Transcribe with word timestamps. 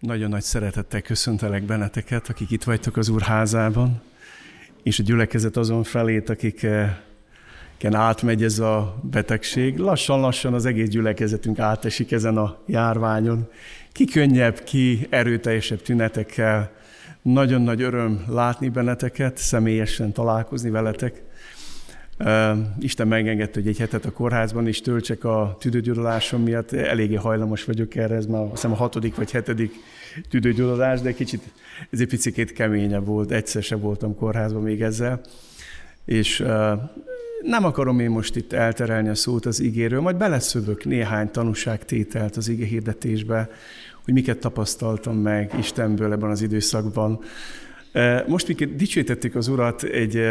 Nagyon 0.00 0.28
nagy 0.28 0.42
szeretettel 0.42 1.00
köszöntelek 1.02 1.62
benneteket, 1.62 2.28
akik 2.28 2.50
itt 2.50 2.64
vagytok 2.64 2.96
az 2.96 3.08
Úr 3.08 3.22
házában, 3.22 4.02
és 4.82 4.98
a 4.98 5.02
gyülekezet 5.02 5.56
azon 5.56 5.82
felét, 5.82 6.30
akiken 6.30 7.94
átmegy 7.94 8.42
ez 8.42 8.58
a 8.58 8.96
betegség. 9.02 9.78
Lassan-lassan 9.78 10.54
az 10.54 10.66
egész 10.66 10.88
gyülekezetünk 10.88 11.58
átesik 11.58 12.12
ezen 12.12 12.36
a 12.36 12.58
járványon. 12.66 13.48
Ki 13.92 14.04
könnyebb, 14.04 14.62
ki 14.64 15.06
erőteljesebb 15.10 15.82
tünetekkel. 15.82 16.70
Nagyon 17.22 17.62
nagy 17.62 17.82
öröm 17.82 18.24
látni 18.28 18.68
benneteket, 18.68 19.36
személyesen 19.36 20.12
találkozni 20.12 20.70
veletek. 20.70 21.22
Isten 22.78 23.08
megengedte, 23.08 23.60
hogy 23.60 23.68
egy 23.68 23.78
hetet 23.78 24.04
a 24.04 24.12
kórházban 24.12 24.66
is 24.66 24.80
töltsek 24.80 25.24
a 25.24 25.56
tüdőgyulladásom 25.60 26.42
miatt. 26.42 26.72
Eléggé 26.72 27.14
hajlamos 27.14 27.64
vagyok 27.64 27.94
erre, 27.94 28.14
ez 28.14 28.26
már 28.26 28.42
azt 28.42 28.50
hiszem 28.50 28.72
a 28.72 28.74
hatodik 28.74 29.14
vagy 29.14 29.30
hetedik 29.30 29.74
tüdőgyulladás, 30.30 31.00
de 31.00 31.12
kicsit 31.12 31.42
ez 31.90 32.00
egy 32.00 32.08
picit 32.08 32.52
keményebb 32.52 33.06
volt, 33.06 33.30
egyszer 33.30 33.62
se 33.62 33.76
voltam 33.76 34.16
kórházban 34.16 34.62
még 34.62 34.82
ezzel. 34.82 35.20
És 36.04 36.44
nem 37.42 37.64
akarom 37.64 38.00
én 38.00 38.10
most 38.10 38.36
itt 38.36 38.52
elterelni 38.52 39.08
a 39.08 39.14
szót 39.14 39.46
az 39.46 39.60
ígéről, 39.60 40.00
majd 40.00 40.16
beleszövök 40.16 40.84
néhány 40.84 41.30
tanúságtételt 41.30 42.36
az 42.36 42.48
ige 42.48 42.66
hirdetésbe, 42.66 43.48
hogy 44.04 44.14
miket 44.14 44.38
tapasztaltam 44.38 45.16
meg 45.16 45.52
Istenből 45.58 46.12
ebben 46.12 46.30
az 46.30 46.42
időszakban. 46.42 47.20
Most, 48.26 48.48
mikor 48.48 48.66
dicsőítettük 48.66 49.34
az 49.34 49.48
Urat, 49.48 49.82
egy 49.82 50.22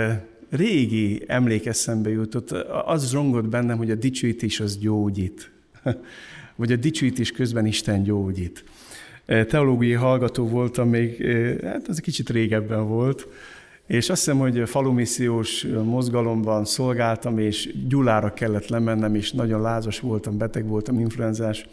régi 0.49 1.23
emlék 1.27 1.65
eszembe 1.65 2.09
jutott, 2.09 2.51
az 2.85 3.09
zsongott 3.09 3.47
bennem, 3.47 3.77
hogy 3.77 3.91
a 3.91 3.95
dicsőítés 3.95 4.59
az 4.59 4.77
gyógyít. 4.77 5.51
Vagy 6.55 6.71
a 6.71 6.75
dicsőítés 6.75 7.31
közben 7.31 7.65
Isten 7.65 8.03
gyógyít. 8.03 8.63
Teológiai 9.25 9.93
hallgató 9.93 10.47
voltam 10.47 10.89
még, 10.89 11.25
hát 11.63 11.87
az 11.87 11.97
egy 11.97 12.03
kicsit 12.03 12.29
régebben 12.29 12.87
volt, 12.87 13.27
és 13.87 14.09
azt 14.09 14.23
hiszem, 14.23 14.39
hogy 14.39 14.69
falumissziós 14.69 15.63
mozgalomban 15.83 16.65
szolgáltam, 16.65 17.39
és 17.39 17.73
Gyulára 17.87 18.33
kellett 18.33 18.67
lemennem, 18.67 19.15
és 19.15 19.31
nagyon 19.31 19.61
lázas 19.61 19.99
voltam, 19.99 20.37
beteg 20.37 20.67
voltam, 20.67 20.99
influenzás, 20.99 21.67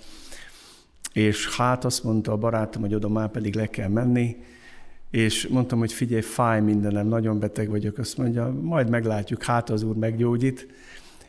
és 1.13 1.57
hát 1.57 1.85
azt 1.85 2.05
mondta 2.05 2.33
a 2.33 2.37
barátom, 2.37 2.83
hogy 2.83 2.95
oda 2.95 3.09
már 3.09 3.31
pedig 3.31 3.55
le 3.55 3.67
kell 3.67 3.89
menni, 3.89 4.37
és 5.13 5.47
mondtam, 5.47 5.79
hogy 5.79 5.93
figyelj, 5.93 6.21
fáj 6.21 6.61
mindenem, 6.61 7.07
nagyon 7.07 7.39
beteg 7.39 7.69
vagyok. 7.69 7.99
Azt 7.99 8.17
mondja, 8.17 8.55
majd 8.61 8.89
meglátjuk, 8.89 9.43
hát 9.43 9.71
az 9.71 9.83
úr 9.83 9.97
meggyógyít. 9.97 10.67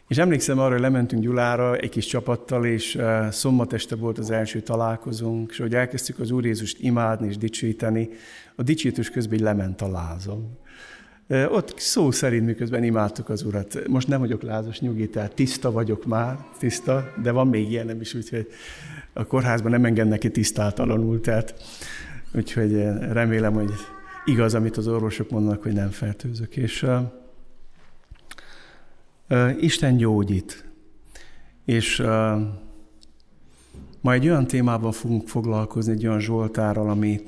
És 0.07 0.17
emlékszem 0.17 0.59
arra, 0.59 0.71
hogy 0.71 0.81
lementünk 0.81 1.21
Gyulára 1.21 1.75
egy 1.75 1.89
kis 1.89 2.05
csapattal, 2.05 2.65
és 2.65 2.95
uh, 2.95 3.29
szombat 3.29 3.73
este 3.73 3.95
volt 3.95 4.17
az 4.17 4.31
első 4.31 4.59
találkozónk, 4.61 5.49
és 5.51 5.57
hogy 5.57 5.75
elkezdtük 5.75 6.19
az 6.19 6.31
Úr 6.31 6.45
Jézust 6.45 6.77
imádni 6.79 7.27
és 7.27 7.37
dicsőíteni, 7.37 8.09
a 8.55 8.63
dicsőítős 8.63 9.09
közben 9.09 9.39
lement 9.39 9.81
a 9.81 9.91
lázom. 9.91 10.57
Uh, 11.27 11.53
ott 11.53 11.73
szó 11.77 12.11
szerint 12.11 12.45
miközben 12.45 12.83
imádtuk 12.83 13.29
az 13.29 13.43
Urat. 13.43 13.87
Most 13.87 14.07
nem 14.07 14.19
vagyok 14.19 14.41
lázas, 14.41 14.79
nyugi, 14.79 15.09
tehát 15.09 15.35
tiszta 15.35 15.71
vagyok 15.71 16.05
már, 16.05 16.37
tiszta, 16.59 17.13
de 17.21 17.31
van 17.31 17.47
még 17.47 17.71
ilyenem 17.71 18.01
is, 18.01 18.13
úgyhogy 18.13 18.47
a 19.13 19.25
kórházban 19.25 19.71
nem 19.71 19.85
engednek 19.85 20.19
ki 20.19 20.29
tisztátalanul, 20.29 21.21
tehát 21.21 21.53
Úgyhogy 22.35 22.73
eh, 22.73 23.11
remélem, 23.11 23.53
hogy 23.53 23.71
igaz, 24.25 24.53
amit 24.53 24.77
az 24.77 24.87
orvosok 24.87 25.29
mondanak, 25.29 25.63
hogy 25.63 25.73
nem 25.73 25.89
fertőzök. 25.89 26.57
És 26.57 26.83
uh, 26.83 26.99
uh, 29.29 29.63
Isten 29.63 29.97
gyógyít. 29.97 30.65
És 31.65 31.99
uh, 31.99 32.41
ma 34.01 34.13
egy 34.13 34.27
olyan 34.27 34.47
témával 34.47 34.91
fogunk 34.91 35.27
foglalkozni, 35.27 35.91
egy 35.91 36.07
olyan 36.07 36.19
Zsoltárral, 36.19 36.89
ami, 36.89 37.21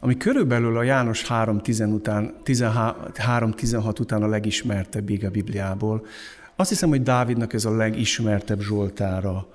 ami 0.00 0.16
körülbelül 0.16 0.76
a 0.76 0.82
János 0.82 1.26
3.16 1.28 1.92
után, 1.92 2.34
3.16 2.44 4.00
után 4.00 4.22
a 4.22 4.26
legismertebb 4.26 5.10
a 5.24 5.30
Bibliából. 5.30 6.06
Azt 6.56 6.68
hiszem, 6.68 6.88
hogy 6.88 7.02
Dávidnak 7.02 7.52
ez 7.52 7.64
a 7.64 7.76
legismertebb 7.76 8.60
Zsoltára 8.60 9.46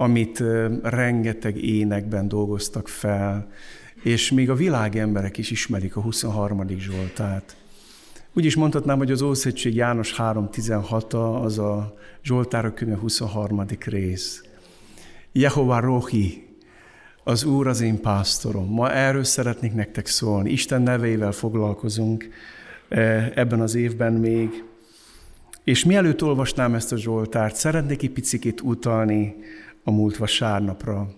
amit 0.00 0.42
rengeteg 0.82 1.64
énekben 1.64 2.28
dolgoztak 2.28 2.88
fel, 2.88 3.52
és 4.02 4.30
még 4.30 4.50
a 4.50 4.54
világ 4.54 4.96
emberek 4.96 5.38
is 5.38 5.50
ismerik 5.50 5.96
a 5.96 6.00
23. 6.00 6.68
Zsoltát. 6.68 7.56
Úgy 8.32 8.44
is 8.44 8.56
mondhatnám, 8.56 8.98
hogy 8.98 9.10
az 9.10 9.22
Ószegység 9.22 9.74
János 9.74 10.14
3.16 10.16 11.42
az 11.42 11.58
a 11.58 11.94
Zsoltárok 12.22 12.74
könyve 12.74 12.96
23. 12.96 13.64
rész. 13.84 14.42
Jehova 15.32 15.80
Rohi, 15.80 16.46
az 17.24 17.44
Úr 17.44 17.66
az 17.66 17.80
én 17.80 18.00
pásztorom. 18.00 18.66
Ma 18.66 18.92
erről 18.92 19.24
szeretnék 19.24 19.74
nektek 19.74 20.06
szólni. 20.06 20.50
Isten 20.50 20.82
nevével 20.82 21.32
foglalkozunk 21.32 22.28
ebben 23.34 23.60
az 23.60 23.74
évben 23.74 24.12
még. 24.12 24.64
És 25.64 25.84
mielőtt 25.84 26.22
olvasnám 26.22 26.74
ezt 26.74 26.92
a 26.92 26.96
Zsoltárt, 26.96 27.56
szeretnék 27.56 28.02
egy 28.02 28.10
picit 28.10 28.60
utalni 28.60 29.36
a 29.84 29.90
múlt 29.90 30.16
vasárnapra. 30.16 31.08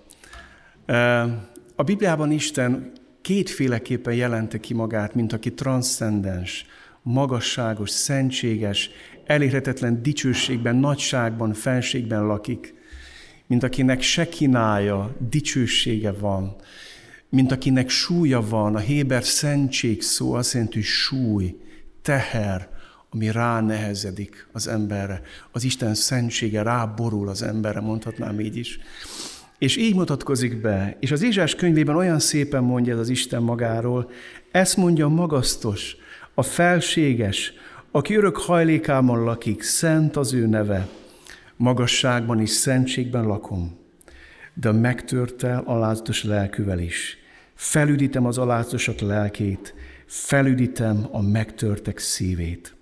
A 1.76 1.82
Bibliában 1.82 2.30
Isten 2.30 2.92
kétféleképpen 3.20 4.14
jelente 4.14 4.58
ki 4.58 4.74
magát, 4.74 5.14
mint 5.14 5.32
aki 5.32 5.52
transzcendens, 5.52 6.66
magasságos, 7.02 7.90
szentséges, 7.90 8.90
elérhetetlen 9.26 10.02
dicsőségben, 10.02 10.76
nagyságban, 10.76 11.52
fenségben 11.52 12.26
lakik, 12.26 12.74
mint 13.46 13.62
akinek 13.62 14.02
se 14.02 14.28
kinája, 14.28 15.16
dicsősége 15.30 16.12
van, 16.12 16.56
mint 17.28 17.52
akinek 17.52 17.88
súlya 17.88 18.48
van, 18.48 18.74
a 18.74 18.78
Héber 18.78 19.24
szentség 19.24 20.02
szó 20.02 20.32
azt 20.32 20.52
jelenti, 20.52 20.74
hogy 20.74 20.84
súly, 20.84 21.56
teher, 22.02 22.68
ami 23.12 23.30
ránehezedik 23.30 24.46
az 24.52 24.68
emberre. 24.68 25.22
Az 25.50 25.64
Isten 25.64 25.94
szentsége 25.94 26.62
ráborul 26.62 27.28
az 27.28 27.42
emberre, 27.42 27.80
mondhatnám 27.80 28.40
így 28.40 28.56
is. 28.56 28.78
És 29.58 29.76
így 29.76 29.94
mutatkozik 29.94 30.60
be, 30.60 30.96
és 31.00 31.10
az 31.10 31.22
Ézsás 31.22 31.54
könyvében 31.54 31.96
olyan 31.96 32.18
szépen 32.18 32.62
mondja 32.62 32.92
ez 32.92 32.98
az 32.98 33.08
Isten 33.08 33.42
magáról, 33.42 34.10
ezt 34.50 34.76
mondja 34.76 35.06
a 35.06 35.08
magasztos, 35.08 35.96
a 36.34 36.42
felséges, 36.42 37.52
aki 37.90 38.14
örök 38.14 38.36
hajlékában 38.36 39.24
lakik, 39.24 39.62
szent 39.62 40.16
az 40.16 40.32
ő 40.32 40.46
neve, 40.46 40.88
magasságban 41.56 42.40
és 42.40 42.50
szentségben 42.50 43.26
lakom, 43.26 43.78
de 44.54 44.72
megtörtel 44.72 45.62
alázatos 45.66 46.24
lelküvel 46.24 46.78
is. 46.78 47.16
Felüdítem 47.54 48.26
az 48.26 48.38
alázatosok 48.38 49.00
lelkét, 49.00 49.74
felüdítem 50.06 51.06
a 51.10 51.22
megtörtek 51.22 51.98
szívét. 51.98 52.74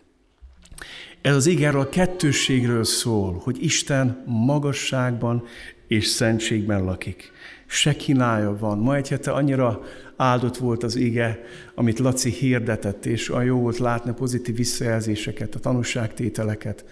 Ez 1.23 1.35
az 1.35 1.47
íg 1.47 1.65
a 1.65 1.89
kettősségről 1.89 2.85
szól, 2.85 3.41
hogy 3.45 3.63
Isten 3.63 4.23
magasságban 4.27 5.43
és 5.87 6.07
szentségben 6.07 6.85
lakik. 6.85 7.33
Se 7.67 7.97
kínálja 7.97 8.57
van. 8.59 8.79
Ma 8.79 8.97
egy 8.97 9.09
hete 9.09 9.31
annyira 9.31 9.83
áldott 10.17 10.57
volt 10.57 10.83
az 10.83 10.97
ige, 10.97 11.41
amit 11.75 11.99
Laci 11.99 12.31
hirdetett, 12.31 13.07
és 13.07 13.29
a 13.29 13.43
jó 13.43 13.59
volt 13.59 13.79
látni 13.79 14.13
pozitív 14.13 14.57
visszajelzéseket, 14.57 15.55
a 15.55 15.59
tanúságtételeket. 15.59 16.85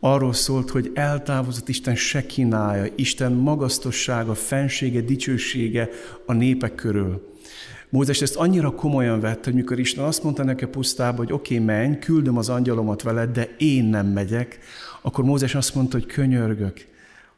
Arról 0.00 0.32
szólt, 0.32 0.70
hogy 0.70 0.90
eltávozott 0.94 1.68
Isten 1.68 1.96
se 1.96 2.26
kínálja, 2.26 2.92
Isten 2.94 3.32
magasztossága, 3.32 4.34
fensége, 4.34 5.00
dicsősége 5.00 5.88
a 6.26 6.32
népek 6.32 6.74
körül. 6.74 7.35
Mózes 7.88 8.22
ezt 8.22 8.36
annyira 8.36 8.70
komolyan 8.70 9.20
vett, 9.20 9.44
hogy 9.44 9.54
mikor 9.54 9.78
Isten 9.78 10.04
azt 10.04 10.22
mondta 10.22 10.44
neki 10.44 10.64
a 10.64 10.68
pusztába, 10.68 11.16
hogy 11.16 11.32
oké, 11.32 11.54
okay, 11.54 11.66
menj, 11.66 11.98
küldöm 11.98 12.36
az 12.36 12.48
angyalomat 12.48 13.02
veled, 13.02 13.30
de 13.30 13.54
én 13.58 13.84
nem 13.84 14.06
megyek, 14.06 14.58
akkor 15.02 15.24
Mózes 15.24 15.54
azt 15.54 15.74
mondta, 15.74 15.98
hogy 15.98 16.06
könyörgök, 16.06 16.86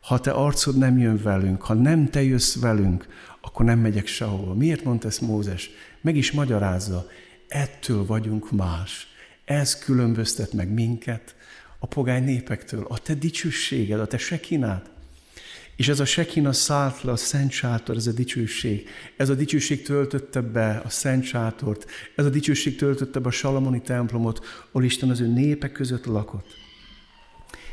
ha 0.01 0.21
te 0.21 0.31
arcod 0.31 0.79
nem 0.79 0.99
jön 0.99 1.21
velünk, 1.23 1.63
ha 1.63 1.75
nem 1.75 2.11
te 2.11 2.23
jössz 2.23 2.61
velünk, 2.61 3.07
akkor 3.41 3.65
nem 3.65 3.79
megyek 3.79 4.07
sehova. 4.07 4.55
Miért 4.55 4.85
mondta 4.85 5.09
ezt 5.09 5.21
Mózes? 5.21 5.71
Meg 6.01 6.17
is 6.17 6.33
magyarázza, 6.33 7.07
ettől 7.49 8.07
vagyunk 8.07 8.51
más. 8.51 9.07
Ez 9.45 9.79
különböztet 9.79 10.53
meg 10.53 10.73
minket 10.73 11.35
a 11.79 11.87
pogány 11.87 12.25
népektől. 12.25 12.87
A 12.89 12.99
te 12.99 13.15
dicsőséged, 13.15 14.01
a 14.01 14.07
te 14.07 14.19
sekinád. 14.19 14.83
És 15.79 15.89
ez 15.89 16.01
a 16.01 16.05
Sekina 16.05 16.53
szállt 16.53 17.03
le 17.03 17.13
a 17.13 17.17
Szent 17.17 17.51
Sátor, 17.51 17.97
ez 17.97 18.07
a 18.07 18.13
dicsőség. 18.13 18.89
Ez 19.17 19.29
a 19.29 19.35
dicsőség 19.35 19.83
töltötte 19.83 20.41
be 20.41 20.83
a 20.85 20.89
Szent 20.89 21.25
Sátort, 21.25 21.87
ez 22.15 22.25
a 22.25 22.31
dicsőség 22.31 22.77
töltötte 22.77 23.19
be 23.19 23.29
a 23.29 23.31
Salamoni 23.31 23.81
templomot, 23.81 24.45
ahol 24.71 24.85
Isten 24.85 25.11
az 25.11 25.21
ő 25.21 25.27
népek 25.27 25.73
között 25.73 26.05
lakott. 26.05 26.47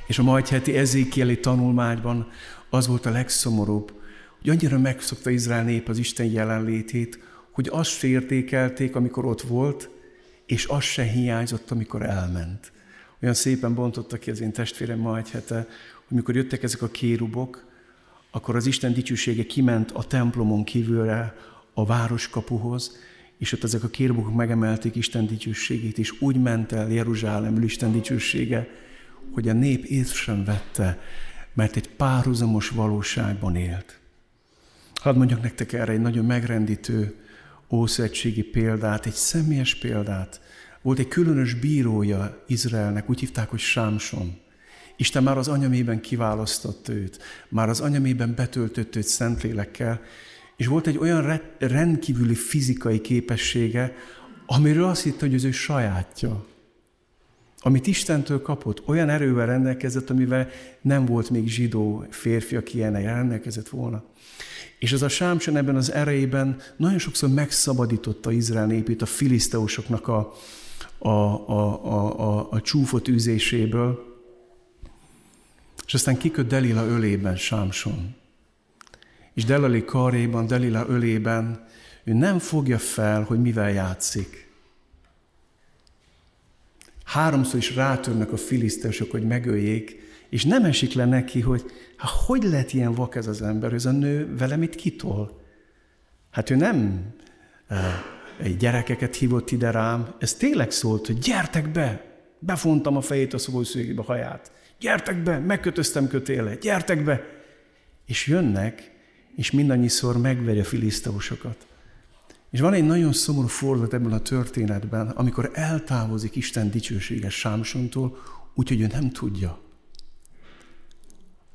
És 0.08 0.20
a 0.20 0.24
majd 0.24 0.48
heti 0.48 0.78
ezékieli 0.78 1.40
tanulmányban 1.40 2.28
az 2.70 2.88
volt 2.88 3.06
a 3.06 3.10
legszomorúbb, 3.10 3.94
hogy 4.42 4.50
annyira 4.50 4.80
megszokta 4.80 5.30
Izrael 5.30 5.64
nép 5.64 5.90
az 5.90 5.98
Isten 5.98 6.26
jelenlétét, 6.26 7.20
hogy 7.52 7.70
azt 7.72 7.90
se 7.90 8.08
értékelték, 8.08 8.96
amikor 8.96 9.26
ott 9.26 9.42
volt, 9.42 9.90
és 10.46 10.66
az 10.68 10.84
se 10.84 11.04
hiányzott, 11.04 11.72
amikor 11.72 12.02
elment. 12.02 12.72
Olyan 13.22 13.36
szépen 13.36 13.74
bontotta 13.74 14.18
ki 14.18 14.32
az 14.32 14.42
én 14.42 14.52
testvérem 14.52 15.00
ma 15.00 15.18
egy 15.18 15.30
hete, 15.30 15.68
hogy 16.08 16.18
mikor 16.18 16.36
jöttek 16.36 16.64
ezek 16.64 16.82
a 16.82 16.88
kérubok, 16.88 17.74
akkor 18.36 18.56
az 18.56 18.66
Isten 18.66 18.94
dicsősége 18.94 19.46
kiment 19.46 19.92
a 19.92 20.04
templomon 20.04 20.64
kívülre, 20.64 21.36
a 21.74 21.86
városkapuhoz, 21.86 22.98
és 23.38 23.52
ott 23.52 23.64
ezek 23.64 23.84
a 23.84 23.88
kérbuk 23.88 24.36
megemelték 24.36 24.96
Isten 24.96 25.26
dicsőségét, 25.26 25.98
és 25.98 26.22
úgy 26.22 26.42
ment 26.42 26.72
el 26.72 26.92
Jeruzsálemül 26.92 27.64
Isten 27.64 27.92
dicsősége, 27.92 28.68
hogy 29.32 29.50
a 29.50 29.54
nép 29.54 29.84
észre 29.84 30.16
sem 30.16 30.44
vette, 30.44 31.00
mert 31.54 31.76
egy 31.76 31.90
párhuzamos 31.90 32.70
valóságban 32.70 33.56
élt. 33.56 34.00
Hadd 34.94 35.16
mondjak 35.16 35.42
nektek 35.42 35.74
erre 35.74 35.92
egy 35.92 36.02
nagyon 36.02 36.26
megrendítő 36.26 37.16
ószövetségi 37.70 38.44
példát, 38.44 39.06
egy 39.06 39.14
személyes 39.14 39.76
példát. 39.76 40.42
Volt 40.82 41.00
egy 41.00 41.08
különös 41.08 41.54
bírója 41.54 42.44
Izraelnek, 42.48 43.10
úgy 43.10 43.20
hívták, 43.20 43.50
hogy 43.50 43.60
Sámson. 43.60 44.44
Isten 44.98 45.24
már 45.24 45.38
az 45.38 45.48
anyamében 45.48 46.02
kiválasztott 46.02 46.90
őt, 46.90 47.20
már 47.50 47.70
az 47.70 47.80
anyamében 47.80 48.34
betöltött 48.36 48.96
őt 48.96 49.08
Szentlélekkel, 49.08 50.02
és 50.56 50.68
volt 50.68 50.88
egy 50.88 50.98
olyan 50.98 51.42
rendkívüli 51.60 52.36
fizikai 52.36 53.02
képessége, 53.02 53.96
amiről 54.46 54.84
azt 54.84 55.04
hitte, 55.04 55.26
hogy 55.26 55.36
az 55.36 55.44
ő 55.44 55.52
sajátja. 55.52 56.46
Amit 57.60 57.88
Istentől 57.88 58.42
kapott, 58.42 58.88
olyan 58.88 59.10
erővel 59.10 59.46
rendelkezett, 59.46 60.10
amivel 60.10 60.50
nem 60.82 61.06
volt 61.06 61.30
még 61.30 61.48
zsidó 61.48 62.06
férfi, 62.10 62.56
aki 62.56 62.78
ilyen 62.78 63.04
rendelkezett 63.04 63.70
volna. 63.70 64.04
És 64.80 64.94
az 64.94 65.02
a 65.02 65.10
Sámson 65.10 65.58
ebben 65.58 65.76
az 65.76 65.92
erejében 65.92 66.58
nagyon 66.78 67.00
sokszor 67.00 67.30
megszabadította 67.30 68.32
Izrael 68.32 68.66
népét 68.66 69.02
a 69.02 69.06
filiszteusoknak 69.06 70.08
a, 70.08 70.34
a, 70.98 71.10
a, 71.10 71.86
a, 71.86 72.20
a, 72.20 72.48
a 72.52 72.62
csúfot 72.62 73.08
űzéséből, 73.08 74.15
és 75.86 75.94
aztán 75.94 76.18
kiköt 76.18 76.48
Delila 76.48 76.86
ölében 76.86 77.36
Sámson. 77.36 78.16
És 79.34 79.46
Delali 79.46 79.86
karéban, 79.86 80.48
Delila 80.48 80.86
ölében 80.88 81.68
ő 82.04 82.14
nem 82.14 82.40
fogja 82.40 82.78
fel, 82.78 83.24
hogy 83.24 83.42
mivel 83.42 83.72
játszik. 83.72 84.50
Háromszor 87.04 87.60
is 87.60 87.76
rátörnek 87.76 88.32
a 88.32 88.38
filiszteusok, 88.38 89.12
hogy 89.12 89.28
megöljék, 89.28 90.04
és 90.30 90.46
nem 90.46 90.64
esik 90.64 90.94
le 90.94 91.06
neki, 91.06 91.42
hogy 91.42 91.64
hát 91.98 92.12
hogy 92.12 92.44
lett 92.44 92.72
ilyen 92.72 92.94
vak 92.94 93.16
ez 93.16 93.28
az 93.28 93.42
ember, 93.42 93.74
ez 93.74 93.86
a 93.86 93.92
nő 93.92 94.36
vele 94.36 94.56
mit 94.56 94.76
kitol? 94.76 95.42
Hát 96.32 96.50
ő 96.50 96.56
nem 96.56 97.08
uh, 97.70 97.78
egy 98.38 98.58
gyerekeket 98.58 99.16
hívott 99.16 99.52
ide 99.52 99.72
rám, 99.72 100.16
ez 100.20 100.34
tényleg 100.34 100.72
szólt, 100.72 101.06
hogy 101.06 101.18
gyertek 101.18 101.72
be, 101.72 102.04
befontam 102.40 102.98
a 102.98 103.02
fejét 103.02 103.34
a 103.34 103.38
szobószőgébe 103.38 104.02
a 104.02 104.06
haját, 104.06 104.52
gyertek 104.80 105.24
be, 105.24 105.40
megkötöztem 105.40 106.08
kötéle, 106.08 106.56
gyertek 106.56 107.04
be, 107.04 107.22
és 108.06 108.28
jönnek, 108.28 108.92
és 109.36 109.52
mindannyiszor 109.52 110.18
megveri 110.18 110.60
a 110.60 110.64
filiszteusokat. 110.64 111.68
És 112.50 112.60
van 112.60 112.74
egy 112.74 112.86
nagyon 112.86 113.14
szomorú 113.14 113.48
fordulat 113.48 113.94
ebben 113.94 114.12
a 114.12 114.20
történetben, 114.20 115.08
amikor 115.08 115.52
eltávozik 115.54 116.36
Isten 116.36 116.72
dicsőséges 116.72 117.34
Sámsontól, 117.34 118.18
úgyhogy 118.54 118.82
ő 118.82 118.88
nem 118.88 119.12
tudja. 119.12 119.60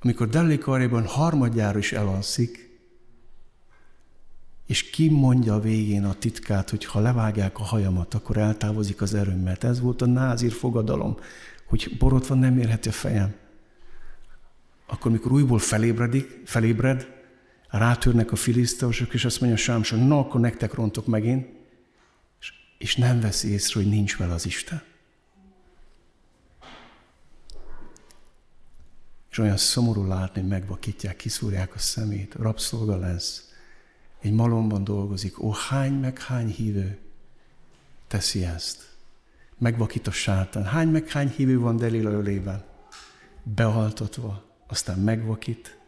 Amikor 0.00 0.28
Delikaréban 0.28 1.06
harmadjára 1.06 1.78
is 1.78 1.92
elalszik, 1.92 2.70
és 4.66 4.90
ki 4.90 5.08
mondja 5.08 5.54
a 5.54 5.60
végén 5.60 6.04
a 6.04 6.14
titkát, 6.14 6.70
hogy 6.70 6.84
ha 6.84 7.00
levágják 7.00 7.58
a 7.58 7.62
hajamat, 7.62 8.14
akkor 8.14 8.36
eltávozik 8.36 9.02
az 9.02 9.14
erőm, 9.14 9.40
mert 9.40 9.64
ez 9.64 9.80
volt 9.80 10.02
a 10.02 10.06
názír 10.06 10.52
fogadalom, 10.52 11.16
hogy 11.70 11.96
borotva 11.98 12.34
nem 12.34 12.58
érheti 12.58 12.88
a 12.88 12.92
fejem. 12.92 13.34
Akkor, 14.86 15.10
mikor 15.12 15.32
újból 15.32 15.58
felébredik, 15.58 16.40
felébred, 16.44 17.06
rátörnek 17.68 18.32
a 18.32 18.36
filiszteusok, 18.36 19.14
és 19.14 19.24
azt 19.24 19.40
mondja 19.40 19.58
Sámson, 19.58 19.98
na, 19.98 20.18
akkor 20.18 20.40
nektek 20.40 20.74
rontok 20.74 21.06
megint, 21.06 21.48
és, 22.40 22.52
és 22.78 22.96
nem 22.96 23.20
veszi 23.20 23.48
észre, 23.48 23.80
hogy 23.80 23.90
nincs 23.90 24.16
vele 24.16 24.32
az 24.32 24.46
Isten. 24.46 24.82
És 29.30 29.38
olyan 29.38 29.56
szomorú 29.56 30.06
látni, 30.06 30.40
hogy 30.40 30.50
megvakítják, 30.50 31.16
kiszúrják 31.16 31.74
a 31.74 31.78
szemét, 31.78 32.34
rabszolga 32.34 32.96
lesz, 32.96 33.52
egy 34.20 34.32
malomban 34.32 34.84
dolgozik. 34.84 35.42
Ó, 35.42 35.52
hány 35.68 35.92
meg 35.92 36.18
hány 36.18 36.48
hívő 36.48 36.98
teszi 38.06 38.44
ezt? 38.44 38.89
Megvakít 39.60 40.06
a 40.06 40.10
sátán. 40.10 40.64
Hány 40.64 40.88
meg 40.88 41.08
hány 41.08 41.28
hívő 41.28 41.58
van 41.58 41.76
Delila 41.76 42.10
ölében? 42.10 42.64
Behaltatva, 43.42 44.44
aztán 44.66 44.98
megvakít, 44.98 45.78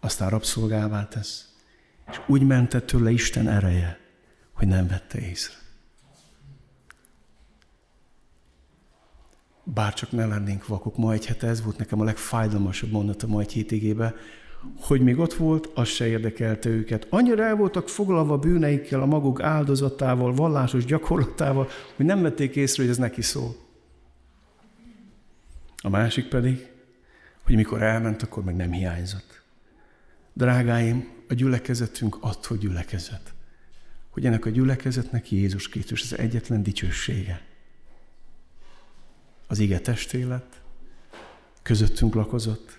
aztán 0.00 0.30
rabszolgává 0.30 1.08
tesz, 1.08 1.48
és 2.10 2.20
úgy 2.26 2.42
mentett 2.46 2.86
tőle 2.86 3.10
Isten 3.10 3.48
ereje, 3.48 3.98
hogy 4.52 4.68
nem 4.68 4.86
vette 4.86 5.20
észre. 5.20 5.54
Bárcsak 9.64 10.10
ne 10.10 10.26
lennénk 10.26 10.66
vakok. 10.66 10.96
Ma 10.96 11.12
egy 11.12 11.26
hete 11.26 11.46
ez 11.46 11.62
volt 11.62 11.78
nekem 11.78 12.00
a 12.00 12.04
legfájdalmasabb 12.04 12.90
mondat 12.90 13.22
a 13.22 13.26
ma 13.26 13.40
egy 13.40 13.52
hétigébe, 13.52 14.14
hogy 14.80 15.00
még 15.00 15.18
ott 15.18 15.34
volt, 15.34 15.70
az 15.74 15.88
se 15.88 16.06
érdekelte 16.06 16.68
őket. 16.68 17.06
Annyira 17.10 17.44
el 17.44 17.56
voltak 17.56 17.88
foglalva 17.88 18.38
bűneikkel, 18.38 19.02
a 19.02 19.06
maguk 19.06 19.42
áldozatával, 19.42 20.34
vallásos 20.34 20.84
gyakorlatával, 20.84 21.68
hogy 21.96 22.06
nem 22.06 22.22
vették 22.22 22.56
észre, 22.56 22.82
hogy 22.82 22.90
ez 22.90 22.98
neki 22.98 23.22
szól. 23.22 23.56
A 25.82 25.88
másik 25.88 26.28
pedig, 26.28 26.68
hogy 27.44 27.54
mikor 27.54 27.82
elment, 27.82 28.22
akkor 28.22 28.44
meg 28.44 28.56
nem 28.56 28.72
hiányzott. 28.72 29.42
Drágáim, 30.32 31.08
a 31.28 31.34
gyülekezetünk 31.34 32.16
attól 32.20 32.56
gyülekezet, 32.56 33.34
hogy 34.10 34.26
ennek 34.26 34.46
a 34.46 34.50
gyülekezetnek 34.50 35.30
Jézus 35.30 35.68
Krisztus 35.68 36.02
az 36.02 36.18
egyetlen 36.18 36.62
dicsősége. 36.62 37.42
Az 39.46 39.58
ige 39.58 39.80
testélet, 39.80 40.60
közöttünk 41.62 42.14
lakozott, 42.14 42.77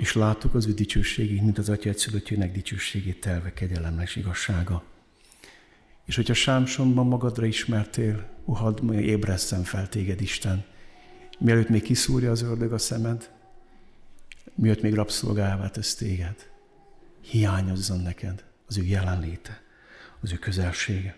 és 0.00 0.12
láttuk 0.14 0.54
az 0.54 0.66
ő 0.66 0.72
dicsőségét, 0.72 1.42
mint 1.42 1.58
az 1.58 1.68
Atya 1.68 1.88
egyszülöttjének 1.88 2.52
dicsőségét, 2.52 3.20
telve 3.20 3.52
kegyelemnek 3.52 4.06
és 4.06 4.16
igazsága. 4.16 4.82
És 6.04 6.16
hogyha 6.16 6.34
Sámsonban 6.34 7.06
magadra 7.06 7.46
ismertél, 7.46 8.28
mondja, 8.82 9.00
ébresszen 9.00 9.62
fel 9.62 9.88
téged 9.88 10.20
Isten, 10.20 10.64
mielőtt 11.38 11.68
még 11.68 11.82
kiszúrja 11.82 12.30
az 12.30 12.42
ördög 12.42 12.72
a 12.72 12.78
szemed, 12.78 13.30
mielőtt 14.54 14.82
még 14.82 14.94
rabszolgává 14.94 15.68
tesz 15.70 15.94
téged 15.94 16.50
hiányozzon 17.20 18.00
neked 18.00 18.44
az 18.66 18.78
ő 18.78 18.82
jelenléte, 18.82 19.62
az 20.20 20.32
ő 20.32 20.36
közelsége. 20.36 21.16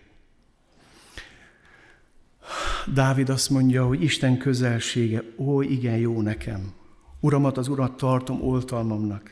Dávid 2.92 3.28
azt 3.28 3.50
mondja, 3.50 3.86
hogy 3.86 4.02
Isten 4.02 4.38
közelsége, 4.38 5.22
ó, 5.36 5.62
igen 5.62 5.96
jó 5.96 6.22
nekem. 6.22 6.80
Uramat, 7.24 7.58
az 7.58 7.68
Urat 7.68 7.96
tartom 7.96 8.42
oltalmamnak. 8.42 9.30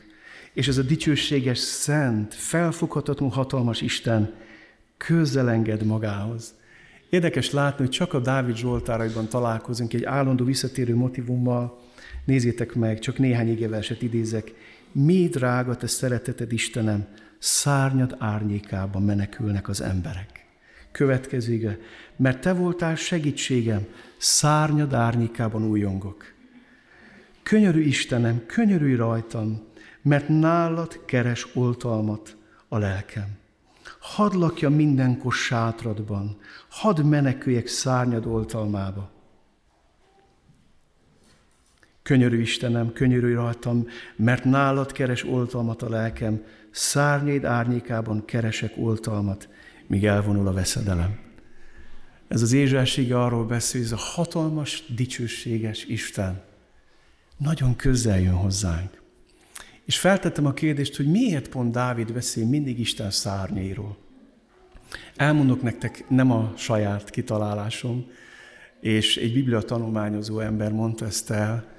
És 0.53 0.67
ez 0.67 0.77
a 0.77 0.81
dicsőséges, 0.81 1.57
szent, 1.57 2.33
felfoghatatlan, 2.33 3.29
hatalmas 3.29 3.81
Isten 3.81 4.33
közel 4.97 5.49
enged 5.49 5.83
magához. 5.85 6.53
Érdekes 7.09 7.51
látni, 7.51 7.85
hogy 7.85 7.93
csak 7.93 8.13
a 8.13 8.19
Dávid 8.19 8.55
Zsoltáraiban 8.55 9.27
találkozunk 9.27 9.93
egy 9.93 10.03
állandó 10.03 10.45
visszatérő 10.45 10.95
motivummal. 10.95 11.79
Nézzétek 12.25 12.75
meg, 12.75 12.99
csak 12.99 13.17
néhány 13.17 13.51
igéverset 13.51 14.01
idézek. 14.01 14.53
Mi 14.91 15.27
drága 15.27 15.75
te 15.75 15.87
szereteted, 15.87 16.51
Istenem, 16.51 17.07
szárnyad 17.39 18.15
árnyékában 18.19 19.01
menekülnek 19.01 19.69
az 19.69 19.81
emberek. 19.81 20.45
Következő 20.91 21.79
mert 22.15 22.41
te 22.41 22.53
voltál 22.53 22.95
segítségem, 22.95 23.85
szárnyad 24.17 24.93
árnyékában 24.93 25.63
újongok. 25.63 26.39
Könyörű 27.43 27.81
Istenem, 27.81 28.45
könyörülj 28.45 28.95
rajtam, 28.95 29.69
mert 30.01 30.27
nálad 30.27 31.05
keres 31.05 31.55
oltalmat 31.55 32.37
a 32.67 32.77
lelkem. 32.77 33.39
Hadd 33.99 34.35
lakja 34.35 34.69
mindenkor 34.69 35.33
sátradban, 35.33 36.37
hadd 36.69 37.01
meneküljek 37.03 37.67
szárnyad 37.67 38.25
oltalmába. 38.25 39.11
Könyörű 42.01 42.41
Istenem, 42.41 42.93
könyörülj 42.93 43.33
rajtam, 43.33 43.87
mert 44.15 44.43
nálad 44.43 44.91
keres 44.91 45.23
oltalmat 45.23 45.81
a 45.81 45.89
lelkem, 45.89 46.43
szárnyaid 46.71 47.45
árnyékában 47.45 48.25
keresek 48.25 48.73
oltalmat, 48.77 49.49
míg 49.87 50.05
elvonul 50.05 50.47
a 50.47 50.53
veszedelem. 50.53 51.19
Ez 52.27 52.41
az 52.41 52.53
ézselsége 52.53 53.21
arról 53.21 53.45
beszél, 53.45 53.81
ez 53.81 53.91
a 53.91 53.97
hatalmas, 53.97 54.85
dicsőséges 54.95 55.85
Isten 55.85 56.49
nagyon 57.41 57.75
közel 57.75 58.19
jön 58.19 58.33
hozzánk. 58.33 59.01
És 59.85 59.99
feltettem 59.99 60.45
a 60.45 60.53
kérdést, 60.53 60.95
hogy 60.95 61.07
miért 61.07 61.49
pont 61.49 61.71
Dávid 61.71 62.13
beszél 62.13 62.45
mindig 62.45 62.79
Isten 62.79 63.11
szárnyairól. 63.11 63.97
Elmondok 65.15 65.61
nektek 65.61 66.05
nem 66.09 66.31
a 66.31 66.53
saját 66.57 67.09
kitalálásom, 67.09 68.05
és 68.79 69.17
egy 69.17 69.33
biblia 69.33 69.61
tanulmányozó 69.61 70.39
ember 70.39 70.71
mondta 70.71 71.05
ezt 71.05 71.29
el, 71.29 71.69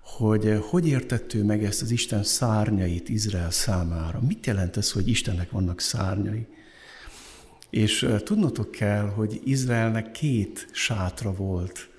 hogy 0.00 0.58
hogy 0.70 0.88
értettő 0.88 1.44
meg 1.44 1.64
ezt 1.64 1.82
az 1.82 1.90
Isten 1.90 2.22
szárnyait 2.22 3.08
Izrael 3.08 3.50
számára. 3.50 4.20
Mit 4.20 4.46
jelent 4.46 4.76
ez, 4.76 4.92
hogy 4.92 5.08
Istennek 5.08 5.50
vannak 5.50 5.80
szárnyai? 5.80 6.46
És 7.70 8.08
tudnotok 8.24 8.70
kell, 8.70 9.08
hogy 9.08 9.40
Izraelnek 9.44 10.10
két 10.10 10.68
sátra 10.72 11.34
volt. 11.34 11.91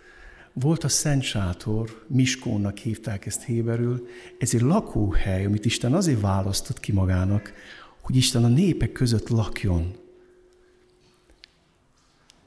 Volt 0.53 0.83
a 0.83 0.87
Szent 0.87 1.23
Sátor, 1.23 2.03
Miskónak 2.07 2.77
hívták 2.77 3.25
ezt 3.25 3.43
héberül, 3.43 4.07
ez 4.39 4.53
egy 4.53 4.61
lakóhely, 4.61 5.45
amit 5.45 5.65
Isten 5.65 5.93
azért 5.93 6.21
választott 6.21 6.79
ki 6.79 6.91
magának, 6.91 7.53
hogy 8.01 8.15
Isten 8.15 8.43
a 8.43 8.47
népek 8.47 8.91
között 8.91 9.29
lakjon. 9.29 9.95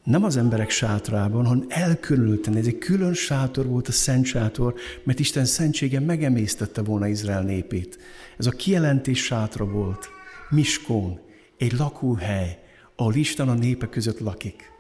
Nem 0.05 0.25
az 0.25 0.37
emberek 0.37 0.71
sátrában, 0.71 1.47
hanem 1.47 1.65
elkülönülten. 1.69 2.57
Ez 2.57 2.67
egy 2.67 2.79
külön 2.79 3.15
sátor 3.15 3.67
volt 3.67 3.89
a 3.89 3.93
Szent 3.93 4.25
Sátor, 4.25 4.75
mert 5.05 5.19
Isten 5.19 5.45
szentsége 5.45 6.01
megemésztette 6.01 6.83
volna 6.83 7.07
Izrael 7.07 7.43
népét. 7.43 7.99
Ez 8.39 8.47
a 8.47 8.51
kijelentés 8.51 9.25
sátra 9.25 9.65
volt. 9.65 10.09
Miskón, 10.51 11.21
egy 11.57 11.73
lakóhely, 11.73 12.59
ahol 12.97 13.15
Isten 13.15 13.49
a 13.49 13.55
népek 13.55 13.89
között 13.89 14.19
lakik. 14.19 14.76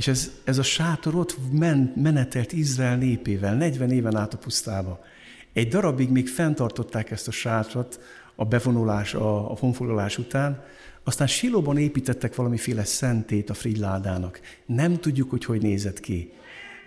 És 0.00 0.06
ez, 0.06 0.30
ez 0.44 0.58
a 0.58 0.62
sátor 0.62 1.14
ott 1.14 1.36
men, 1.52 1.92
menetelt 1.96 2.52
Izrael 2.52 2.96
népével, 2.96 3.54
40 3.54 3.90
éven 3.90 4.16
át 4.16 4.34
a 4.34 4.38
pusztába. 4.38 5.04
Egy 5.52 5.68
darabig 5.68 6.10
még 6.10 6.28
fenntartották 6.28 7.10
ezt 7.10 7.28
a 7.28 7.30
sátrat 7.30 8.00
a 8.34 8.44
bevonulás, 8.44 9.14
a, 9.14 9.50
a 9.50 9.56
honfoglalás 9.56 10.18
után, 10.18 10.64
aztán 11.04 11.26
Silóban 11.26 11.78
építettek 11.78 12.34
valamiféle 12.34 12.84
szentét 12.84 13.50
a 13.50 13.54
frigyládának. 13.54 14.40
Nem 14.66 14.96
tudjuk, 14.96 15.30
hogy 15.30 15.44
hogy 15.44 15.62
nézett 15.62 16.00
ki, 16.00 16.32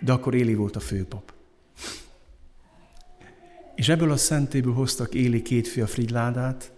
de 0.00 0.12
akkor 0.12 0.34
Éli 0.34 0.54
volt 0.54 0.76
a 0.76 0.80
főpap. 0.80 1.32
És 3.74 3.88
ebből 3.88 4.10
a 4.10 4.16
szentéből 4.16 4.74
hoztak 4.74 5.14
Éli 5.14 5.42
két 5.42 5.68
fia 5.68 5.86
frigyládát, 5.86 6.72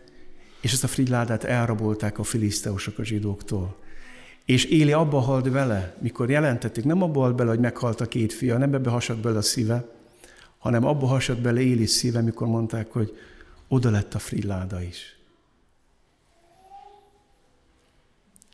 és 0.60 0.72
ezt 0.72 0.84
a 0.84 0.88
frigyládát 0.88 1.44
elrabolták 1.44 2.18
a 2.18 2.22
filiszteusok 2.22 2.98
a 2.98 3.04
zsidóktól. 3.04 3.84
És 4.46 4.64
Éli 4.64 4.92
abba 4.92 5.18
halt 5.18 5.48
vele, 5.48 5.96
mikor 6.00 6.30
jelentették, 6.30 6.84
nem 6.84 7.02
abba 7.02 7.20
halt 7.20 7.34
bele, 7.34 7.50
hogy 7.50 7.60
meghalt 7.60 8.00
a 8.00 8.06
két 8.06 8.32
fia, 8.32 8.58
nem 8.58 8.74
ebbe 8.74 8.90
hasadt 8.90 9.20
bele 9.20 9.38
a 9.38 9.42
szíve, 9.42 9.88
hanem 10.58 10.84
abba 10.84 11.06
hasadt 11.06 11.40
bele 11.40 11.60
Éli 11.60 11.86
szíve, 11.86 12.20
mikor 12.20 12.46
mondták, 12.46 12.92
hogy 12.92 13.18
oda 13.68 13.90
lett 13.90 14.14
a 14.14 14.18
frilláda 14.18 14.82
is. 14.82 15.18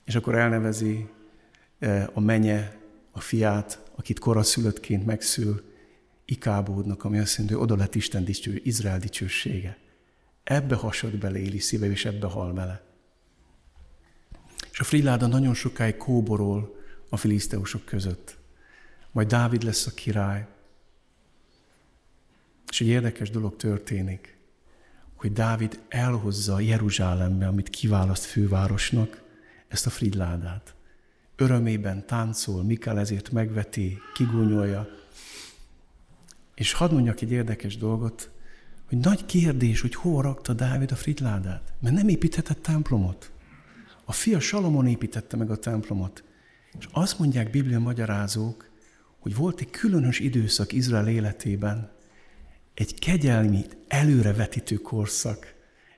És 0.05 0.15
akkor 0.15 0.35
elnevezi 0.35 1.09
e, 1.79 2.11
a 2.13 2.21
menye 2.21 2.77
a 3.11 3.21
fiát, 3.21 3.83
akit 3.97 4.19
koraszülöttként 4.19 5.07
megszül, 5.07 5.71
Ikábódnak, 6.25 7.05
ami 7.05 7.19
azt 7.19 7.33
jelenti, 7.33 7.55
hogy 7.55 7.63
oda 7.63 7.77
lett 7.77 7.95
Isten 7.95 8.25
dicső, 8.25 8.61
Izrael 8.65 8.99
dicsősége. 8.99 9.77
Ebbe 10.45 10.75
hasad 10.75 11.17
bele 11.17 11.39
Éli 11.39 11.59
szíve, 11.59 11.87
és 11.87 12.05
ebbe 12.05 12.27
hal 12.27 12.55
vele. 12.55 12.83
És 14.73 14.81
a 14.81 14.85
Friláda 14.85 15.27
nagyon 15.27 15.55
sokáig 15.55 15.97
kóborol 15.97 16.77
a 17.09 17.17
filiszteusok 17.17 17.85
között. 17.85 18.37
Majd 19.11 19.29
Dávid 19.29 19.63
lesz 19.63 19.87
a 19.87 19.91
király. 19.91 20.47
És 22.71 22.81
egy 22.81 22.87
érdekes 22.87 23.31
dolog 23.31 23.57
történik, 23.57 24.37
hogy 25.15 25.33
Dávid 25.33 25.81
elhozza 25.89 26.61
Jeruzsálembe, 26.61 27.47
amit 27.47 27.71
kiválaszt 27.71 28.25
fővárosnak, 28.25 29.23
ezt 29.69 29.87
a 29.87 29.91
Fridládát. 29.91 30.75
Örömében 31.37 32.07
táncol, 32.07 32.63
Mikál 32.63 32.99
ezért 32.99 33.31
megveti, 33.31 33.99
kigúnyolja. 34.15 34.89
És 36.55 36.73
hadd 36.73 36.93
mondjak 36.93 37.21
egy 37.21 37.31
érdekes 37.31 37.77
dolgot, 37.77 38.31
hogy 38.89 38.99
nagy 38.99 39.27
kérdés, 39.27 39.81
hogy 39.81 39.95
hova 39.95 40.23
rakta 40.23 40.53
Dávid 40.53 40.91
a 40.93 40.97
Fridládát, 40.97 41.73
mert 41.81 41.95
nem 41.95 42.09
építhetett 42.09 42.63
templomot. 42.63 43.31
A 44.13 44.15
fia 44.15 44.41
Salomon 44.41 44.87
építette 44.87 45.37
meg 45.37 45.51
a 45.51 45.57
templomot. 45.57 46.25
És 46.79 46.89
azt 46.91 47.19
mondják 47.19 47.51
Biblia 47.51 47.79
magyarázók, 47.79 48.71
hogy 49.19 49.37
volt 49.37 49.61
egy 49.61 49.71
különös 49.71 50.19
időszak 50.19 50.73
Izrael 50.73 51.09
életében, 51.09 51.91
egy 52.75 52.99
kegyelmi, 52.99 53.65
előrevetítő 53.89 54.77
korszak. 54.77 55.55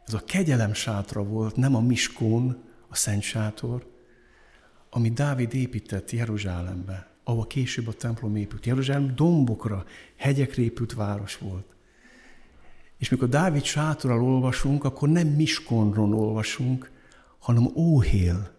Ez 0.06 0.14
a 0.14 0.25
kegyelem 0.25 0.75
sátra 0.75 1.23
volt, 1.23 1.56
nem 1.56 1.75
a 1.75 1.80
Miskón, 1.80 2.62
a 2.88 2.94
Szent 2.97 3.23
Sátor, 3.23 3.87
ami 4.90 5.11
Dávid 5.11 5.54
épített 5.54 6.11
Jeruzsálembe, 6.11 7.11
ahol 7.25 7.47
később 7.47 7.88
a 7.88 7.92
templom 7.92 8.37
épült. 8.37 8.66
Jeruzsálem 8.66 9.14
dombokra, 9.14 9.85
hegyekre 10.16 10.62
épült 10.62 10.92
város 10.92 11.38
volt. 11.38 11.66
És 12.99 13.09
mikor 13.09 13.28
Dávid 13.28 13.64
sátorral 13.64 14.23
olvasunk, 14.23 14.85
akkor 14.85 15.09
nem 15.09 15.28
Miskonról 15.28 16.14
olvasunk, 16.14 16.92
hanem 17.44 17.72
óhél. 17.76 18.50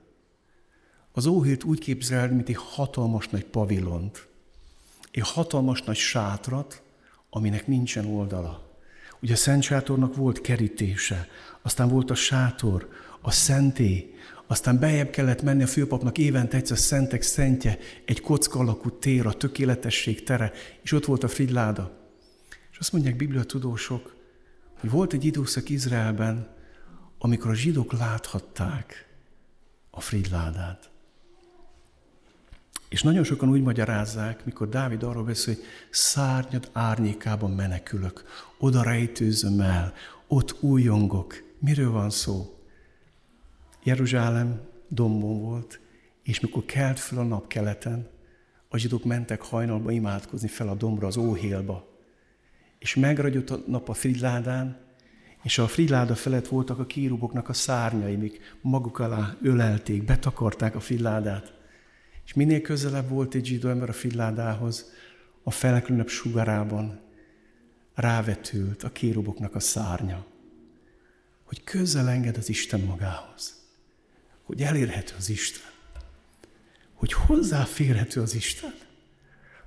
Az 1.11 1.25
óhélt 1.25 1.63
úgy 1.63 1.79
képzel, 1.79 2.29
mint 2.29 2.49
egy 2.49 2.57
hatalmas 2.57 3.27
nagy 3.27 3.45
pavilont, 3.45 4.27
egy 5.11 5.29
hatalmas 5.29 5.81
nagy 5.81 5.95
sátrat, 5.95 6.81
aminek 7.29 7.67
nincsen 7.67 8.05
oldala. 8.05 8.77
Ugye 9.21 9.33
a 9.33 9.37
Szent 9.37 9.63
Sátornak 9.63 10.15
volt 10.15 10.41
kerítése, 10.41 11.27
aztán 11.61 11.89
volt 11.89 12.11
a 12.11 12.15
sátor, 12.15 12.89
a 13.21 13.31
szenté, 13.31 14.13
aztán 14.47 14.79
bejebb 14.79 15.09
kellett 15.09 15.41
menni 15.41 15.63
a 15.63 15.67
főpapnak 15.67 16.17
évente 16.17 16.57
egyszer 16.57 16.77
szentek 16.77 17.21
szentje, 17.21 17.77
egy 18.05 18.21
kocka 18.21 18.59
alakú 18.59 18.89
tér, 18.89 19.25
a 19.25 19.33
tökéletesség 19.33 20.23
tere, 20.23 20.51
és 20.81 20.91
ott 20.91 21.05
volt 21.05 21.23
a 21.23 21.27
frigyláda. 21.27 21.97
És 22.71 22.77
azt 22.77 22.91
mondják 22.91 23.15
Biblia 23.15 23.43
tudósok, 23.43 24.15
hogy 24.79 24.89
volt 24.89 25.13
egy 25.13 25.25
időszak 25.25 25.69
Izraelben, 25.69 26.54
amikor 27.25 27.51
a 27.51 27.55
zsidók 27.55 27.91
láthatták 27.91 29.07
a 29.89 30.01
frigyládát. 30.01 30.89
És 32.89 33.01
nagyon 33.01 33.23
sokan 33.23 33.49
úgy 33.49 33.61
magyarázzák, 33.61 34.45
mikor 34.45 34.69
Dávid 34.69 35.03
arról 35.03 35.23
beszél, 35.23 35.53
hogy 35.53 35.63
szárnyad 35.89 36.69
árnyékában 36.73 37.51
menekülök, 37.51 38.23
oda 38.57 38.83
rejtőzöm 38.83 39.59
el, 39.59 39.93
ott 40.27 40.63
újongok. 40.63 41.43
Miről 41.59 41.91
van 41.91 42.09
szó? 42.09 42.59
Jeruzsálem 43.83 44.61
dombon 44.87 45.41
volt, 45.41 45.79
és 46.23 46.39
mikor 46.39 46.65
kelt 46.65 46.99
fel 46.99 47.17
a 47.17 47.23
nap 47.23 47.47
keleten, 47.47 48.07
a 48.69 48.77
zsidók 48.77 49.03
mentek 49.03 49.41
hajnalba 49.41 49.91
imádkozni 49.91 50.47
fel 50.47 50.67
a 50.67 50.75
dombra, 50.75 51.07
az 51.07 51.17
óhélba. 51.17 51.87
És 52.79 52.95
megragyott 52.95 53.49
a 53.49 53.63
nap 53.67 53.89
a 53.89 53.93
frigyládán, 53.93 54.84
és 55.45 55.57
a 55.57 55.67
friláda 55.67 56.15
felett 56.15 56.47
voltak 56.47 56.79
a 56.79 56.85
kíruboknak 56.85 57.49
a 57.49 57.53
szárnyai, 57.53 58.15
mik 58.15 58.57
maguk 58.61 58.99
alá 58.99 59.35
ölelték, 59.41 60.03
betakarták 60.03 60.75
a 60.75 60.79
frilládát. 60.79 61.53
És 62.25 62.33
minél 62.33 62.61
közelebb 62.61 63.09
volt 63.09 63.33
egy 63.33 63.45
zsidó 63.45 63.69
ember 63.69 63.89
a 63.89 63.93
frilládához, 63.93 64.91
a 65.43 65.51
felkülönebb 65.51 66.07
sugarában 66.07 66.99
rávetült 67.93 68.83
a 68.83 68.91
kéruboknak 68.91 69.55
a 69.55 69.59
szárnya, 69.59 70.25
hogy 71.43 71.63
közel 71.63 72.09
enged 72.09 72.37
az 72.37 72.49
Isten 72.49 72.79
magához, 72.79 73.55
hogy 74.43 74.61
elérhető 74.61 75.13
az 75.17 75.29
Isten, 75.29 75.71
hogy 76.93 77.13
hozzáférhető 77.13 78.21
az 78.21 78.35
Isten. 78.35 78.73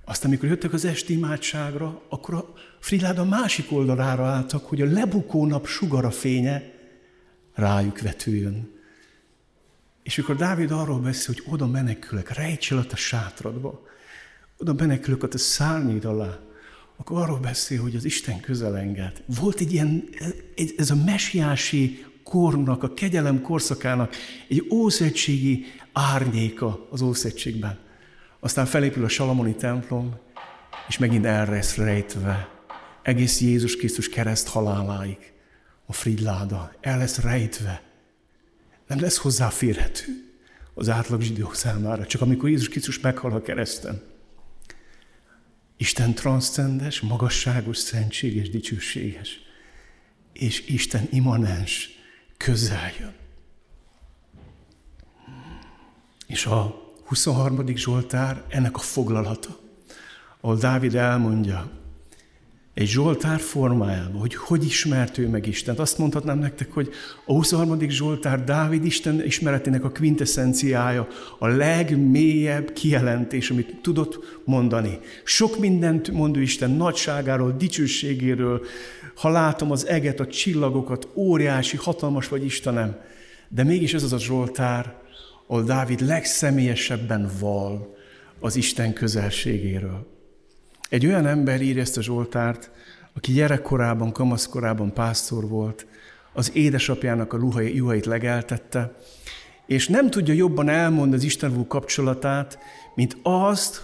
Aztán, 0.08 0.30
amikor 0.30 0.48
jöttek 0.48 0.72
az 0.72 0.84
esti 0.84 1.12
imádságra, 1.12 2.02
akkor 2.08 2.34
a 2.34 2.52
Friláda 2.80 3.24
másik 3.24 3.72
oldalára 3.72 4.26
álltak, 4.26 4.66
hogy 4.66 4.80
a 4.80 4.86
lebukó 4.86 5.46
nap 5.46 5.66
sugara 5.66 6.10
fénye 6.10 6.62
rájuk 7.54 8.00
vetüljön. 8.00 8.70
És 10.02 10.16
mikor 10.16 10.36
Dávid 10.36 10.70
arról 10.70 10.98
beszél, 10.98 11.34
hogy 11.34 11.52
oda 11.52 11.66
menekülök, 11.66 12.30
rejts 12.30 12.72
el 12.72 12.86
a 12.90 12.96
sátradba, 12.96 13.86
oda 14.58 14.72
menekülök 14.72 15.22
a 15.22 15.28
te 15.28 15.38
szárnyid 15.38 16.04
alá, 16.04 16.38
akkor 16.96 17.20
arról 17.20 17.38
beszél, 17.38 17.80
hogy 17.80 17.96
az 17.96 18.04
Isten 18.04 18.40
közel 18.40 18.76
enged. 18.76 19.22
Volt 19.26 19.60
egy 19.60 19.72
ilyen, 19.72 20.08
ez 20.76 20.90
a 20.90 20.96
mesiási 21.04 22.04
kornak, 22.22 22.82
a 22.82 22.94
kegyelem 22.94 23.42
korszakának 23.42 24.14
egy 24.48 24.66
ószegységi 24.70 25.64
árnyéka 25.92 26.86
az 26.90 27.00
Ószegységben. 27.00 27.86
Aztán 28.40 28.66
felépül 28.66 29.04
a 29.04 29.08
Salamoni 29.08 29.54
templom, 29.54 30.16
és 30.88 30.98
megint 30.98 31.24
erre 31.24 31.50
lesz 31.50 31.76
rejtve. 31.76 32.48
Egész 33.02 33.40
Jézus 33.40 33.76
Krisztus 33.76 34.08
kereszt 34.08 34.48
haláláig. 34.48 35.32
A 35.86 35.92
fridláda 35.92 36.72
el 36.80 36.98
lesz 36.98 37.18
rejtve. 37.18 37.82
Nem 38.86 39.00
lesz 39.00 39.16
hozzáférhető 39.16 40.04
az 40.74 40.88
átlag 40.88 41.20
zsidók 41.20 41.54
számára, 41.54 42.06
csak 42.06 42.20
amikor 42.20 42.48
Jézus 42.48 42.68
Krisztus 42.68 43.00
meghal 43.00 43.32
a 43.32 43.42
kereszten. 43.42 44.02
Isten 45.76 46.14
transzcendes, 46.14 47.00
magasságos, 47.00 47.76
szentséges, 47.76 48.50
dicsőséges. 48.50 49.40
És 50.32 50.66
Isten 50.66 51.08
immanens, 51.10 51.90
közel 52.36 52.92
jön. 52.98 53.14
És 56.26 56.46
a 56.46 56.87
23. 57.08 57.66
Zsoltár 57.74 58.42
ennek 58.48 58.76
a 58.76 58.78
foglalata, 58.78 59.56
ahol 60.40 60.56
Dávid 60.56 60.94
elmondja, 60.94 61.70
egy 62.74 62.86
Zsoltár 62.86 63.40
formájában, 63.40 64.20
hogy 64.20 64.34
hogy 64.34 64.64
ismert 64.64 65.18
ő 65.18 65.28
meg 65.28 65.46
Istent. 65.46 65.78
Azt 65.78 65.98
mondhatnám 65.98 66.38
nektek, 66.38 66.72
hogy 66.72 66.90
a 67.26 67.32
23. 67.32 67.88
Zsoltár 67.88 68.44
Dávid 68.44 68.84
Isten 68.84 69.24
ismeretének 69.24 69.84
a 69.84 69.90
quintessenciája, 69.90 71.08
a 71.38 71.46
legmélyebb 71.46 72.72
kijelentés, 72.72 73.50
amit 73.50 73.76
tudott 73.82 74.40
mondani. 74.44 74.98
Sok 75.24 75.58
mindent 75.58 76.10
mond 76.10 76.36
ő 76.36 76.42
Isten 76.42 76.70
nagyságáról, 76.70 77.54
dicsőségéről, 77.58 78.60
ha 79.14 79.28
látom 79.28 79.70
az 79.70 79.86
eget, 79.86 80.20
a 80.20 80.26
csillagokat, 80.26 81.08
óriási, 81.14 81.76
hatalmas 81.76 82.28
vagy 82.28 82.44
Istenem. 82.44 82.96
De 83.48 83.62
mégis 83.62 83.94
ez 83.94 84.02
az 84.02 84.12
a 84.12 84.18
Zsoltár, 84.18 85.06
ahol 85.48 85.62
Dávid 85.62 86.00
legszemélyesebben 86.00 87.30
val 87.40 87.96
az 88.40 88.56
Isten 88.56 88.92
közelségéről. 88.92 90.06
Egy 90.88 91.06
olyan 91.06 91.26
ember 91.26 91.60
írja 91.60 91.82
ezt 91.82 91.96
a 91.96 92.02
Zsoltárt, 92.02 92.70
aki 93.14 93.32
gyerekkorában, 93.32 94.12
kamaszkorában 94.12 94.92
pásztor 94.92 95.48
volt, 95.48 95.86
az 96.32 96.50
édesapjának 96.54 97.32
a 97.32 97.60
juhait 97.60 98.06
legeltette, 98.06 98.94
és 99.66 99.88
nem 99.88 100.10
tudja 100.10 100.34
jobban 100.34 100.68
elmondani 100.68 101.14
az 101.14 101.24
Istenvú 101.24 101.66
kapcsolatát, 101.66 102.58
mint 102.94 103.16
azt, 103.22 103.82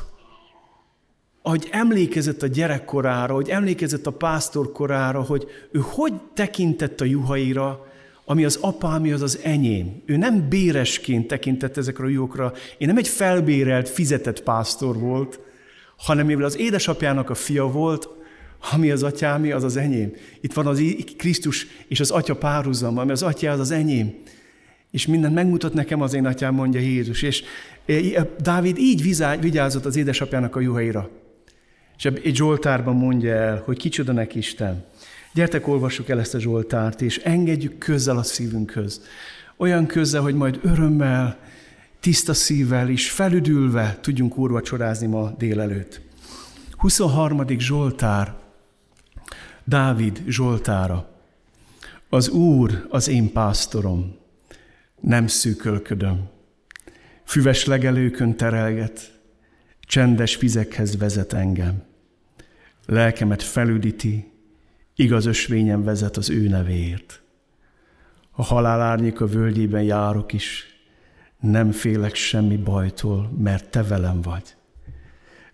hogy 1.42 1.68
emlékezett 1.71 2.42
a 2.42 2.47
gyerekkorára, 2.47 3.35
hogy 3.35 3.49
emlékezett 3.49 4.06
a 4.06 4.11
pásztorkorára, 4.11 5.23
hogy 5.23 5.47
ő 5.73 5.80
hogy 5.83 6.12
tekintett 6.35 7.00
a 7.00 7.04
juhaira, 7.04 7.87
ami 8.24 8.44
az 8.44 8.58
apámi, 8.60 9.12
az 9.12 9.22
az 9.22 9.38
enyém. 9.42 10.02
Ő 10.06 10.16
nem 10.16 10.48
béresként 10.48 11.26
tekintett 11.26 11.76
ezekre 11.76 12.04
a 12.04 12.08
juhokra, 12.08 12.52
én 12.78 12.88
nem 12.88 12.96
egy 12.96 13.08
felbérelt, 13.08 13.88
fizetett 13.88 14.42
pásztor 14.42 14.98
volt, 14.98 15.40
hanem 15.96 16.26
mivel 16.26 16.44
az 16.44 16.58
édesapjának 16.58 17.30
a 17.30 17.34
fia 17.34 17.66
volt, 17.66 18.08
ami 18.72 18.90
az 18.90 19.02
atyámi, 19.02 19.50
az 19.50 19.64
az 19.64 19.76
enyém. 19.76 20.12
Itt 20.40 20.52
van 20.52 20.66
az 20.66 20.82
Krisztus 21.16 21.66
és 21.88 22.00
az 22.00 22.10
atya 22.10 22.36
párhuzam, 22.36 22.98
ami 22.98 23.10
az 23.10 23.22
atya 23.22 23.50
az 23.50 23.60
az 23.60 23.70
enyém. 23.70 24.14
És 24.90 25.06
mindent 25.06 25.34
megmutat 25.34 25.74
nekem 25.74 26.00
az 26.00 26.14
én 26.14 26.26
atyám, 26.26 26.54
mondja 26.54 26.80
Jézus. 26.80 27.22
És 27.22 27.42
e, 27.86 27.94
Dávid 28.40 28.78
így 28.78 29.02
vigyázott 29.40 29.84
az 29.84 29.96
édesapjának 29.96 30.56
a 30.56 30.60
juhaira. 30.60 31.10
És 31.96 32.04
egy 32.04 32.36
Zsoltárban 32.36 32.96
mondja 32.96 33.32
el, 33.32 33.62
hogy 33.64 33.78
kicsoda 33.78 34.12
neki 34.12 34.38
Isten. 34.38 34.84
Gyertek, 35.34 35.68
olvassuk 35.68 36.08
el 36.08 36.20
ezt 36.20 36.34
a 36.34 36.40
Zsoltárt, 36.40 37.00
és 37.00 37.18
engedjük 37.18 37.78
közel 37.78 38.16
a 38.16 38.22
szívünkhöz. 38.22 39.02
Olyan 39.56 39.86
közel, 39.86 40.22
hogy 40.22 40.34
majd 40.34 40.58
örömmel, 40.62 41.38
tiszta 42.00 42.34
szívvel 42.34 42.90
és 42.90 43.10
felüdülve 43.10 43.98
tudjunk 44.00 44.38
úrvacsorázni 44.38 45.06
ma 45.06 45.34
délelőtt. 45.38 46.00
23. 46.76 47.48
Zsoltár, 47.58 48.34
Dávid 49.64 50.22
Zsoltára. 50.26 51.08
Az 52.08 52.28
Úr 52.28 52.86
az 52.88 53.08
én 53.08 53.32
pásztorom, 53.32 54.16
nem 55.00 55.26
szűkölködöm. 55.26 56.28
Füves 57.24 57.64
legelőkön 57.64 58.36
terelget, 58.36 59.20
csendes 59.80 60.36
vizekhez 60.36 60.96
vezet 60.96 61.32
engem. 61.32 61.82
Lelkemet 62.86 63.42
felüdíti, 63.42 64.32
igaz 64.94 65.26
ösvényen 65.26 65.84
vezet 65.84 66.16
az 66.16 66.30
ő 66.30 66.48
nevéért. 66.48 67.22
A 68.30 68.42
halál 68.42 68.98
a 69.18 69.26
völgyében 69.26 69.82
járok 69.82 70.32
is, 70.32 70.66
nem 71.40 71.70
félek 71.70 72.14
semmi 72.14 72.56
bajtól, 72.56 73.30
mert 73.38 73.70
te 73.70 73.82
velem 73.82 74.20
vagy. 74.20 74.56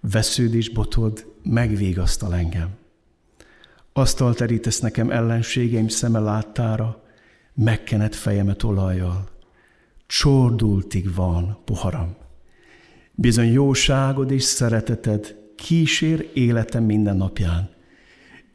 Vesződés 0.00 0.68
botod 0.68 1.32
megvégasztal 1.42 2.34
engem. 2.34 2.68
Asztal 3.92 4.34
terítesz 4.34 4.80
nekem 4.80 5.10
ellenségeim 5.10 5.88
szeme 5.88 6.18
láttára, 6.18 7.02
megkenet 7.54 8.14
fejemet 8.14 8.62
olajjal. 8.62 9.28
Csordultig 10.06 11.14
van 11.14 11.58
poharam. 11.64 12.16
Bizony 13.12 13.52
jóságod 13.52 14.30
és 14.30 14.42
szereteted 14.42 15.36
kísér 15.56 16.30
életem 16.34 16.84
minden 16.84 17.16
napján, 17.16 17.70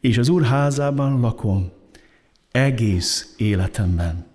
és 0.05 0.17
az 0.17 0.29
Úr 0.29 0.43
házában 0.43 1.19
lakom 1.19 1.71
egész 2.51 3.33
életemben. 3.37 4.25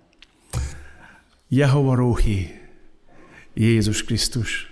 Jehova 1.49 1.95
Róhi, 1.95 2.49
Jézus 3.55 4.05
Krisztus. 4.05 4.71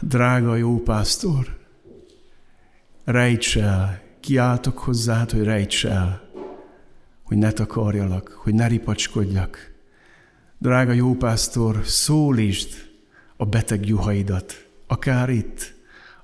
Drága 0.00 0.56
jó 0.56 0.78
pásztor, 0.78 1.58
rejts 3.04 3.58
el, 3.58 4.02
kiáltok 4.20 4.78
hozzád, 4.78 5.30
hogy 5.30 5.42
rejts 5.42 5.86
el, 5.86 6.30
hogy 7.22 7.36
ne 7.36 7.52
takarjalak, 7.52 8.28
hogy 8.28 8.54
ne 8.54 8.66
ripacskodjak. 8.66 9.72
Drága 10.58 10.92
jó 10.92 11.14
pásztor, 11.14 11.80
szólítsd 11.84 12.68
a 13.36 13.44
beteg 13.44 13.86
juhaidat, 13.86 14.66
akár 14.86 15.28
itt, 15.28 15.79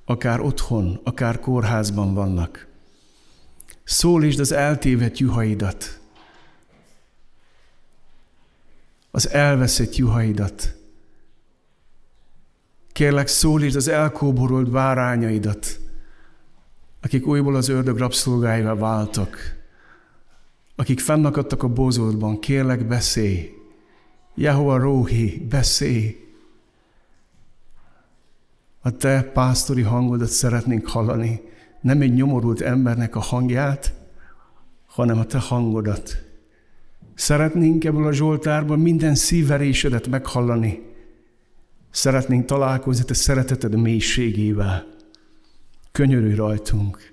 akár 0.06 0.40
otthon, 0.40 1.00
akár 1.04 1.40
kórházban 1.40 2.14
vannak. 2.14 2.66
Szólítsd 3.84 4.40
az 4.40 4.52
eltévedt 4.52 5.18
juhaidat, 5.18 6.00
az 9.10 9.30
elveszett 9.30 9.96
juhaidat. 9.96 10.74
Kérlek, 12.92 13.26
szólítsd 13.26 13.76
az 13.76 13.88
elkóborolt 13.88 14.70
bárányaidat, 14.70 15.78
akik 17.02 17.26
újból 17.26 17.56
az 17.56 17.68
ördög 17.68 17.98
rabszolgáivá 17.98 18.74
váltak, 18.74 19.56
akik 20.76 21.00
fennakadtak 21.00 21.62
a 21.62 21.68
bozótban, 21.68 22.40
kérlek, 22.40 22.86
beszélj. 22.86 23.50
Jehova 24.34 24.78
Róhi, 24.78 25.46
beszélj. 25.48 26.25
A 28.86 28.90
te 28.90 29.22
pásztori 29.22 29.82
hangodat 29.82 30.28
szeretnénk 30.28 30.88
hallani, 30.88 31.40
nem 31.80 32.00
egy 32.00 32.14
nyomorult 32.14 32.60
embernek 32.60 33.16
a 33.16 33.20
hangját, 33.20 33.94
hanem 34.86 35.18
a 35.18 35.24
te 35.24 35.38
hangodat. 35.38 36.22
Szeretnénk 37.14 37.84
ebből 37.84 38.06
a 38.06 38.12
Zsoltárból 38.12 38.76
minden 38.76 39.14
szívverésedet 39.14 40.06
meghallani. 40.06 40.82
Szeretnénk 41.90 42.44
találkozni 42.44 43.04
te 43.04 43.14
szereteted 43.14 43.74
mélységével. 43.74 44.86
Könyörülj 45.92 46.34
rajtunk, 46.34 47.12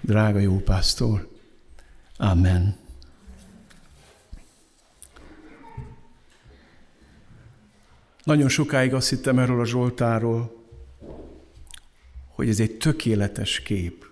drága 0.00 0.38
jó 0.38 0.56
pásztor. 0.56 1.28
Amen. 2.16 2.76
Nagyon 8.24 8.48
sokáig 8.48 8.94
azt 8.94 9.08
hittem 9.08 9.38
erről 9.38 9.60
a 9.60 9.66
Zsoltáról, 9.66 10.57
hogy 12.38 12.48
ez 12.48 12.60
egy 12.60 12.76
tökéletes 12.76 13.60
kép. 13.60 14.06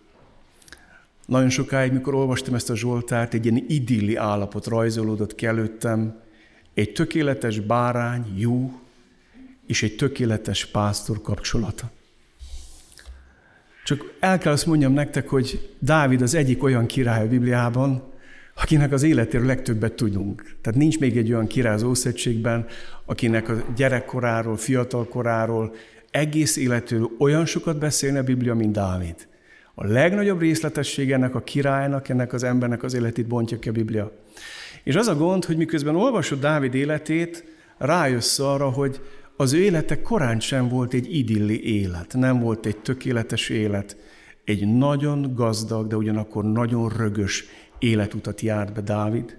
Nagyon 1.27 1.49
sokáig, 1.49 1.93
mikor 1.93 2.15
olvastam 2.15 2.55
ezt 2.55 2.71
a 2.71 2.77
Zsoltárt, 2.77 3.35
egy 3.35 3.47
ilyen 3.47 3.65
idilli 3.69 4.17
állapot 4.17 4.67
rajzolódott 4.67 5.35
ki 5.35 5.47
előttem, 5.47 6.21
egy 6.75 6.93
tökéletes 6.93 7.61
bárány, 7.61 8.39
jó, 8.39 8.81
és 9.67 9.83
egy 9.83 9.97
tökéletes 9.97 10.67
pásztor 10.67 11.21
kapcsolata. 11.21 11.91
Csak 13.85 14.15
el 14.21 14.39
kell 14.39 14.53
azt 14.53 14.67
mondjam 14.67 14.93
nektek, 14.93 15.29
hogy 15.29 15.75
Dávid 15.79 16.23
az 16.23 16.35
egyik 16.35 16.63
olyan 16.63 16.87
király 16.87 17.25
a 17.25 17.29
Bibliában, 17.29 18.13
akinek 18.55 18.93
az 18.93 19.03
életéről 19.03 19.47
legtöbbet 19.47 19.93
tudunk. 19.93 20.57
Tehát 20.61 20.79
nincs 20.79 20.99
még 20.99 21.17
egy 21.17 21.33
olyan 21.33 21.47
király 21.47 21.75
az 21.75 21.83
Ószegységben, 21.83 22.67
akinek 23.05 23.49
a 23.49 23.65
gyerekkoráról, 23.77 24.57
fiatalkoráról, 24.57 25.75
egész 26.11 26.57
életéről 26.57 27.11
olyan 27.19 27.47
sokat 27.47 27.79
beszélne 27.79 28.19
a 28.19 28.23
Biblia, 28.23 28.55
mint 28.55 28.73
Dávid. 28.73 29.29
A 29.75 29.87
legnagyobb 29.87 30.41
részletesség 30.41 31.13
ennek 31.13 31.35
a 31.35 31.43
királynak, 31.43 32.09
ennek 32.09 32.33
az 32.33 32.43
embernek 32.43 32.83
az 32.83 32.95
életét 32.95 33.27
bontja 33.27 33.59
ki 33.59 33.69
a 33.69 33.73
Biblia. 33.73 34.13
És 34.85 34.95
az 34.95 35.09
a 35.09 35.17
gond, 35.17 35.45
hogy 35.45 35.57
miközben 35.57 35.97
olvasod 35.97 36.41
Dávid 36.41 36.75
életét, 36.75 37.45
rájössz 37.79 38.39
arra, 38.39 38.71
hogy 38.71 39.01
az 39.37 39.53
ő 39.53 39.59
élete 39.63 40.03
korán 40.03 40.41
sem 40.41 40.69
volt 40.69 40.95
egy 40.95 41.17
idilli 41.17 41.81
élet, 41.81 42.15
nem 42.15 42.41
volt 42.41 42.67
egy 42.67 42.77
tökéletes 42.77 43.49
élet, 43.49 43.97
egy 44.45 44.77
nagyon 44.77 45.35
gazdag, 45.35 45.87
de 45.87 45.97
ugyanakkor 45.97 46.45
nagyon 46.45 46.89
rögös 46.97 47.45
életutat 47.79 48.41
járt 48.41 48.73
be 48.73 48.81
Dávid. 48.81 49.37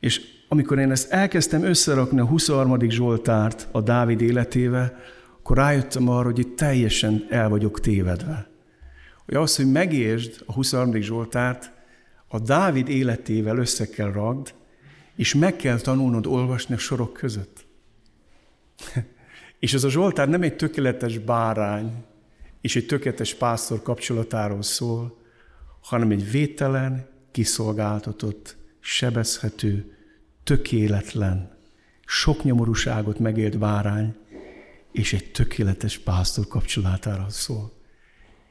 És 0.00 0.20
amikor 0.48 0.78
én 0.78 0.90
ezt 0.90 1.12
elkezdtem 1.12 1.62
összerakni 1.62 2.20
a 2.20 2.24
23. 2.24 2.90
Zsoltárt 2.90 3.68
a 3.72 3.80
Dávid 3.80 4.20
életével, 4.20 4.96
akkor 5.48 5.62
rájöttem 5.62 6.08
arra, 6.08 6.24
hogy 6.24 6.38
itt 6.38 6.56
teljesen 6.56 7.26
el 7.30 7.48
vagyok 7.48 7.80
tévedve 7.80 8.50
hogy 9.24 9.34
az, 9.34 9.56
hogy 9.56 9.70
megértsd 9.70 10.42
a 10.46 10.52
23. 10.52 11.00
Zsoltárt, 11.00 11.72
a 12.28 12.38
Dávid 12.38 12.88
életével 12.88 13.58
össze 13.58 13.88
kell 13.88 14.12
ragd, 14.12 14.54
és 15.16 15.34
meg 15.34 15.56
kell 15.56 15.78
tanulnod 15.78 16.26
olvasni 16.26 16.74
a 16.74 16.78
sorok 16.78 17.12
között. 17.12 17.66
és 19.58 19.74
ez 19.74 19.84
a 19.84 19.90
Zsoltár 19.90 20.28
nem 20.28 20.42
egy 20.42 20.56
tökéletes 20.56 21.18
bárány, 21.18 22.04
és 22.60 22.76
egy 22.76 22.86
tökéletes 22.86 23.34
pásztor 23.34 23.82
kapcsolatáról 23.82 24.62
szól, 24.62 25.18
hanem 25.80 26.10
egy 26.10 26.30
vételen, 26.30 27.06
kiszolgáltatott, 27.30 28.56
sebezhető, 28.80 29.96
tökéletlen, 30.44 31.56
sok 32.04 32.44
nyomorúságot 32.44 33.18
megélt 33.18 33.58
bárány, 33.58 34.14
és 34.92 35.12
egy 35.12 35.30
tökéletes 35.30 35.98
pásztor 35.98 36.46
kapcsolatáról 36.46 37.30
szól. 37.30 37.72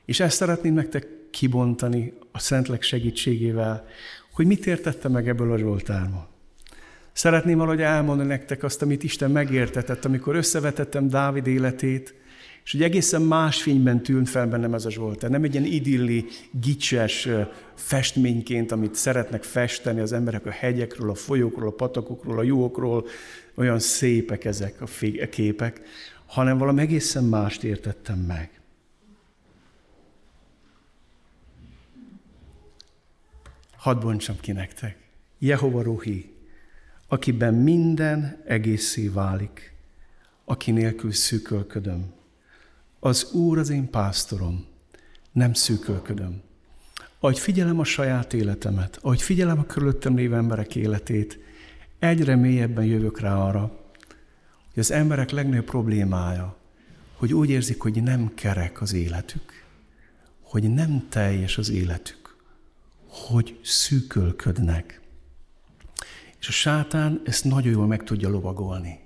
És 0.06 0.20
ezt 0.20 0.36
szeretném 0.36 0.74
nektek 0.74 1.08
kibontani 1.32 2.14
a 2.32 2.40
Szentlek 2.40 2.82
segítségével, 2.82 3.86
hogy 4.34 4.46
mit 4.46 4.66
értette 4.66 5.08
meg 5.08 5.28
ebből 5.28 5.52
a 5.52 5.58
Zsoltárból. 5.58 6.30
Szeretném 7.14 7.58
valahogy 7.58 7.82
elmondani 7.82 8.30
nektek 8.30 8.64
azt, 8.64 8.82
amit 8.82 9.04
Isten 9.04 9.32
megértetett, 9.32 10.06
amikor 10.06 10.36
összevetettem 10.36 11.08
Dávid 11.08 11.48
életét, 11.48 12.14
és 12.64 12.72
hogy 12.72 12.84
egészen 12.84 13.22
más 13.22 13.62
fényben 13.62 14.04
tűnt 14.04 14.30
fel 14.30 14.48
bennem 14.48 14.74
ez 14.74 14.86
a 14.86 14.92
Zsoltár. 14.92 15.30
Nem 15.30 15.44
egy 15.44 15.54
ilyen 15.54 15.66
idilli, 15.66 16.26
gicses 16.52 17.28
festményként, 17.76 18.72
amit 18.72 18.96
szeretnek 18.96 19.44
festeni 19.44 20.00
az 20.00 20.14
emberek 20.14 20.46
a 20.46 20.50
hegyekről, 20.52 21.10
a 21.10 21.16
folyókról, 21.16 21.68
a 21.68 21.72
patakokról, 21.72 22.40
a 22.40 22.44
juhokról, 22.44 23.06
olyan 23.56 23.80
szépek 23.80 24.46
ezek 24.46 24.82
a 24.82 24.88
képek, 25.30 25.82
hanem 26.28 26.58
valami 26.58 26.82
egészen 26.82 27.24
mást 27.24 27.64
értettem 27.64 28.20
meg. 28.20 28.62
Hadd 33.78 34.00
bontsam 34.00 34.36
ki 34.40 34.52
nektek. 34.52 34.98
Jehova 35.40 35.82
Ruhi, 35.82 36.36
akiben 37.08 37.54
minden 37.54 38.44
egészé 38.46 39.08
válik, 39.08 39.74
aki 40.46 40.72
nélkül 40.72 41.12
szűkölködöm. 41.12 42.14
Az 43.00 43.32
Úr 43.32 43.58
az 43.58 43.70
én 43.70 43.90
pásztorom, 43.90 44.66
nem 45.32 45.54
szűkölködöm. 45.54 46.42
Ahogy 47.20 47.40
figyelem 47.40 47.80
a 47.80 47.84
saját 47.84 48.34
életemet, 48.34 49.00
ahogy 49.02 49.22
figyelem 49.22 49.60
a 49.60 49.66
körülöttem 49.66 50.16
lévő 50.16 50.36
emberek 50.36 50.76
életét, 50.76 51.40
egyre 52.00 52.36
mélyebben 52.36 52.86
jövök 52.86 53.20
rá 53.20 53.36
arra, 53.36 53.87
hogy 54.78 54.86
az 54.86 54.92
emberek 54.92 55.30
legnagyobb 55.30 55.66
problémája, 55.66 56.58
hogy 57.14 57.34
úgy 57.34 57.50
érzik, 57.50 57.82
hogy 57.82 58.04
nem 58.04 58.34
kerek 58.36 58.82
az 58.82 58.94
életük, 58.94 59.64
hogy 60.42 60.74
nem 60.74 61.06
teljes 61.10 61.58
az 61.58 61.70
életük, 61.70 62.36
hogy 63.08 63.60
szűkölködnek. 63.64 65.02
És 66.40 66.48
a 66.48 66.52
sátán 66.52 67.22
ezt 67.26 67.44
nagyon 67.44 67.72
jól 67.72 67.88
meg 67.88 68.04
tudja 68.04 68.30
lovagolni. 68.30 69.00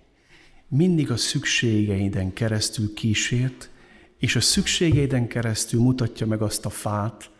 Mindig 0.68 1.12
a 1.12 1.18
szükségeiden 1.18 2.34
keresztül 2.34 2.94
kísért, 2.94 3.70
és 4.18 4.36
a 4.36 4.42
szükségeiden 4.42 5.28
keresztül 5.28 5.82
mutatja 5.82 6.28
meg 6.28 6.42
azt 6.42 6.66
a 6.66 6.70
fát, 6.70 7.32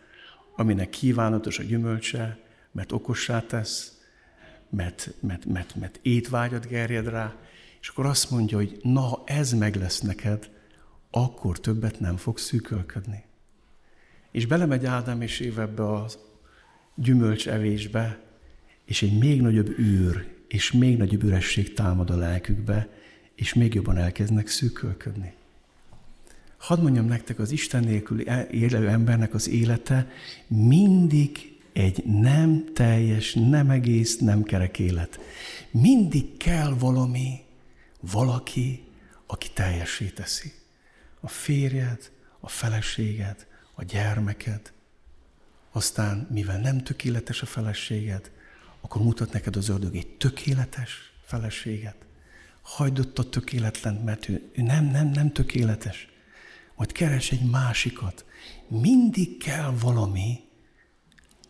aminek 0.56 0.90
kívánatos 0.90 1.58
a 1.58 1.62
gyümölcse, 1.62 2.38
mert 2.70 2.92
okossá 2.92 3.40
tesz, 3.40 4.00
mert, 4.70 5.14
mert, 5.20 5.44
mert, 5.44 5.74
mert 5.74 5.98
étvágyat 6.02 6.68
gerjed 6.68 7.08
rá, 7.08 7.36
és 7.82 7.88
akkor 7.88 8.06
azt 8.06 8.30
mondja, 8.30 8.56
hogy 8.56 8.80
na, 8.82 9.22
ez 9.24 9.52
meg 9.52 9.76
lesz 9.76 10.00
neked, 10.00 10.50
akkor 11.10 11.60
többet 11.60 12.00
nem 12.00 12.16
fog 12.16 12.38
szűkölködni. 12.38 13.24
És 14.30 14.46
belemegy 14.46 14.86
Ádám 14.86 15.20
és 15.20 15.40
Év 15.40 15.58
ebbe 15.58 15.82
a 15.82 16.06
gyümölcsevésbe, 16.94 18.20
és 18.84 19.02
egy 19.02 19.18
még 19.18 19.40
nagyobb 19.40 19.78
űr, 19.78 20.28
és 20.48 20.72
még 20.72 20.96
nagyobb 20.96 21.22
üresség 21.22 21.72
támad 21.72 22.10
a 22.10 22.16
lelkükbe, 22.16 22.88
és 23.34 23.54
még 23.54 23.74
jobban 23.74 23.96
elkezdnek 23.96 24.48
szűkölködni. 24.48 25.32
Hadd 26.56 26.80
mondjam 26.80 27.06
nektek, 27.06 27.38
az 27.38 27.50
Isten 27.50 27.84
nélküli 27.84 28.28
e- 28.28 28.48
élő 28.50 28.88
embernek 28.88 29.34
az 29.34 29.48
élete 29.48 30.10
mindig 30.46 31.58
egy 31.72 32.04
nem 32.04 32.64
teljes, 32.74 33.34
nem 33.34 33.70
egész, 33.70 34.18
nem 34.18 34.42
kerek 34.42 34.78
élet. 34.78 35.20
Mindig 35.70 36.36
kell 36.36 36.74
valami, 36.78 37.41
valaki, 38.02 38.84
aki 39.26 39.50
teljesé 39.50 40.08
teszi. 40.08 40.52
A 41.20 41.28
férjed, 41.28 42.10
a 42.40 42.48
feleséged, 42.48 43.46
a 43.74 43.84
gyermeked. 43.84 44.72
Aztán, 45.70 46.26
mivel 46.30 46.60
nem 46.60 46.82
tökéletes 46.82 47.42
a 47.42 47.46
feleséged, 47.46 48.30
akkor 48.80 49.02
mutat 49.02 49.32
neked 49.32 49.56
az 49.56 49.68
ördög 49.68 49.96
egy 49.96 50.16
tökéletes 50.16 51.12
feleséget. 51.24 51.96
Hagyd 52.62 52.98
ott 52.98 53.18
a 53.18 53.28
tökéletlen, 53.28 53.94
mert 53.94 54.28
ő, 54.28 54.50
ő 54.52 54.62
nem, 54.62 54.84
nem, 54.84 55.08
nem 55.08 55.32
tökéletes. 55.32 56.08
Majd 56.76 56.92
keres 56.92 57.30
egy 57.30 57.50
másikat. 57.50 58.24
Mindig 58.68 59.36
kell 59.36 59.70
valami, 59.70 60.40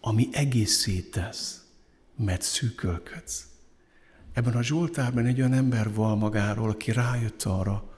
ami 0.00 0.28
egészé 0.32 1.00
tesz, 1.00 1.64
mert 2.16 2.42
szűkölködsz. 2.42 3.51
Ebben 4.33 4.55
a 4.55 4.62
Zsoltárban 4.62 5.27
egy 5.27 5.38
olyan 5.38 5.53
ember 5.53 5.95
val 5.95 6.16
magáról, 6.16 6.68
aki 6.71 6.92
rájött 6.92 7.42
arra, 7.42 7.90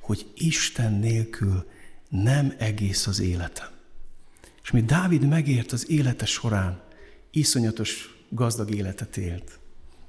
hogy 0.00 0.26
Isten 0.34 0.92
nélkül 0.92 1.66
nem 2.08 2.54
egész 2.58 3.06
az 3.06 3.20
életem. 3.20 3.68
És 4.62 4.70
mi 4.70 4.82
Dávid 4.82 5.28
megért 5.28 5.72
az 5.72 5.90
élete 5.90 6.26
során, 6.26 6.80
iszonyatos 7.30 8.16
gazdag 8.28 8.74
életet 8.74 9.16
élt. 9.16 9.58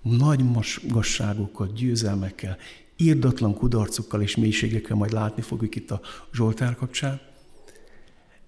Nagy 0.02 0.44
magasságokkal, 0.44 1.72
győzelmekkel, 1.76 2.58
írdatlan 2.96 3.54
kudarcokkal 3.54 4.22
és 4.22 4.36
mélységekkel 4.36 4.96
majd 4.96 5.12
látni 5.12 5.42
fogjuk 5.42 5.76
itt 5.76 5.92
a 5.92 6.02
Zsoltár 6.34 6.76
kapcsán. 6.76 7.22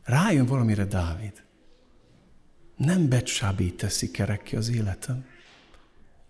Rájön 0.03 0.45
valamire 0.45 0.85
Dávid. 0.85 1.43
Nem 2.77 3.09
Betsábé 3.09 3.67
teszi 3.67 4.11
kerekki 4.11 4.55
az 4.55 4.69
életem. 4.69 5.25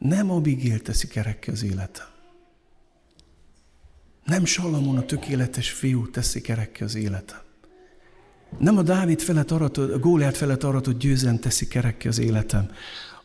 Nem 0.02 0.32
Abigél 0.32 0.82
teszi 0.82 1.08
kerekki 1.08 1.50
az 1.50 1.64
életem. 1.64 2.06
Nem 4.26 4.46
Salamon 4.46 4.98
a 4.98 5.06
tökéletes 5.06 5.72
fiú 5.72 6.10
teszi 6.10 6.42
kerekki 6.42 6.84
az 6.84 6.96
életem. 6.96 7.40
Nem 8.58 8.78
a 8.78 8.82
Dávid 8.82 9.20
felett 9.20 9.52
aratott, 9.52 9.92
a 9.92 10.00
Góliát 10.00 10.38
felett 10.38 10.64
aratott 10.64 11.00
győzelem 11.00 11.40
teszi 11.40 11.68
kerekki 11.68 12.08
az 12.08 12.20
életem. 12.20 12.72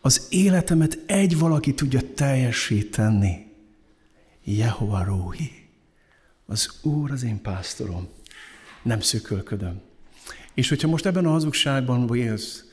Az 0.01 0.27
életemet 0.29 0.99
egy 1.07 1.39
valaki 1.39 1.75
tudja 1.75 2.01
teljesíteni. 2.15 3.53
Jehova 4.45 5.05
Róhi. 5.05 5.51
Az 6.47 6.79
Úr 6.83 7.11
az 7.11 7.23
én 7.23 7.43
pásztorom. 7.43 8.09
Nem 8.83 9.01
szökölködöm. 9.01 9.81
És 10.55 10.69
hogyha 10.69 10.89
most 10.89 11.07
ebben 11.07 11.27
a 11.27 11.31
hazugságban 11.31 12.17
élsz, 12.17 12.65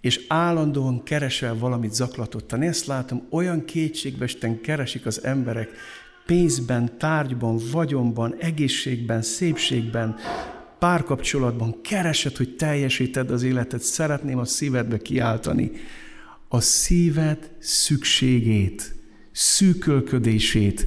és 0.00 0.24
állandóan 0.28 1.02
keresel 1.02 1.58
valamit 1.58 1.94
zaklatottani, 1.94 2.66
ezt 2.66 2.86
látom, 2.86 3.26
olyan 3.30 3.64
kétségbesten 3.64 4.60
keresik 4.60 5.06
az 5.06 5.24
emberek 5.24 5.70
pénzben, 6.26 6.98
tárgyban, 6.98 7.60
vagyonban, 7.70 8.34
egészségben, 8.38 9.22
szépségben, 9.22 10.16
párkapcsolatban, 10.78 11.80
keresed, 11.82 12.36
hogy 12.36 12.56
teljesíted 12.56 13.30
az 13.30 13.42
életet, 13.42 13.80
szeretném 13.80 14.38
a 14.38 14.44
szívedbe 14.44 14.98
kiáltani. 14.98 15.70
A 16.48 16.60
szíved 16.60 17.50
szükségét, 17.58 18.94
szűkölködését 19.32 20.86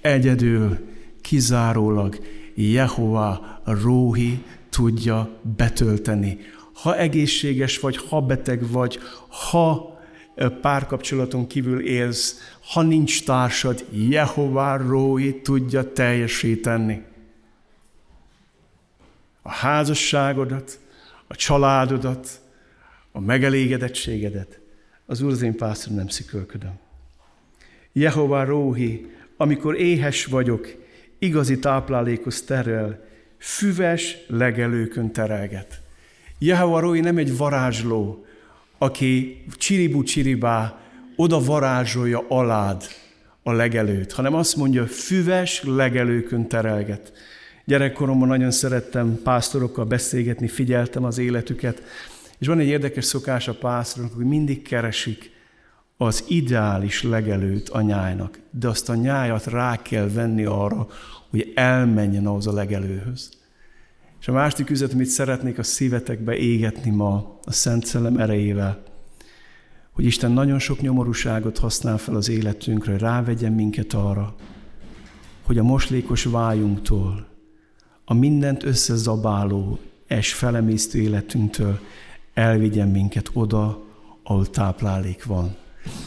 egyedül, 0.00 0.78
kizárólag 1.20 2.18
Jehova 2.54 3.60
Róhi 3.64 4.42
tudja 4.70 5.40
betölteni. 5.56 6.38
Ha 6.82 6.96
egészséges 6.96 7.78
vagy, 7.78 7.96
ha 7.96 8.20
beteg 8.20 8.70
vagy, 8.70 8.98
ha 9.28 9.98
párkapcsolaton 10.60 11.46
kívül 11.46 11.86
élsz, 11.86 12.54
ha 12.72 12.82
nincs 12.82 13.24
társad, 13.24 13.84
Jehova 13.90 14.76
Róhi 14.76 15.40
tudja 15.40 15.92
teljesíteni. 15.92 17.04
A 19.42 19.50
házasságodat, 19.50 20.78
a 21.26 21.34
családodat, 21.34 22.40
a 23.12 23.20
megelégedettségedet. 23.20 24.60
Az 25.06 25.20
Úr 25.20 25.30
az 25.30 25.42
én 25.42 25.56
pásztor 25.56 25.94
nem 25.94 26.08
szikölködöm. 26.08 26.78
Jehova 27.92 28.44
Róhi 28.44 29.10
amikor 29.40 29.78
éhes 29.78 30.24
vagyok, 30.24 30.68
igazi 31.18 31.58
táplálékos 31.58 32.44
terel, 32.44 33.04
füves 33.38 34.16
legelőkön 34.26 35.12
terelget. 35.12 35.80
Jehova 36.42 36.80
Rói 36.80 37.00
nem 37.00 37.16
egy 37.16 37.36
varázsló, 37.36 38.24
aki 38.78 39.44
csiribu 39.56 40.02
csiribá 40.02 40.80
oda 41.16 41.40
varázsolja 41.40 42.24
alád 42.28 42.82
a 43.42 43.52
legelőt, 43.52 44.12
hanem 44.12 44.34
azt 44.34 44.56
mondja, 44.56 44.86
füves 44.86 45.62
legelőkön 45.62 46.48
terelget. 46.48 47.12
Gyerekkoromban 47.64 48.28
nagyon 48.28 48.50
szerettem 48.50 49.20
pásztorokkal 49.22 49.84
beszélgetni, 49.84 50.48
figyeltem 50.48 51.04
az 51.04 51.18
életüket, 51.18 51.82
és 52.38 52.46
van 52.46 52.58
egy 52.58 52.66
érdekes 52.66 53.04
szokás 53.04 53.48
a 53.48 53.54
pásztorok, 53.54 54.14
hogy 54.14 54.24
mindig 54.24 54.62
keresik 54.62 55.30
az 55.96 56.24
ideális 56.28 57.02
legelőt 57.02 57.68
a 57.68 57.80
de 58.50 58.68
azt 58.68 58.88
a 58.88 58.94
nyájat 58.94 59.46
rá 59.46 59.82
kell 59.82 60.08
venni 60.08 60.44
arra, 60.44 60.86
hogy 61.30 61.52
elmenjen 61.54 62.26
ahhoz 62.26 62.46
a 62.46 62.52
legelőhöz. 62.52 63.39
És 64.20 64.28
a 64.28 64.32
másik 64.32 64.70
üzlet, 64.70 64.92
amit 64.92 65.06
szeretnék 65.06 65.58
a 65.58 65.62
szívetekbe 65.62 66.36
égetni 66.36 66.90
ma 66.90 67.38
a 67.44 67.52
Szent 67.52 67.84
Szellem 67.86 68.16
erejével, 68.16 68.82
hogy 69.90 70.04
Isten 70.04 70.30
nagyon 70.30 70.58
sok 70.58 70.80
nyomorúságot 70.80 71.58
használ 71.58 71.98
fel 71.98 72.14
az 72.14 72.28
életünkre, 72.28 72.98
rávegyen 72.98 73.52
minket 73.52 73.92
arra, 73.92 74.34
hogy 75.42 75.58
a 75.58 75.62
moslékos 75.62 76.24
vájunktól, 76.24 77.26
a 78.04 78.14
mindent 78.14 78.64
összezabáló, 78.64 79.78
es 80.06 80.34
felemésztő 80.34 80.98
életünktől 80.98 81.78
elvigyen 82.34 82.88
minket 82.88 83.30
oda, 83.32 83.82
ahol 84.22 84.50
táplálék 84.50 85.24
van. 85.24 85.56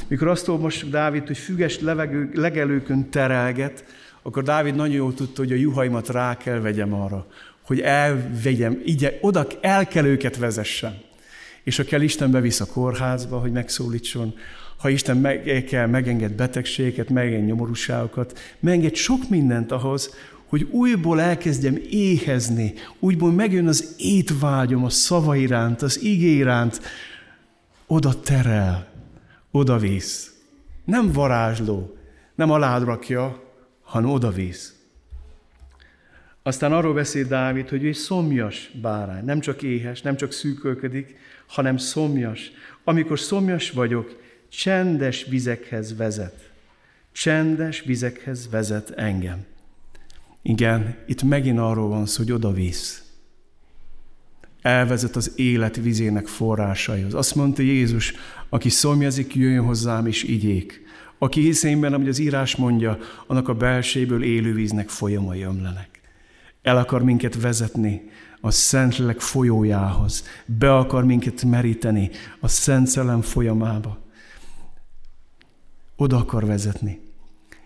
Mikor 0.08 0.28
azt 0.28 0.48
most 0.48 0.90
Dávid, 0.90 1.28
hogy 1.28 1.38
füges 1.38 1.80
levegő, 1.80 2.32
legelőkön 2.34 3.10
terelget, 3.10 3.86
akkor 4.22 4.44
Dávid 4.44 4.76
nagyon 4.76 4.96
jól 4.96 5.14
tudta, 5.14 5.42
hogy 5.42 5.52
a 5.52 5.56
juhaimat 5.56 6.10
rá 6.10 6.38
kell 6.38 6.60
vegyem 6.60 6.94
arra, 6.94 7.28
hogy 7.66 7.80
elvegyem, 7.80 8.82
így 8.86 9.18
oda 9.22 9.48
el 9.62 9.88
kell 9.88 10.06
őket 10.06 10.38
vezessem. 10.38 10.94
És 11.64 11.78
ha 11.78 11.84
kell, 11.84 12.02
Isten 12.02 12.32
bevisz 12.32 12.60
a 12.60 12.66
kórházba, 12.66 13.40
hogy 13.40 13.52
megszólítson, 13.52 14.36
ha 14.78 14.90
Isten 14.90 15.18
meg, 15.18 15.64
kell, 15.68 15.88
megenged 15.88 16.32
betegséget, 16.32 17.10
megenged 17.10 17.46
nyomorúságokat, 17.46 18.40
megenged 18.60 18.96
sok 18.96 19.30
mindent 19.30 19.72
ahhoz, 19.72 20.16
hogy 20.46 20.68
újból 20.72 21.22
elkezdjem 21.22 21.82
éhezni, 21.90 22.74
újból 23.00 23.32
megjön 23.32 23.68
az 23.68 23.96
étvágyom 23.98 24.84
a 24.84 24.90
szava 24.90 25.36
iránt, 25.36 25.82
az 25.82 26.02
igé 26.02 26.36
iránt, 26.36 26.82
oda 27.88 28.20
terel, 28.20 28.88
oda 29.52 29.78
visz. 29.78 30.34
Nem 30.86 31.12
varázsló, 31.12 31.98
nem 32.36 32.52
alád 32.52 32.84
rakja, 32.84 33.44
hanem 33.82 34.10
oda 34.10 34.32
visz. 34.32 34.73
Aztán 36.44 36.74
arról 36.74 36.94
beszél 36.94 37.28
Dávid, 37.28 37.70
hogy 37.70 37.84
ő 37.84 37.88
egy 37.88 37.96
szomjas 37.96 38.72
bárány, 38.82 39.26
nem 39.26 39.40
csak 39.40 39.62
éhes, 39.62 40.02
nem 40.02 40.16
csak 40.16 40.32
szűkölködik, 40.32 41.16
hanem 41.48 41.78
szomjas. 41.78 42.52
Amikor 42.84 43.20
szomjas 43.20 43.72
vagyok, 43.72 44.22
csendes 44.50 45.26
vizekhez 45.26 45.98
vezet. 45.98 46.52
Csendes 47.12 47.82
vizekhez 47.82 48.50
vezet 48.50 48.90
engem. 48.90 49.46
Igen, 50.42 50.96
itt 51.06 51.24
megint 51.24 51.60
arról 51.60 51.88
van 51.88 52.06
szó, 52.06 52.24
hogy 52.24 52.32
oda 52.32 52.52
visz. 52.52 53.04
Elvezet 54.62 55.16
az 55.16 55.32
élet 55.36 55.76
vizének 55.76 56.28
forrásaihoz. 56.28 57.14
Azt 57.14 57.36
mondta 57.36 57.62
Jézus, 57.62 58.14
aki 58.50 58.70
szomjazik, 58.70 59.36
jöjjön 59.36 59.66
hozzám 59.66 60.08
és 60.08 60.24
igyék. 60.24 60.82
Aki 61.18 61.42
hisz 61.42 61.64
énben, 61.64 61.94
amit 61.94 62.08
az 62.08 62.20
írás 62.20 62.56
mondja, 62.56 62.98
annak 63.28 63.48
a 63.48 63.54
belséből 63.54 64.24
élő 64.24 64.54
víznek 64.54 64.90
folyamai 64.90 65.42
ömlenek. 65.42 66.03
El 66.64 66.78
akar 66.78 67.04
minket 67.04 67.42
vezetni 67.42 68.10
a 68.42 68.52
Szentlélek 68.52 69.20
folyójához. 69.20 70.24
Be 70.46 70.76
akar 70.76 71.06
minket 71.06 71.44
meríteni 71.44 72.10
a 72.40 72.48
Szent 72.48 72.88
Szellem 72.88 73.22
folyamába. 73.22 74.00
Oda 75.96 76.18
akar 76.18 76.46
vezetni. 76.46 77.02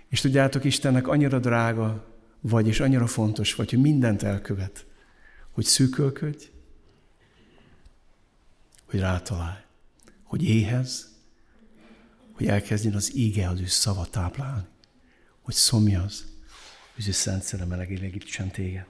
És 0.09 0.21
tudjátok, 0.21 0.63
Istennek 0.63 1.07
annyira 1.07 1.39
drága 1.39 2.05
vagy, 2.41 2.67
és 2.67 2.79
annyira 2.79 3.07
fontos 3.07 3.55
vagy, 3.55 3.69
hogy 3.69 3.81
mindent 3.81 4.23
elkövet, 4.23 4.85
hogy 5.51 5.65
szűkölködj, 5.65 6.45
hogy 8.89 8.99
rátalálj, 8.99 9.61
hogy 10.23 10.43
éhez, 10.43 11.15
hogy 12.31 12.47
elkezdjen 12.47 12.93
az 12.93 13.15
íge 13.15 13.49
az 13.49 13.59
ő 13.59 13.65
szava 13.65 14.05
táplálni, 14.05 14.67
hogy 15.41 15.53
szomjaz, 15.53 16.36
hogy 16.97 17.07
ő 17.07 17.11
szent 17.11 17.43
szere 17.43 17.65
melegélegítsen 17.65 18.51
téged. 18.51 18.85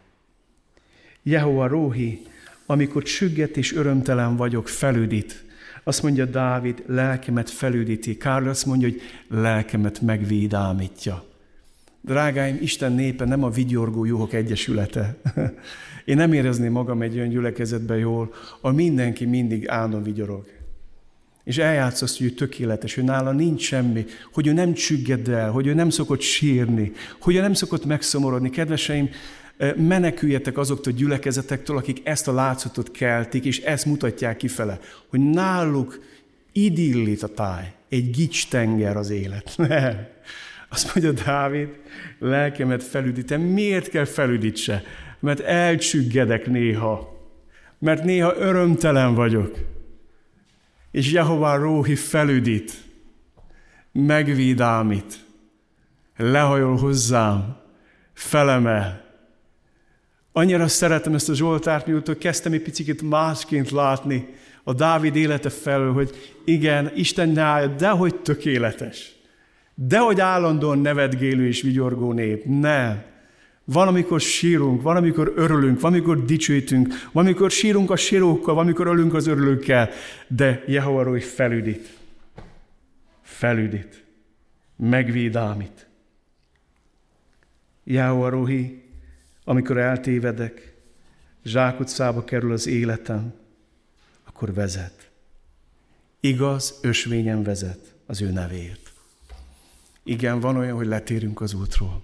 Jehova 1.24 1.67
Róhi, 1.67 2.26
amikor 2.65 3.04
csügget 3.04 3.58
és 3.58 3.74
örömtelen 3.74 4.36
vagyok, 4.36 4.67
felüdít. 4.67 5.43
Azt 5.84 6.04
mondja 6.04 6.26
Dávid, 6.26 6.84
lelkemet 6.86 7.50
felüdíti. 7.50 8.17
Kárl 8.17 8.48
azt 8.48 8.65
mondja, 8.65 8.88
hogy 8.88 9.02
lelkemet 9.28 10.02
megvédámítja. 10.02 11.26
Drágáim, 12.02 12.58
Isten 12.62 12.91
népe 12.91 13.26
nem 13.26 13.43
a 13.43 13.50
vigyorgó 13.50 14.06
juhok 14.06 14.34
egyesülete. 14.34 15.17
Én 16.06 16.15
nem 16.15 16.34
érezném 16.34 16.72
magam 16.72 17.02
egy 17.02 17.15
olyan 17.15 17.30
gyülekezetben 17.30 17.98
jól, 17.98 18.34
a 18.62 18.72
mindenki 18.72 19.26
mindig 19.26 19.70
állandóan 19.70 20.04
vigyorog. 20.04 20.57
És 21.47 21.57
eljátsz 21.57 22.01
azt, 22.01 22.17
hogy 22.17 22.27
ő 22.27 22.29
tökéletes, 22.29 22.95
hogy 22.95 23.03
nála 23.03 23.31
nincs 23.31 23.62
semmi, 23.62 24.05
hogy 24.33 24.47
ő 24.47 24.51
nem 24.51 24.73
csügged 24.73 25.27
el, 25.27 25.51
hogy 25.51 25.67
ő 25.67 25.73
nem 25.73 25.89
szokott 25.89 26.21
sírni, 26.21 26.91
hogy 27.19 27.36
ő 27.36 27.39
nem 27.41 27.53
szokott 27.53 27.86
megszomorodni. 27.86 28.49
Kedveseim, 28.49 29.10
meneküljetek 29.75 30.57
azoktól 30.57 30.93
a 30.93 30.95
gyülekezetektől, 30.95 31.77
akik 31.77 32.01
ezt 32.03 32.27
a 32.27 32.33
látszatot 32.33 32.91
keltik, 32.91 33.45
és 33.45 33.60
ezt 33.60 33.86
mutatják 33.86 34.38
kifele, 34.38 34.79
hogy 35.07 35.19
náluk 35.19 35.99
idillit 36.51 37.23
a 37.23 37.27
táj, 37.27 37.73
egy 37.89 38.10
gics 38.10 38.47
tenger 38.47 38.97
az 38.97 39.10
élet. 39.10 39.53
Nem. 39.67 40.07
Azt 40.69 40.95
mondja 40.95 41.23
Dávid, 41.23 41.69
lelkemet 42.19 42.83
felüdítem. 42.83 43.41
Miért 43.41 43.89
kell 43.89 44.05
felüdítse? 44.05 44.83
Mert 45.19 45.39
elcsüggedek 45.39 46.47
néha. 46.47 47.15
Mert 47.79 48.03
néha 48.03 48.36
örömtelen 48.38 49.15
vagyok. 49.15 49.76
És 50.97 51.12
Jehová 51.12 51.55
Róhi 51.55 51.95
felüdít, 51.95 52.83
megvidámít, 53.91 55.25
lehajol 56.15 56.77
hozzám, 56.77 57.57
felemel, 58.13 59.05
Annyira 60.31 60.67
szeretem 60.67 61.13
ezt 61.13 61.29
a 61.29 61.33
Zsoltárt, 61.33 61.86
mióta 61.86 62.17
kezdtem 62.17 62.53
egy 62.53 62.62
picit 62.62 63.01
másként 63.01 63.71
látni 63.71 64.27
a 64.63 64.73
Dávid 64.73 65.15
élete 65.15 65.49
felől, 65.49 65.93
hogy 65.93 66.39
igen, 66.45 66.91
Isten 66.95 67.29
nája, 67.29 67.67
dehogy 67.67 68.15
tökéletes. 68.15 69.15
Dehogy 69.75 70.19
állandóan 70.19 70.79
nevetgélő 70.79 71.47
és 71.47 71.62
vigyorgó 71.62 72.12
nép. 72.12 72.45
Nem. 72.45 73.03
Van, 73.69 73.88
amikor 73.88 74.21
sírunk, 74.21 74.82
van, 74.82 74.95
amikor 74.95 75.34
örülünk, 75.36 75.80
van, 75.80 75.91
amikor 75.91 76.25
dicsőítünk, 76.25 76.88
van, 77.12 77.25
amikor 77.25 77.51
sírunk 77.51 77.91
a 77.91 77.95
sírókkal, 77.95 78.53
van, 78.53 78.63
amikor 78.63 78.88
ölünk 78.88 79.13
az 79.13 79.27
örülőkkel, 79.27 79.89
de 80.27 80.63
Jehova 80.67 81.03
Rói 81.03 81.19
felüdít. 81.19 81.97
Felüdít. 83.21 84.03
Megvédámít. 84.75 85.88
Jehova 87.84 88.30
Róhi 88.30 88.88
amikor 89.49 89.77
eltévedek, 89.77 90.73
zsákutcába 91.43 92.23
kerül 92.23 92.51
az 92.51 92.67
életem, 92.67 93.34
akkor 94.23 94.53
vezet. 94.53 95.10
Igaz, 96.19 96.80
ösvényen 96.82 97.43
vezet 97.43 97.95
az 98.06 98.21
ő 98.21 98.32
nevért. 98.32 98.91
Igen, 100.03 100.39
van 100.39 100.58
olyan, 100.58 100.75
hogy 100.75 100.88
letérünk 100.88 101.41
az 101.41 101.53
útról. 101.53 102.03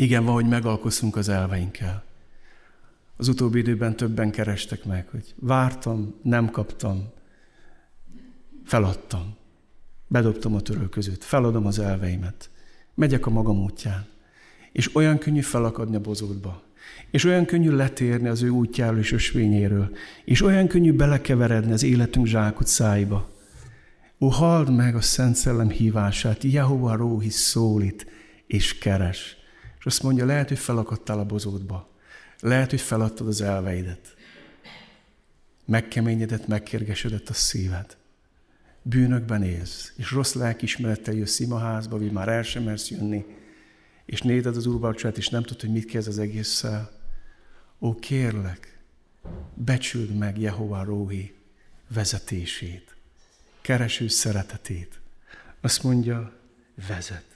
Igen, 0.00 0.24
van, 0.24 0.34
hogy 0.34 0.48
megalkoszunk 0.48 1.16
az 1.16 1.28
elveinkkel. 1.28 2.04
Az 3.16 3.28
utóbbi 3.28 3.58
időben 3.58 3.96
többen 3.96 4.30
kerestek 4.30 4.84
meg, 4.84 5.08
hogy 5.08 5.34
vártam, 5.36 6.14
nem 6.22 6.50
kaptam, 6.50 7.08
feladtam. 8.64 9.36
Bedobtam 10.06 10.54
a 10.54 10.60
törölközőt, 10.60 11.24
feladom 11.24 11.66
az 11.66 11.78
elveimet. 11.78 12.50
Megyek 12.94 13.26
a 13.26 13.30
magam 13.30 13.62
útján. 13.62 14.06
És 14.72 14.94
olyan 14.94 15.18
könnyű 15.18 15.40
felakadni 15.40 15.96
a 15.96 16.00
bozótba. 16.00 16.62
És 17.10 17.24
olyan 17.24 17.44
könnyű 17.44 17.70
letérni 17.70 18.28
az 18.28 18.42
ő 18.42 18.48
útjáról 18.48 18.98
és 18.98 19.12
ösvényéről. 19.12 19.96
És 20.24 20.42
olyan 20.42 20.66
könnyű 20.66 20.92
belekeveredni 20.92 21.72
az 21.72 21.82
életünk 21.82 22.26
zsákutcáiba. 22.26 23.30
Ó, 24.20 24.28
halld 24.28 24.74
meg 24.74 24.94
a 24.94 25.00
Szent 25.00 25.34
Szellem 25.34 25.70
hívását, 25.70 26.42
Jehova 26.42 26.96
Róhi 26.96 27.30
szólít 27.30 28.06
és 28.46 28.78
keres. 28.78 29.38
És 29.80 29.86
azt 29.86 30.02
mondja, 30.02 30.24
lehet, 30.24 30.48
hogy 30.48 30.58
felakadtál 30.58 31.18
a 31.18 31.24
bozótba. 31.24 31.88
Lehet, 32.40 32.70
hogy 32.70 32.80
feladtad 32.80 33.26
az 33.26 33.40
elveidet. 33.40 34.14
Megkeményedett, 35.64 36.46
megkérgesedett 36.46 37.28
a 37.28 37.32
szíved. 37.32 37.96
Bűnökben 38.82 39.42
élsz, 39.42 39.92
és 39.96 40.10
rossz 40.10 40.32
lelkismerettel 40.32 41.14
jössz 41.14 41.38
imaházba, 41.38 41.98
vagy 41.98 42.12
már 42.12 42.28
el 42.28 42.42
sem 42.42 42.62
mersz 42.62 42.90
jönni, 42.90 43.24
és 44.04 44.22
nézed 44.22 44.56
az 44.56 44.66
úrvacsorát, 44.66 45.16
és 45.16 45.28
nem 45.28 45.42
tudod, 45.42 45.60
hogy 45.60 45.72
mit 45.72 45.84
kezd 45.84 46.08
az 46.08 46.18
egésszel, 46.18 46.90
ó, 47.80 47.94
kérlek, 47.94 48.78
becsüld 49.54 50.16
meg 50.16 50.38
Jehová 50.38 50.82
Róhi 50.82 51.34
vezetését, 51.88 52.96
kereső 53.60 54.08
szeretetét. 54.08 55.00
Azt 55.60 55.82
mondja, 55.82 56.32
vezet. 56.88 57.29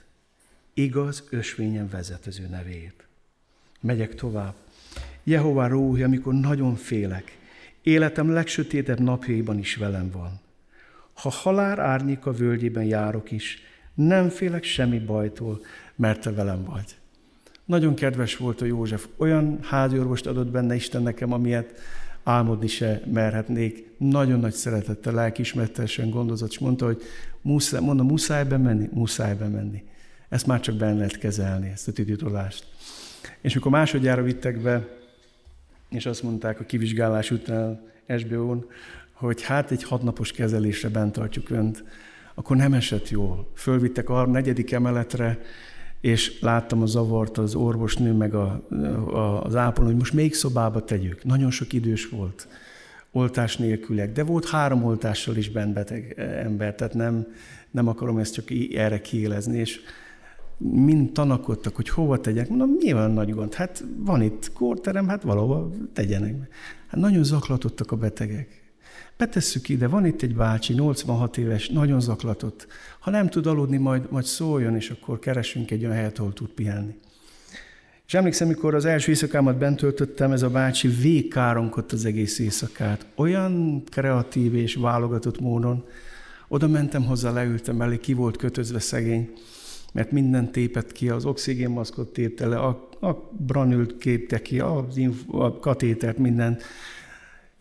Igaz, 0.77 1.23
ösvényen 1.29 1.89
vezet 1.89 2.25
az 2.25 2.39
ő 2.39 2.47
nevét. 2.47 3.07
Megyek 3.81 4.15
tovább. 4.15 4.53
Jehová 5.23 5.67
Róhi, 5.67 6.03
amikor 6.03 6.33
nagyon 6.33 6.75
félek, 6.75 7.37
életem 7.83 8.29
legsötétebb 8.29 8.99
napjaiban 8.99 9.59
is 9.59 9.75
velem 9.75 10.11
van. 10.11 10.39
Ha 11.13 11.29
halál 11.29 12.17
a 12.23 12.31
völgyében 12.31 12.83
járok 12.83 13.31
is, 13.31 13.61
nem 13.93 14.29
félek 14.29 14.63
semmi 14.63 14.99
bajtól, 14.99 15.61
mert 15.95 16.21
te 16.21 16.31
velem 16.31 16.63
vagy. 16.63 16.95
Nagyon 17.65 17.95
kedves 17.95 18.37
volt 18.37 18.61
a 18.61 18.65
József. 18.65 19.07
Olyan 19.17 19.59
háziorvost 19.61 20.25
adott 20.25 20.47
benne 20.47 20.75
Isten 20.75 21.01
nekem, 21.01 21.33
amilyet 21.33 21.79
álmodni 22.23 22.67
se 22.67 23.01
merhetnék. 23.11 23.87
Nagyon 23.97 24.39
nagy 24.39 24.53
szeretettel, 24.53 25.13
lelkismertesen 25.13 26.09
gondozott, 26.09 26.51
és 26.51 26.59
mondta, 26.59 26.85
hogy 26.85 27.01
muszáj, 27.41 27.81
mondta, 27.81 28.03
muszáj 28.03 28.45
bemenni, 28.45 28.89
muszáj 28.93 29.35
bemenni. 29.35 29.83
Ezt 30.29 30.45
már 30.45 30.59
csak 30.59 30.75
benne 30.75 30.97
lehet 30.97 31.17
kezelni, 31.17 31.69
ezt 31.69 31.87
a 31.87 31.91
tititolást. 31.91 32.65
És 33.41 33.53
mikor 33.53 33.71
másodjára 33.71 34.21
vittek 34.21 34.61
be, 34.61 34.87
és 35.89 36.05
azt 36.05 36.23
mondták 36.23 36.59
a 36.59 36.63
kivizsgálás 36.63 37.31
után 37.31 37.81
SBO-n, 38.17 38.65
hogy 39.11 39.41
hát 39.41 39.71
egy 39.71 39.83
hatnapos 39.83 40.31
kezelésre 40.31 40.89
bent 40.89 41.11
tartjuk 41.11 41.49
önt, 41.49 41.83
akkor 42.33 42.55
nem 42.55 42.73
esett 42.73 43.09
jól. 43.09 43.51
Fölvittek 43.55 44.09
a 44.09 44.25
negyedik 44.25 44.71
emeletre, 44.71 45.39
és 46.01 46.39
láttam 46.41 46.81
a 46.81 46.85
zavart 46.85 47.37
az 47.37 47.55
orvosnő, 47.55 48.11
meg 48.13 48.33
a, 48.33 48.65
a, 49.13 49.43
az 49.43 49.55
ápoló, 49.55 49.87
hogy 49.87 49.97
most 49.97 50.13
még 50.13 50.33
szobába 50.33 50.83
tegyük. 50.83 51.23
Nagyon 51.23 51.51
sok 51.51 51.73
idős 51.73 52.09
volt, 52.09 52.47
oltás 53.11 53.57
nélkülek, 53.57 54.11
de 54.11 54.23
volt 54.23 54.49
három 54.49 54.83
oltással 54.83 55.35
is 55.35 55.49
bent 55.49 55.73
beteg 55.73 56.13
ember, 56.17 56.75
tehát 56.75 56.93
nem, 56.93 57.27
nem 57.71 57.87
akarom 57.87 58.17
ezt 58.17 58.33
csak 58.33 58.45
erre 58.73 59.01
kiélezni, 59.01 59.57
és 59.57 59.79
mind 60.57 61.11
tanakodtak, 61.11 61.75
hogy 61.75 61.89
hova 61.89 62.19
tegyek. 62.21 62.49
Mondom, 62.49 62.69
mi 62.69 62.91
van 62.91 63.11
nagy 63.11 63.33
gond? 63.33 63.53
Hát 63.53 63.83
van 63.97 64.21
itt 64.21 64.51
kórterem, 64.53 65.07
hát 65.07 65.23
valahol 65.23 65.73
tegyenek. 65.93 66.35
Hát 66.87 66.99
nagyon 66.99 67.23
zaklatottak 67.23 67.91
a 67.91 67.95
betegek. 67.95 68.63
Betesszük 69.17 69.69
ide, 69.69 69.87
van 69.87 70.05
itt 70.05 70.21
egy 70.21 70.35
bácsi, 70.35 70.73
86 70.73 71.37
éves, 71.37 71.69
nagyon 71.69 71.99
zaklatott. 72.01 72.67
Ha 72.99 73.11
nem 73.11 73.29
tud 73.29 73.45
aludni, 73.45 73.77
majd, 73.77 74.11
majd 74.11 74.25
szóljon, 74.25 74.75
és 74.75 74.89
akkor 74.89 75.19
keresünk 75.19 75.71
egy 75.71 75.83
olyan 75.83 75.95
helyet, 75.95 76.19
ahol 76.19 76.33
tud 76.33 76.49
pihenni. 76.49 76.95
És 78.07 78.13
emlékszem, 78.13 78.47
mikor 78.47 78.75
az 78.75 78.85
első 78.85 79.11
éjszakámat 79.11 79.57
bent 79.57 79.77
töltöttem, 79.77 80.31
ez 80.31 80.41
a 80.41 80.49
bácsi 80.49 80.87
végkáronkodott 80.87 81.91
az 81.91 82.05
egész 82.05 82.39
éjszakát. 82.39 83.05
Olyan 83.15 83.83
kreatív 83.91 84.55
és 84.55 84.75
válogatott 84.75 85.39
módon. 85.39 85.83
Oda 86.47 86.67
mentem 86.67 87.05
hozzá, 87.05 87.31
leültem 87.31 87.81
elé, 87.81 87.97
ki 87.97 88.13
volt 88.13 88.37
kötözve 88.37 88.79
szegény, 88.79 89.33
mert 89.95 90.11
minden 90.11 90.51
tépett 90.51 90.91
ki, 90.91 91.09
az 91.09 91.25
oxigénmaszkot 91.25 92.13
tépte 92.13 92.47
le, 92.47 92.57
a, 92.57 92.89
a 92.99 93.31
branült 93.37 93.97
képte 93.97 94.41
ki, 94.41 94.59
a, 94.59 94.87
a 95.27 95.59
katétert, 95.59 96.17
mindent. 96.17 96.63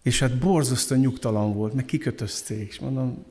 És 0.03 0.19
hát 0.19 0.39
borzasztóan 0.39 1.01
nyugtalan 1.01 1.55
volt, 1.55 1.75
meg 1.75 1.85
kikötözték. 1.85 2.69
És 2.69 2.79
mondom, 2.79 3.25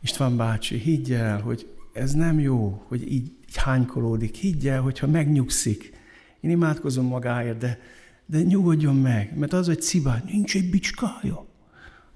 István 0.00 0.36
bácsi, 0.36 0.76
higgy 0.76 1.12
el, 1.12 1.40
hogy 1.40 1.66
ez 1.92 2.12
nem 2.12 2.40
jó, 2.40 2.82
hogy 2.86 3.02
így, 3.02 3.32
így 3.48 3.56
hánykolódik. 3.56 4.34
Higgy 4.34 4.68
el, 4.68 4.80
hogyha 4.80 5.06
megnyugszik. 5.06 5.92
Én 6.40 6.50
imádkozom 6.50 7.06
magáért, 7.06 7.58
de, 7.58 7.78
de 8.26 8.42
nyugodjon 8.42 8.96
meg, 8.96 9.38
mert 9.38 9.52
az, 9.52 9.66
hogy 9.66 9.80
cibál, 9.80 10.22
nincs 10.26 10.54
egy 10.54 10.70
bicskája. 10.70 11.46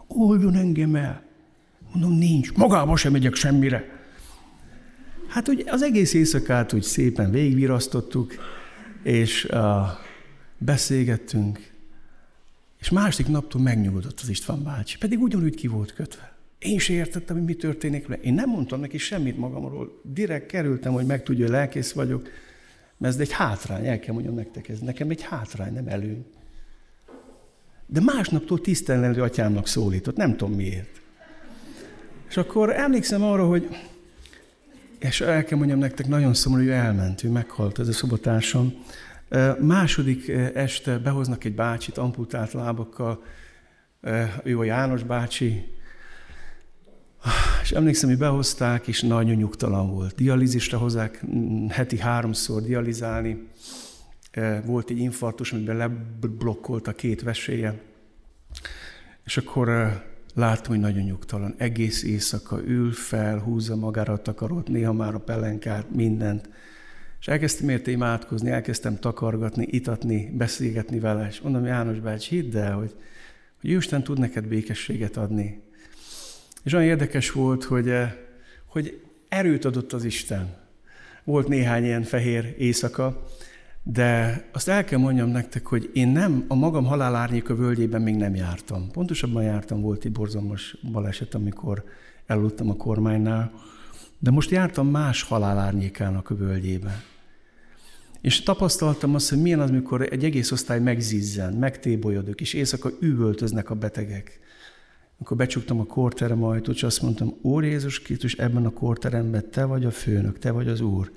Oldjon 0.06 0.54
engem 0.54 0.94
el. 0.94 1.22
Mondom, 1.92 2.18
nincs. 2.18 2.52
Magába 2.52 2.96
sem 2.96 3.12
megyek 3.12 3.34
semmire. 3.34 4.03
Hát 5.34 5.48
úgy 5.48 5.64
az 5.68 5.82
egész 5.82 6.14
éjszakát 6.14 6.72
úgy 6.72 6.82
szépen 6.82 7.30
végigvirasztottuk, 7.30 8.34
és 9.02 9.44
uh, 9.44 9.60
beszélgettünk, 10.58 11.72
és 12.80 12.90
másik 12.90 13.26
naptól 13.26 13.60
megnyugodott 13.60 14.20
az 14.20 14.28
István 14.28 14.62
bácsi, 14.62 14.98
pedig 14.98 15.20
ugyanúgy 15.20 15.54
ki 15.54 15.66
volt 15.66 15.94
kötve. 15.94 16.32
Én 16.58 16.78
se 16.78 16.92
értettem, 16.92 17.36
hogy 17.36 17.44
mi 17.44 17.54
történik 17.54 18.06
vele. 18.06 18.20
Én 18.22 18.34
nem 18.34 18.50
mondtam 18.50 18.80
neki 18.80 18.98
semmit 18.98 19.38
magamról. 19.38 20.00
Direkt 20.02 20.46
kerültem, 20.46 20.92
hogy 20.92 21.06
megtudja, 21.06 21.44
hogy 21.44 21.54
lelkész 21.54 21.92
vagyok, 21.92 22.28
mert 22.96 23.14
ez 23.14 23.20
egy 23.20 23.32
hátrány, 23.32 23.86
el 23.86 23.98
kell 23.98 24.14
mondjam 24.14 24.34
nektek, 24.34 24.68
ez 24.68 24.78
nekem 24.78 25.10
egy 25.10 25.22
hátrány, 25.22 25.72
nem 25.72 25.88
előny. 25.88 26.24
De 27.86 28.00
másnaptól 28.00 28.60
tisztelenlő 28.60 29.22
atyámnak 29.22 29.66
szólított, 29.66 30.16
nem 30.16 30.36
tudom 30.36 30.54
miért. 30.54 31.00
És 32.28 32.36
akkor 32.36 32.70
emlékszem 32.70 33.22
arra, 33.22 33.46
hogy, 33.46 33.68
és 35.04 35.20
el 35.20 35.44
kell 35.44 35.58
mondjam 35.58 35.78
nektek, 35.78 36.06
nagyon 36.06 36.34
szomorú, 36.34 36.62
hogy 36.62 36.70
elment, 36.70 37.24
ő 37.24 37.28
meghalt, 37.28 37.78
ez 37.78 37.88
a 37.88 37.92
szobatársam. 37.92 38.74
Második 39.60 40.28
este 40.54 40.98
behoznak 40.98 41.44
egy 41.44 41.54
bácsit 41.54 41.98
amputált 41.98 42.52
lábakkal, 42.52 43.22
ő 44.42 44.58
a 44.58 44.64
János 44.64 45.02
bácsi, 45.02 45.72
és 47.62 47.70
emlékszem, 47.70 48.08
hogy 48.08 48.18
behozták, 48.18 48.86
és 48.86 49.02
nagyon 49.02 49.34
nyugtalan 49.34 49.90
volt. 49.90 50.14
Dialízisre 50.14 50.76
hozzák 50.76 51.26
mm, 51.26 51.66
heti 51.68 51.98
háromszor 51.98 52.62
dializálni. 52.62 53.48
Volt 54.64 54.90
egy 54.90 54.98
infarktus, 54.98 55.52
amiben 55.52 55.76
leblokkolt 55.76 56.88
a 56.88 56.92
két 56.92 57.22
veséje. 57.22 57.80
És 59.24 59.36
akkor 59.36 59.68
láttam, 60.34 60.72
hogy 60.72 60.80
nagyon 60.80 61.02
nyugtalan. 61.02 61.54
Egész 61.56 62.02
éjszaka 62.02 62.60
ül 62.64 62.92
fel, 62.92 63.38
húzza 63.38 63.76
magára 63.76 64.12
a 64.12 64.22
takarót, 64.22 64.68
néha 64.68 64.92
már 64.92 65.14
a 65.14 65.18
pelenkát, 65.18 65.90
mindent. 65.90 66.48
És 67.20 67.28
elkezdtem 67.28 67.68
érte 67.68 67.90
imádkozni, 67.90 68.50
elkezdtem 68.50 68.98
takargatni, 68.98 69.66
itatni, 69.70 70.30
beszélgetni 70.36 70.98
vele, 70.98 71.26
és 71.26 71.40
mondom, 71.40 71.64
János 71.64 71.98
bácsi, 71.98 72.34
hidd 72.34 72.56
el, 72.56 72.74
hogy, 72.74 72.94
hogy 73.60 73.70
Isten 73.70 74.02
tud 74.02 74.18
neked 74.18 74.46
békességet 74.46 75.16
adni. 75.16 75.62
És 76.62 76.72
olyan 76.72 76.86
érdekes 76.86 77.30
volt, 77.30 77.64
hogy, 77.64 77.88
eh, 77.88 78.12
hogy 78.66 79.02
erőt 79.28 79.64
adott 79.64 79.92
az 79.92 80.04
Isten. 80.04 80.56
Volt 81.24 81.48
néhány 81.48 81.84
ilyen 81.84 82.02
fehér 82.02 82.54
éjszaka, 82.58 83.26
de 83.86 84.44
azt 84.52 84.68
el 84.68 84.84
kell 84.84 84.98
mondjam 84.98 85.28
nektek, 85.28 85.66
hogy 85.66 85.90
én 85.92 86.08
nem, 86.08 86.44
a 86.48 86.54
magam 86.54 86.84
halálárnyéka 86.84 87.54
völgyében 87.54 88.02
még 88.02 88.16
nem 88.16 88.34
jártam. 88.34 88.90
Pontosabban 88.90 89.42
jártam, 89.42 89.80
volt 89.80 90.04
egy 90.04 90.12
borzalmas 90.12 90.76
baleset, 90.92 91.34
amikor 91.34 91.84
eludtam 92.26 92.70
a 92.70 92.76
kormánynál, 92.76 93.52
de 94.18 94.30
most 94.30 94.50
jártam 94.50 94.88
más 94.88 95.22
halálárnyékának 95.22 96.30
a 96.30 96.34
völgyébe. 96.34 97.02
És 98.20 98.42
tapasztaltam 98.42 99.14
azt, 99.14 99.28
hogy 99.28 99.42
milyen 99.42 99.60
az, 99.60 99.70
mikor 99.70 100.02
egy 100.02 100.24
egész 100.24 100.50
osztály 100.50 100.80
megzizzen, 100.80 101.52
megtébolyodok, 101.52 102.40
és 102.40 102.54
éjszaka 102.54 102.90
üvöltöznek 103.00 103.70
a 103.70 103.74
betegek. 103.74 104.38
Akkor 105.18 105.36
becsuktam 105.36 105.80
a 105.80 105.84
kórterem 105.84 106.44
ajtót, 106.44 106.74
és 106.74 106.82
azt 106.82 107.02
mondtam, 107.02 107.34
Úr 107.42 107.64
Jézus 107.64 108.02
Krisztus, 108.02 108.34
ebben 108.34 108.66
a 108.66 108.70
kórteremben 108.70 109.50
te 109.50 109.64
vagy 109.64 109.84
a 109.84 109.90
főnök, 109.90 110.38
te 110.38 110.50
vagy 110.50 110.68
az 110.68 110.80
Úr. 110.80 111.10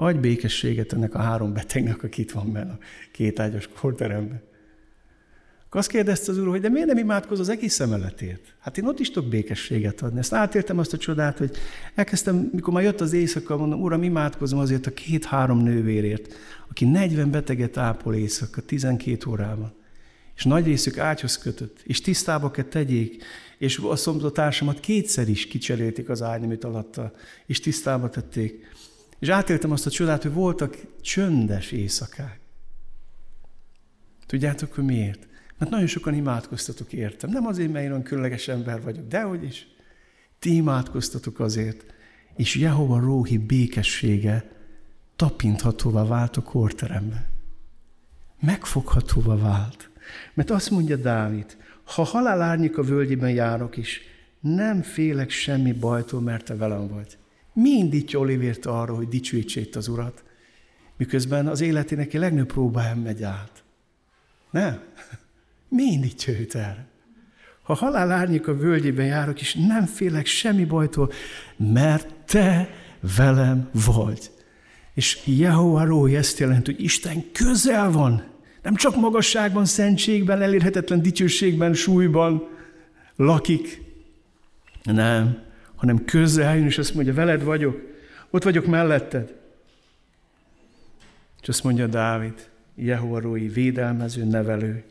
Adj 0.00 0.18
békességet 0.18 0.92
ennek 0.92 1.14
a 1.14 1.18
három 1.18 1.52
betegnek, 1.52 2.02
aki 2.02 2.20
itt 2.20 2.30
van 2.30 2.52
benne 2.52 2.70
a 2.70 2.78
kétágyas 3.12 3.68
kórteremben. 3.80 4.42
Akkor 5.66 5.80
azt 5.80 5.88
kérdezte 5.88 6.30
az 6.30 6.38
úr, 6.38 6.48
hogy 6.48 6.60
de 6.60 6.68
miért 6.68 6.86
nem 6.86 6.98
imádkoz 6.98 7.40
az 7.40 7.48
egész 7.48 7.80
emeletért? 7.80 8.54
Hát 8.58 8.78
én 8.78 8.86
ott 8.86 8.98
is 8.98 9.10
tudok 9.10 9.28
békességet 9.28 10.02
adni. 10.02 10.18
Ezt 10.18 10.32
átéltem 10.32 10.78
azt 10.78 10.92
a 10.92 10.96
csodát, 10.96 11.38
hogy 11.38 11.50
elkezdtem, 11.94 12.50
mikor 12.52 12.72
már 12.72 12.82
jött 12.82 13.00
az 13.00 13.12
éjszaka, 13.12 13.56
mondom, 13.56 13.80
uram, 13.80 14.02
imádkozom 14.02 14.58
azért 14.58 14.86
a 14.86 14.92
két-három 14.92 15.58
nővérért, 15.58 16.34
aki 16.70 16.84
40 16.84 17.30
beteget 17.30 17.76
ápol 17.76 18.14
éjszaka, 18.14 18.60
12 18.60 19.30
órában. 19.30 19.72
És 20.36 20.44
nagy 20.44 20.64
részük 20.64 20.98
ágyhoz 20.98 21.38
kötött, 21.38 21.80
és 21.84 22.00
tisztába 22.00 22.50
kell 22.50 22.64
tegyék, 22.64 23.24
és 23.58 23.78
a 23.78 23.96
szomszédtársamat 23.96 24.80
kétszer 24.80 25.28
is 25.28 25.46
kicserélték 25.46 26.08
az 26.08 26.22
ágyneműt 26.22 26.64
alatta, 26.64 27.12
és 27.46 27.60
tisztába 27.60 28.08
tették. 28.08 28.76
És 29.18 29.28
átéltem 29.28 29.70
azt 29.70 29.86
a 29.86 29.90
csodát, 29.90 30.22
hogy 30.22 30.32
voltak 30.32 30.76
csöndes 31.00 31.72
éjszakák. 31.72 32.40
Tudjátok, 34.26 34.74
hogy 34.74 34.84
miért? 34.84 35.26
Mert 35.58 35.70
nagyon 35.70 35.86
sokan 35.86 36.14
imádkoztatok 36.14 36.92
értem. 36.92 37.30
Nem 37.30 37.46
azért, 37.46 37.72
mert 37.72 37.84
én 37.84 37.90
olyan 37.90 38.02
különleges 38.02 38.48
ember 38.48 38.82
vagyok, 38.82 39.06
de 39.06 39.22
hogy 39.22 39.44
is. 39.44 39.66
Ti 40.38 40.54
imádkoztatok 40.54 41.40
azért, 41.40 41.84
és 42.36 42.54
Jehova 42.54 42.98
Róhi 42.98 43.38
békessége 43.38 44.50
tapinthatóvá 45.16 46.04
vált 46.04 46.36
a 46.36 46.42
kórterembe. 46.42 47.30
Megfoghatóvá 48.40 49.36
vált. 49.36 49.90
Mert 50.34 50.50
azt 50.50 50.70
mondja 50.70 50.96
Dávid, 50.96 51.56
ha 51.84 52.02
halál 52.02 52.68
a 52.76 52.82
völgyében 52.82 53.30
járok 53.30 53.76
is, 53.76 54.00
nem 54.40 54.82
félek 54.82 55.30
semmi 55.30 55.72
bajtól, 55.72 56.20
mert 56.20 56.44
te 56.44 56.56
velem 56.56 56.88
vagy. 56.88 57.18
Mi 57.60 57.70
indítja 57.70 58.18
Olivért 58.18 58.66
arra, 58.66 58.94
hogy 58.94 59.08
dicsőítsék 59.08 59.76
az 59.76 59.88
Urat, 59.88 60.24
miközben 60.96 61.46
az 61.46 61.60
életének 61.60 62.14
a 62.14 62.18
legnagyobb 62.18 62.52
próbáján 62.52 62.98
megy 62.98 63.22
át? 63.22 63.62
Nem? 64.50 64.82
Mi 65.68 65.82
indítja 65.82 66.38
őt 66.38 66.54
erre? 66.54 66.86
Ha 67.62 67.74
halál 67.74 68.10
árnyék 68.10 68.48
a 68.48 68.56
völgyében 68.56 69.06
járok, 69.06 69.40
és 69.40 69.54
nem 69.54 69.86
félek 69.86 70.26
semmi 70.26 70.64
bajtól, 70.64 71.12
mert 71.56 72.14
te 72.26 72.70
velem 73.16 73.68
vagy. 73.72 74.30
És 74.94 75.18
Jehova 75.24 75.84
Rói 75.84 76.16
ezt 76.16 76.38
jelent, 76.38 76.66
hogy 76.66 76.82
Isten 76.82 77.24
közel 77.32 77.90
van. 77.90 78.24
Nem 78.62 78.74
csak 78.74 78.96
magasságban, 78.96 79.64
szentségben, 79.64 80.42
elérhetetlen 80.42 81.02
dicsőségben, 81.02 81.74
súlyban 81.74 82.48
lakik. 83.16 83.82
Nem, 84.82 85.46
hanem 85.78 86.04
közel 86.04 86.56
jön, 86.56 86.66
és 86.66 86.78
azt 86.78 86.94
mondja, 86.94 87.14
veled 87.14 87.42
vagyok, 87.42 87.80
ott 88.30 88.42
vagyok 88.42 88.66
melletted. 88.66 89.34
És 91.42 91.48
azt 91.48 91.64
mondja 91.64 91.86
Dávid, 91.86 92.48
Jehova 92.74 93.20
Rói 93.20 93.48
védelmező, 93.48 94.24
nevelő 94.24 94.84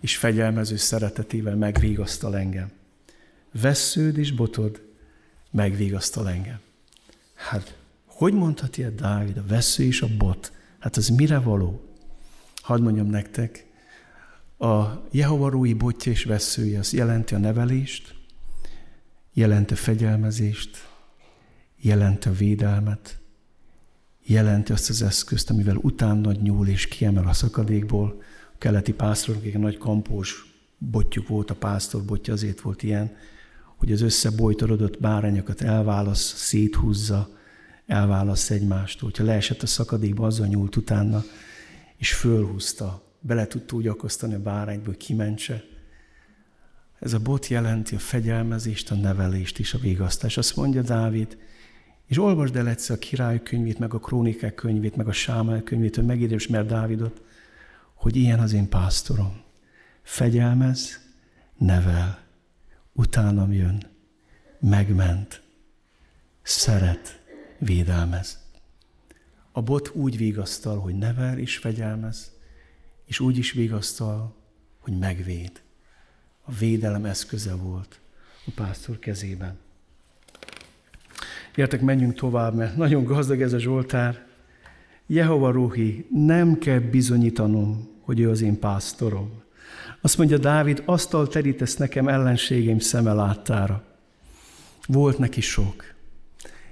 és 0.00 0.16
fegyelmező 0.16 0.76
szeretetével 0.76 1.56
megvégasztal 1.56 2.36
engem. 2.36 2.70
Vessződ 3.60 4.18
és 4.18 4.32
botod 4.32 4.82
megvégasztal 5.50 6.28
engem. 6.28 6.60
Hát, 7.34 7.76
hogy 8.06 8.32
mondhat 8.32 8.76
ilyet 8.76 8.94
Dávid, 8.94 9.36
a 9.36 9.44
vesző 9.46 9.84
és 9.84 10.02
a 10.02 10.08
bot? 10.18 10.52
Hát 10.78 10.96
az 10.96 11.08
mire 11.08 11.38
való? 11.38 11.82
Hadd 12.62 12.80
mondjam 12.80 13.06
nektek, 13.06 13.66
a 14.58 14.84
Jehova 15.10 15.48
Rói 15.48 15.74
botja 15.74 16.12
és 16.12 16.24
veszője, 16.24 16.78
az 16.78 16.92
jelenti 16.92 17.34
a 17.34 17.38
nevelést, 17.38 18.14
jelenti 19.38 19.72
a 19.72 19.76
fegyelmezést, 19.76 20.76
jelenti 21.76 22.28
a 22.28 22.32
védelmet, 22.32 23.18
jelenti 24.24 24.72
azt 24.72 24.90
az 24.90 25.02
eszközt, 25.02 25.50
amivel 25.50 25.76
utána 25.76 26.32
nyúl 26.32 26.68
és 26.68 26.86
kiemel 26.86 27.26
a 27.26 27.32
szakadékból. 27.32 28.22
A 28.54 28.58
keleti 28.58 28.92
pásztorok, 28.92 29.44
egy 29.44 29.58
nagy 29.58 29.78
kampós 29.78 30.46
botjuk 30.78 31.28
volt, 31.28 31.50
a 31.50 31.54
pásztor 31.54 32.04
botja 32.04 32.32
azért 32.32 32.60
volt 32.60 32.82
ilyen, 32.82 33.16
hogy 33.76 33.92
az 33.92 34.00
összebolytorodott 34.00 35.00
bárányokat 35.00 35.60
elválasz, 35.60 36.34
széthúzza, 36.36 37.28
elválasz 37.86 38.50
egymást. 38.50 39.00
Hogyha 39.00 39.24
leesett 39.24 39.62
a 39.62 39.66
szakadékba, 39.66 40.26
azzal 40.26 40.46
nyúlt 40.46 40.76
utána, 40.76 41.24
és 41.96 42.14
fölhúzta, 42.14 43.02
bele 43.20 43.46
tudta 43.46 43.76
úgy 43.76 43.86
akasztani 43.86 44.34
a 44.34 44.42
bárányba, 44.42 44.86
hogy 44.86 44.96
kimentse. 44.96 45.64
Ez 47.00 47.12
a 47.12 47.18
bot 47.18 47.46
jelenti 47.46 47.94
a 47.94 47.98
fegyelmezést, 47.98 48.90
a 48.90 48.94
nevelést 48.94 49.58
és 49.58 49.74
a 49.74 49.78
végasztást. 49.78 50.38
Azt 50.38 50.56
mondja 50.56 50.82
Dávid, 50.82 51.38
és 52.06 52.18
olvasd 52.18 52.56
el 52.56 52.68
egyszer 52.68 52.96
a 52.96 52.98
király 52.98 53.42
könyvét, 53.42 53.78
meg 53.78 53.94
a 53.94 53.98
krónikák 53.98 54.54
könyvét, 54.54 54.96
meg 54.96 55.08
a 55.08 55.12
sámel 55.12 55.62
könyvét, 55.62 55.94
hogy 55.94 56.04
megírjam 56.04 56.38
mert 56.48 56.66
Dávidot, 56.66 57.22
hogy 57.94 58.16
ilyen 58.16 58.40
az 58.40 58.52
én 58.52 58.68
pásztorom. 58.68 59.40
Fegyelmez, 60.02 61.00
nevel, 61.56 62.18
utánam 62.92 63.52
jön, 63.52 63.86
megment, 64.60 65.42
szeret, 66.42 67.22
védelmez. 67.58 68.38
A 69.52 69.62
bot 69.62 69.90
úgy 69.94 70.16
vigasztal, 70.16 70.80
hogy 70.80 70.94
nevel 70.94 71.38
és 71.38 71.56
fegyelmez, 71.56 72.32
és 73.04 73.20
úgy 73.20 73.36
is 73.36 73.52
vigasztal, 73.52 74.36
hogy 74.78 74.98
megvéd. 74.98 75.62
A 76.48 76.52
védelem 76.58 77.04
eszköze 77.04 77.54
volt 77.54 78.00
a 78.46 78.50
pásztor 78.54 78.98
kezében. 78.98 79.58
Gyertek, 81.54 81.80
menjünk 81.80 82.14
tovább, 82.14 82.54
mert 82.54 82.76
nagyon 82.76 83.04
gazdag 83.04 83.42
ez 83.42 83.52
a 83.52 83.58
Zsoltár. 83.58 84.26
Jehova 85.06 85.50
Ruhi, 85.50 86.06
nem 86.10 86.58
kell 86.58 86.78
bizonyítanom, 86.78 87.88
hogy 88.00 88.20
ő 88.20 88.30
az 88.30 88.42
én 88.42 88.58
pásztorom. 88.58 89.42
Azt 90.00 90.18
mondja 90.18 90.38
Dávid, 90.38 90.82
asztal 90.84 91.28
terítesz 91.28 91.76
nekem 91.76 92.08
ellenségeim 92.08 92.78
szeme 92.78 93.12
láttára. 93.12 93.84
Volt 94.86 95.18
neki 95.18 95.40
sok. 95.40 95.84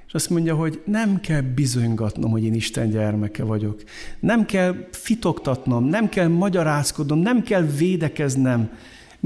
És 0.07 0.15
azt 0.15 0.31
mondja, 0.31 0.55
hogy 0.55 0.83
nem 0.85 1.21
kell 1.21 1.41
bizonygatnom, 1.41 2.31
hogy 2.31 2.45
én 2.45 2.55
Isten 2.55 2.91
gyermeke 2.91 3.45
vagyok. 3.45 3.83
Nem 4.21 4.47
kell 4.47 4.89
fitoktatnom, 4.91 5.85
nem 5.85 6.09
kell 6.09 6.29
magyarázkodnom, 6.29 7.19
nem 7.19 7.43
kell 7.43 7.63
védekeznem, 7.63 8.71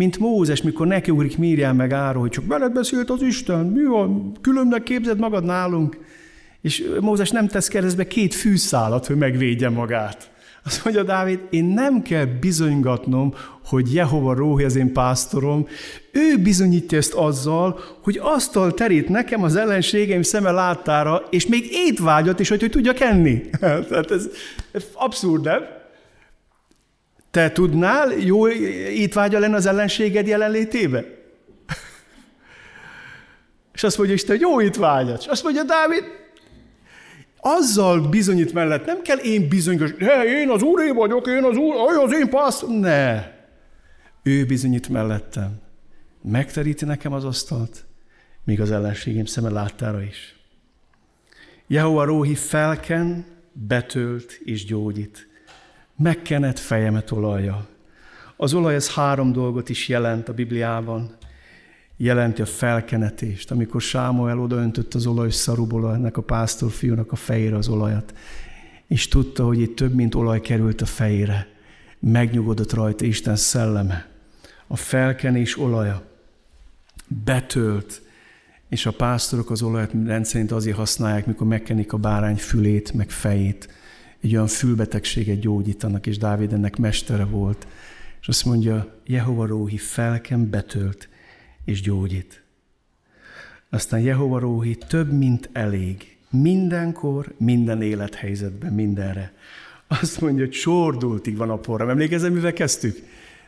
mint 0.01 0.19
Mózes, 0.19 0.63
mikor 0.63 0.87
neki 0.87 1.11
ugrik 1.11 1.39
Mírján 1.39 1.77
meg 1.77 1.93
Áról, 1.93 2.21
hogy 2.21 2.31
csak 2.31 2.47
veled 2.47 2.73
beszélt 2.73 3.11
az 3.11 3.23
Isten, 3.23 3.67
mi 3.67 3.85
van, 3.85 4.37
különnek 4.41 4.83
képzed 4.83 5.19
magad 5.19 5.45
nálunk. 5.45 5.99
És 6.61 6.85
Mózes 7.01 7.31
nem 7.31 7.47
tesz 7.49 7.69
keresztbe 7.69 8.07
két 8.07 8.35
fűszálat, 8.35 9.07
hogy 9.07 9.17
megvédje 9.17 9.69
magát. 9.69 10.31
Azt 10.65 10.85
mondja 10.85 11.03
Dávid, 11.03 11.41
én 11.51 11.65
nem 11.65 12.03
kell 12.03 12.25
bizonygatnom, 12.25 13.35
hogy 13.65 13.95
Jehova 13.95 14.35
Róhi 14.35 14.65
az 14.65 14.77
én 14.77 14.93
pásztorom. 14.93 15.67
Ő 16.13 16.37
bizonyítja 16.43 16.99
ezt 16.99 17.15
azzal, 17.15 17.81
hogy 18.03 18.19
asztal 18.23 18.75
terít 18.75 19.09
nekem 19.09 19.43
az 19.43 19.57
ellenségeim 19.57 20.23
szeme 20.23 20.51
láttára, 20.51 21.23
és 21.31 21.47
még 21.47 21.69
étvágyat 21.71 22.41
is, 22.41 22.49
hogy, 22.49 22.61
hogy 22.61 22.71
tudjak 22.71 23.01
enni. 23.01 23.43
Tehát 23.91 24.11
ez 24.11 24.29
abszurd, 24.95 25.45
nem? 25.45 25.80
Te 27.31 27.53
tudnál 27.53 28.13
jó 28.13 28.49
étvágya 28.49 29.39
lenne 29.39 29.57
az 29.57 29.67
ellenséged 29.67 30.27
jelenlétébe? 30.27 31.05
És 33.75 33.83
azt 33.83 33.97
mondja 33.97 34.15
Isten, 34.15 34.31
hogy 34.31 34.41
jó 34.41 34.61
étvágyat. 34.61 35.21
És 35.21 35.27
azt 35.27 35.43
mondja 35.43 35.63
Dávid, 35.63 36.05
azzal 37.41 38.09
bizonyít 38.09 38.53
mellett, 38.53 38.87
nem 38.87 39.03
kell 39.03 39.19
én 39.19 39.49
bizonyos, 39.49 39.91
he, 39.99 40.25
én 40.25 40.49
az 40.49 40.63
úré 40.63 40.91
vagyok, 40.91 41.27
én 41.27 41.45
az 41.45 41.57
úr, 41.57 41.75
az 42.05 42.13
én 42.13 42.29
pásztor. 42.29 42.69
Ne. 42.69 43.27
Ő 44.23 44.45
bizonyít 44.47 44.89
mellettem. 44.89 45.61
Megteríti 46.23 46.85
nekem 46.85 47.13
az 47.13 47.25
asztalt, 47.25 47.85
míg 48.45 48.61
az 48.61 48.71
ellenségem 48.71 49.25
szeme 49.25 49.51
láttára 49.51 50.03
is. 50.03 50.37
Jehova 51.67 52.05
Róhi 52.05 52.35
felken, 52.35 53.27
betölt 53.53 54.41
és 54.45 54.65
gyógyít 54.65 55.30
megkenett 56.03 56.59
fejemet 56.59 57.11
olajja. 57.11 57.67
Az 58.37 58.55
olaj 58.55 58.75
ez 58.75 58.95
három 58.95 59.33
dolgot 59.33 59.69
is 59.69 59.89
jelent 59.89 60.29
a 60.29 60.33
Bibliában. 60.33 61.11
Jelenti 61.97 62.43
a 62.43 62.47
felkenetést, 62.47 63.51
amikor 63.51 63.81
Sámuel 63.81 64.41
odaöntött 64.41 64.95
az 64.95 65.07
olaj 65.07 65.31
szaruból 65.31 65.95
ennek 65.95 66.17
a 66.17 66.23
pásztorfiúnak 66.23 67.13
a 67.13 67.17
fejére 67.17 67.57
az 67.57 67.69
olajat, 67.69 68.15
és 68.87 69.09
tudta, 69.09 69.45
hogy 69.45 69.61
itt 69.61 69.77
több, 69.77 69.95
mint 69.95 70.15
olaj 70.15 70.41
került 70.41 70.81
a 70.81 70.87
fejére. 70.87 71.49
Megnyugodott 71.99 72.73
rajta 72.73 73.05
Isten 73.05 73.37
szelleme. 73.37 74.09
A 74.67 74.77
felkenés 74.77 75.59
olaja 75.59 76.03
betölt, 77.25 78.03
és 78.69 78.87
a 78.87 78.91
pásztorok 78.93 79.51
az 79.51 79.63
olajat 79.63 79.93
rendszerint 80.07 80.53
azért 80.53 80.77
használják, 80.77 81.27
mikor 81.27 81.47
megkenik 81.47 81.93
a 81.93 81.97
bárány 81.97 82.37
fülét, 82.37 82.93
meg 82.93 83.11
fejét, 83.11 83.69
egy 84.21 84.35
olyan 84.35 84.47
fülbetegséget 84.47 85.41
gyógyítanak, 85.41 86.07
és 86.07 86.19
Dávid 86.19 86.53
ennek 86.53 86.77
mestere 86.77 87.25
volt. 87.25 87.67
És 88.21 88.29
azt 88.29 88.45
mondja, 88.45 89.01
Jehova 89.07 89.47
Róhi 89.47 89.77
felkem 89.77 90.51
betölt 90.51 91.09
és 91.65 91.81
gyógyít. 91.81 92.43
Aztán 93.71 94.01
Jehova 94.01 94.39
Róhi 94.39 94.79
több, 94.89 95.13
mint 95.13 95.49
elég. 95.53 96.17
Mindenkor, 96.31 97.35
minden 97.37 97.83
élethelyzetben, 97.83 98.73
mindenre. 98.73 99.33
Azt 99.89 100.21
mondja, 100.21 100.45
hogy 100.45 100.55
sordultig 100.55 101.37
van 101.37 101.51
a 101.51 101.57
porram. 101.57 101.89
Emlékezem, 101.89 102.33
mivel 102.33 102.53
kezdtük? 102.53 102.99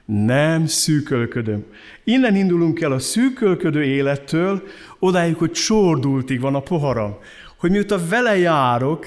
Nem 0.04 0.66
szűkölködöm. 0.66 1.64
Innen 2.04 2.36
indulunk 2.36 2.80
el 2.80 2.92
a 2.92 2.98
szűkölködő 2.98 3.84
élettől, 3.84 4.62
odáig, 4.98 5.36
hogy 5.36 5.54
sordultig 5.54 6.40
van 6.40 6.54
a 6.54 6.60
poharam. 6.60 7.16
Hogy 7.58 7.70
mióta 7.70 8.06
vele 8.08 8.38
járok, 8.38 9.06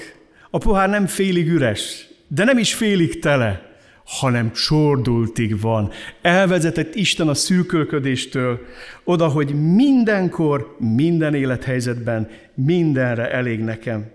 a 0.50 0.58
pohár 0.58 0.88
nem 0.88 1.06
félig 1.06 1.48
üres, 1.48 2.08
de 2.28 2.44
nem 2.44 2.58
is 2.58 2.74
félig 2.74 3.18
tele, 3.18 3.76
hanem 4.04 4.52
csordultig 4.52 5.60
van. 5.60 5.90
Elvezetett 6.22 6.94
Isten 6.94 7.28
a 7.28 7.34
szűkölködéstől 7.34 8.66
oda, 9.04 9.28
hogy 9.28 9.74
mindenkor, 9.74 10.76
minden 10.78 11.34
élethelyzetben, 11.34 12.30
mindenre 12.54 13.30
elég 13.30 13.60
nekem. 13.60 14.10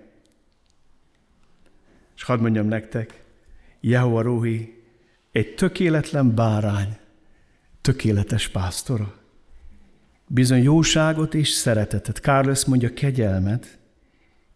És 2.16 2.24
hadd 2.24 2.40
mondjam 2.40 2.68
nektek, 2.68 3.24
Jehova 3.80 4.22
Róhi 4.22 4.84
egy 5.32 5.56
tökéletlen 5.56 6.36
bárány, 6.36 6.98
tökéletes 7.82 8.48
pásztora. 8.48 9.14
Bizony 10.28 10.64
jóságot 10.64 11.34
és 11.34 11.50
szeretetet, 11.50 12.18
Carlos 12.18 12.66
mondja 12.66 12.94
kegyelmet, 12.94 13.78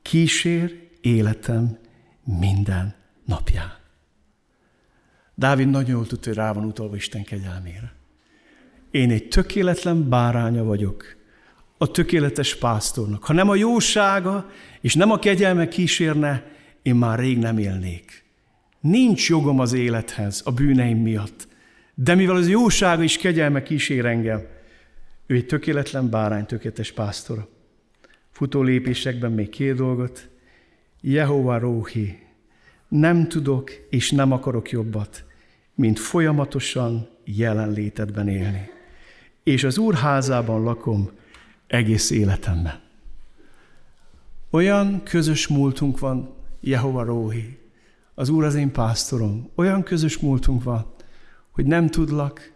kísér 0.01 0.84
életem 1.05 1.77
minden 2.23 2.95
napján. 3.25 3.73
Dávid 5.35 5.69
nagyon 5.69 5.89
jól 5.89 6.07
tudta, 6.07 6.29
hogy 6.29 6.37
rá 6.37 6.51
van 6.53 6.65
utalva 6.65 6.95
Isten 6.95 7.23
kegyelmére. 7.23 7.93
Én 8.91 9.11
egy 9.11 9.27
tökéletlen 9.27 10.09
báránya 10.09 10.63
vagyok, 10.63 11.15
a 11.77 11.91
tökéletes 11.91 12.55
pásztornak. 12.55 13.23
Ha 13.23 13.33
nem 13.33 13.49
a 13.49 13.55
jósága 13.55 14.49
és 14.81 14.93
nem 14.93 15.11
a 15.11 15.19
kegyelme 15.19 15.67
kísérne, 15.67 16.43
én 16.81 16.95
már 16.95 17.19
rég 17.19 17.37
nem 17.37 17.57
élnék. 17.57 18.23
Nincs 18.79 19.29
jogom 19.29 19.59
az 19.59 19.73
élethez 19.73 20.41
a 20.45 20.51
bűneim 20.51 20.97
miatt. 20.97 21.47
De 21.93 22.15
mivel 22.15 22.35
az 22.35 22.49
jósága 22.49 23.03
és 23.03 23.17
kegyelme 23.17 23.63
kísér 23.63 24.05
engem, 24.05 24.41
ő 25.27 25.35
egy 25.35 25.45
tökéletlen 25.45 26.09
bárány, 26.09 26.45
tökéletes 26.45 26.91
pásztora. 26.91 27.47
Futó 28.31 28.61
lépésekben 28.61 29.31
még 29.31 29.49
két 29.49 29.75
dolgot. 29.75 30.29
Jehova 31.07 31.57
Róhi, 31.59 32.19
nem 32.87 33.27
tudok 33.27 33.71
és 33.89 34.11
nem 34.11 34.31
akarok 34.31 34.69
jobbat, 34.69 35.25
mint 35.75 35.99
folyamatosan 35.99 37.09
jelenlétedben 37.23 38.27
élni. 38.27 38.69
És 39.43 39.63
az 39.63 39.77
Úr 39.77 39.93
házában 39.93 40.63
lakom 40.63 41.09
egész 41.67 42.11
életemben. 42.11 42.79
Olyan 44.49 45.03
közös 45.03 45.47
múltunk 45.47 45.99
van 45.99 46.33
Jehova 46.59 47.03
Róhi, 47.03 47.57
Az 48.15 48.29
Úr 48.29 48.43
az 48.43 48.55
én 48.55 48.71
pásztorom. 48.71 49.49
Olyan 49.55 49.83
közös 49.83 50.17
múltunk 50.17 50.63
van, 50.63 50.93
hogy 51.51 51.65
nem 51.65 51.89
tudlak, 51.89 52.53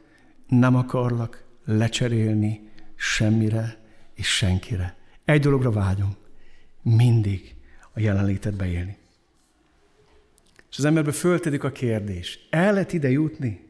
nem 0.47 0.75
akarlak 0.75 1.45
lecserélni 1.65 2.69
semmire 2.95 3.77
és 4.13 4.35
senkire. 4.35 4.97
Egy 5.25 5.41
dologra 5.41 5.71
vágyom, 5.71 6.15
mindig 6.81 7.57
a 7.93 7.99
jelenlétedbe 7.99 8.65
élni. 8.65 8.97
És 10.71 10.77
az 10.77 10.85
emberbe 10.85 11.11
föltedik 11.11 11.63
a 11.63 11.71
kérdés, 11.71 12.39
el 12.49 12.73
lehet 12.73 12.93
ide 12.93 13.09
jutni? 13.09 13.67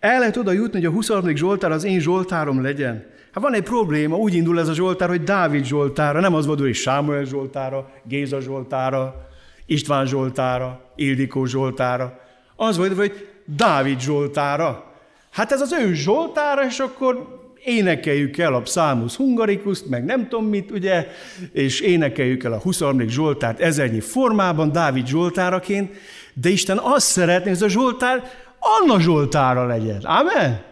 El 0.00 0.18
lehet 0.18 0.36
oda 0.36 0.52
jutni, 0.52 0.78
hogy 0.78 0.88
a 0.88 0.90
23. 0.90 1.36
Zsoltár 1.36 1.70
az 1.70 1.84
én 1.84 2.00
Zsoltárom 2.00 2.62
legyen? 2.62 3.06
Hát 3.32 3.42
van 3.42 3.54
egy 3.54 3.62
probléma, 3.62 4.16
úgy 4.16 4.34
indul 4.34 4.60
ez 4.60 4.68
a 4.68 4.74
Zsoltár, 4.74 5.08
hogy 5.08 5.22
Dávid 5.22 5.64
Zsoltára, 5.64 6.20
nem 6.20 6.34
az 6.34 6.46
volt, 6.46 6.58
hogy 6.58 6.74
Sámuel 6.74 7.24
Zsoltára, 7.24 7.90
Géza 8.04 8.40
Zsoltára, 8.40 9.28
István 9.66 10.06
Zsoltára, 10.06 10.92
Ildikó 10.96 11.44
Zsoltára. 11.44 12.20
Az 12.56 12.76
volt, 12.76 12.96
hogy 12.96 13.28
Dávid 13.44 14.00
Zsoltára. 14.00 14.92
Hát 15.30 15.52
ez 15.52 15.60
az 15.60 15.72
ő 15.72 15.94
Zsoltára, 15.94 16.64
és 16.64 16.78
akkor 16.78 17.41
énekeljük 17.64 18.38
el 18.38 18.54
a 18.54 18.60
Psalmus 18.60 19.16
Hungarikuszt, 19.16 19.88
meg 19.88 20.04
nem 20.04 20.28
tudom 20.28 20.46
mit, 20.46 20.70
ugye, 20.70 21.06
és 21.52 21.80
énekeljük 21.80 22.44
el 22.44 22.52
a 22.52 22.58
23. 22.58 23.08
Zsoltárt 23.08 23.60
ezernyi 23.60 24.00
formában, 24.00 24.72
Dávid 24.72 25.06
Zsoltáraként, 25.06 25.90
de 26.34 26.48
Isten 26.48 26.78
azt 26.78 27.06
szeretné, 27.06 27.44
hogy 27.44 27.56
ez 27.56 27.62
a 27.62 27.68
Zsoltár 27.68 28.30
Anna 28.58 29.00
Zsoltára 29.00 29.66
legyen. 29.66 30.00
Amen? 30.02 30.62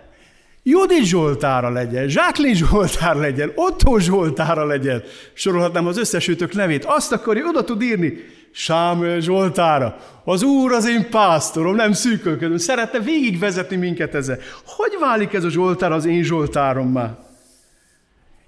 Judit 0.62 1.05
Zsoltára 1.05 1.70
legyen, 1.70 2.09
Zsáklin 2.09 2.55
Zsoltár 2.55 3.16
legyen, 3.16 3.53
Otto 3.55 3.99
Zsoltára 3.99 4.64
legyen. 4.64 5.03
Sorolhatnám 5.32 5.86
az 5.86 5.99
összes 5.99 6.28
őtök 6.28 6.55
nevét. 6.55 6.84
Azt 6.84 7.12
akarja, 7.12 7.47
oda 7.47 7.64
tud 7.64 7.82
írni. 7.82 8.18
Sámuel 8.53 9.20
Zsoltára. 9.20 9.96
Az 10.24 10.42
Úr 10.42 10.72
az 10.72 10.88
én 10.88 11.11
pásztorom, 11.11 11.74
nem 11.74 11.92
szűkölködöm. 11.92 12.57
Szeretne 12.57 12.98
végigvezetni 12.98 13.76
minket 13.76 14.14
ezzel. 14.14 14.38
Hogy 14.64 14.96
válik 15.01 15.32
ez 15.32 15.44
a 15.44 15.51
Zsoltár 15.51 15.92
az 15.92 16.05
én 16.05 16.22
Zsoltárom 16.22 16.92
már? 16.92 17.16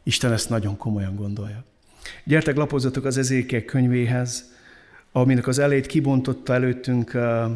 Isten 0.03 0.33
ezt 0.33 0.49
nagyon 0.49 0.77
komolyan 0.77 1.17
gondolja. 1.17 1.65
Gyertek, 2.25 2.57
lapozzatok 2.57 3.05
az 3.05 3.19
ezékek 3.19 3.65
könyvéhez, 3.65 4.53
aminek 5.13 5.47
az 5.47 5.59
elejét 5.59 5.87
kibontotta 5.87 6.55
előttünk 6.55 7.11
uh, 7.15 7.51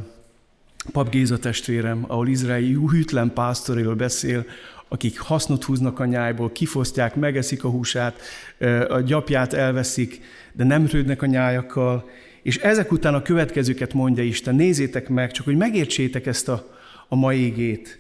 Pap 0.93 1.11
Géza 1.11 1.39
testvérem, 1.39 2.05
ahol 2.07 2.29
izraeli 2.29 2.73
hűtlen 2.91 3.33
pásztoréről 3.33 3.95
beszél, 3.95 4.45
akik 4.89 5.19
hasznot 5.19 5.65
húznak 5.65 5.99
a 5.99 6.05
nyájból, 6.05 6.53
kifosztják, 6.53 7.15
megeszik 7.15 7.65
a 7.65 7.69
húsát, 7.69 8.21
a 8.89 9.01
gyapját 9.01 9.53
elveszik, 9.53 10.21
de 10.53 10.65
nem 10.65 10.87
rődnek 10.87 11.23
a 11.23 11.27
nyájakkal, 11.27 12.09
és 12.47 12.57
ezek 12.57 12.93
után 12.93 13.15
a 13.15 13.23
következőket 13.23 13.93
mondja 13.93 14.23
Isten, 14.23 14.55
nézzétek 14.55 15.09
meg, 15.09 15.31
csak 15.31 15.45
hogy 15.45 15.57
megértsétek 15.57 16.27
ezt 16.27 16.49
a, 16.49 16.77
a 17.09 17.17
mai 17.17 17.39
égét. 17.39 17.99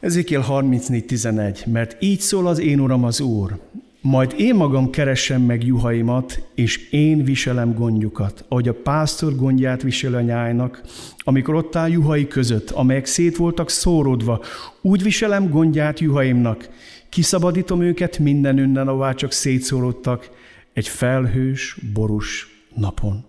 Ezékiel 0.00 0.44
34.11, 0.48 1.66
mert 1.66 1.96
így 2.02 2.20
szól 2.20 2.46
az 2.46 2.58
én 2.58 2.80
Uram 2.80 3.04
az 3.04 3.20
Úr, 3.20 3.58
majd 4.00 4.34
én 4.36 4.54
magam 4.54 4.90
keresem 4.90 5.42
meg 5.42 5.64
juhaimat, 5.64 6.42
és 6.54 6.88
én 6.90 7.24
viselem 7.24 7.74
gondjukat, 7.74 8.44
ahogy 8.48 8.68
a 8.68 8.74
pásztor 8.74 9.36
gondját 9.36 9.82
visel 9.82 10.14
a 10.14 10.20
nyájnak, 10.20 10.82
amikor 11.18 11.54
ott 11.54 11.76
áll 11.76 11.90
juhai 11.90 12.28
között, 12.28 12.70
amelyek 12.70 13.06
szét 13.06 13.36
voltak 13.36 13.70
szórodva, 13.70 14.44
úgy 14.80 15.02
viselem 15.02 15.50
gondját 15.50 16.00
juhaimnak, 16.00 16.68
kiszabadítom 17.08 17.82
őket 17.82 18.18
minden 18.18 18.58
önnen, 18.58 18.88
ahová 18.88 19.12
csak 19.12 19.32
szétszórodtak, 19.32 20.30
egy 20.72 20.88
felhős, 20.88 21.76
borús 21.92 22.53
napon. 22.76 23.24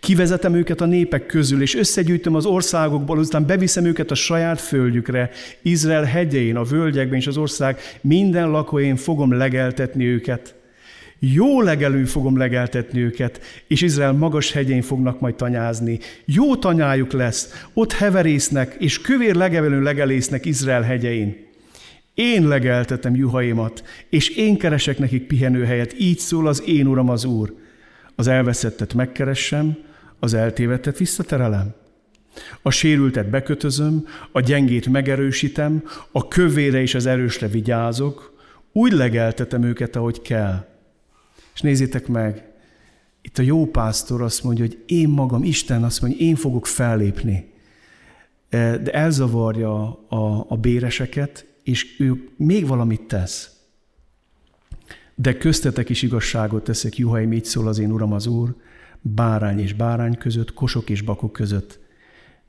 Kivezetem 0.00 0.54
őket 0.54 0.80
a 0.80 0.86
népek 0.86 1.26
közül, 1.26 1.62
és 1.62 1.74
összegyűjtöm 1.74 2.34
az 2.34 2.46
országokból, 2.46 3.18
aztán 3.18 3.46
beviszem 3.46 3.84
őket 3.84 4.10
a 4.10 4.14
saját 4.14 4.60
földjükre, 4.60 5.30
Izrael 5.62 6.04
hegyein, 6.04 6.56
a 6.56 6.62
völgyekben 6.62 7.18
és 7.18 7.26
az 7.26 7.36
ország 7.36 7.78
minden 8.00 8.50
lakóén 8.50 8.96
fogom 8.96 9.32
legeltetni 9.32 10.04
őket. 10.04 10.54
Jó 11.18 11.60
legelő 11.60 12.04
fogom 12.04 12.36
legeltetni 12.36 13.00
őket, 13.00 13.40
és 13.66 13.82
Izrael 13.82 14.12
magas 14.12 14.52
hegyén 14.52 14.82
fognak 14.82 15.20
majd 15.20 15.34
tanyázni. 15.34 15.98
Jó 16.24 16.56
tanyájuk 16.56 17.12
lesz, 17.12 17.66
ott 17.74 17.92
heverésznek, 17.92 18.76
és 18.78 19.00
kövér 19.00 19.34
legevelő 19.34 19.82
legelésznek 19.82 20.44
Izrael 20.44 20.82
hegyein. 20.82 21.36
Én 22.14 22.48
legeltetem 22.48 23.16
juhaimat, 23.16 23.84
és 24.10 24.28
én 24.28 24.58
keresek 24.58 24.98
nekik 24.98 25.26
pihenőhelyet, 25.26 25.94
így 25.98 26.18
szól 26.18 26.46
az 26.46 26.62
én 26.66 26.86
uram 26.86 27.08
az 27.08 27.24
Úr. 27.24 27.54
Az 28.14 28.26
elveszettet 28.26 28.94
megkeressem, 28.94 29.76
az 30.18 30.34
eltévedet 30.34 30.98
visszaterelem. 30.98 31.74
A 32.62 32.70
sérültet 32.70 33.30
bekötözöm, 33.30 34.06
a 34.32 34.40
gyengét 34.40 34.86
megerősítem, 34.86 35.82
a 36.12 36.28
kövére 36.28 36.80
és 36.80 36.94
az 36.94 37.06
erősre 37.06 37.46
vigyázok, 37.46 38.34
úgy 38.72 38.92
legeltetem 38.92 39.62
őket, 39.62 39.96
ahogy 39.96 40.22
kell. 40.22 40.66
És 41.54 41.60
nézzétek 41.60 42.06
meg, 42.06 42.52
itt 43.22 43.38
a 43.38 43.42
jó 43.42 43.66
pásztor 43.66 44.22
azt 44.22 44.42
mondja, 44.42 44.64
hogy 44.64 44.82
én 44.86 45.08
magam, 45.08 45.44
Isten 45.44 45.84
azt 45.84 46.00
mondja, 46.00 46.26
én 46.26 46.36
fogok 46.36 46.66
fellépni. 46.66 47.52
E, 48.48 48.78
de 48.78 48.92
elzavarja 48.92 50.06
a, 50.08 50.46
a 50.48 50.56
béreseket, 50.56 51.46
és 51.62 51.98
ő 51.98 52.28
még 52.36 52.66
valamit 52.66 53.02
tesz. 53.02 53.50
De 55.14 55.36
köztetek 55.36 55.88
is 55.88 56.02
igazságot 56.02 56.64
teszek, 56.64 56.96
juhaim, 56.96 57.32
így 57.32 57.44
szól 57.44 57.68
az 57.68 57.78
én 57.78 57.92
Uram 57.92 58.12
az 58.12 58.26
Úr, 58.26 58.54
bárány 59.00 59.58
és 59.58 59.72
bárány 59.72 60.18
között, 60.18 60.54
kosok 60.54 60.90
és 60.90 61.02
bakok 61.02 61.32
között. 61.32 61.78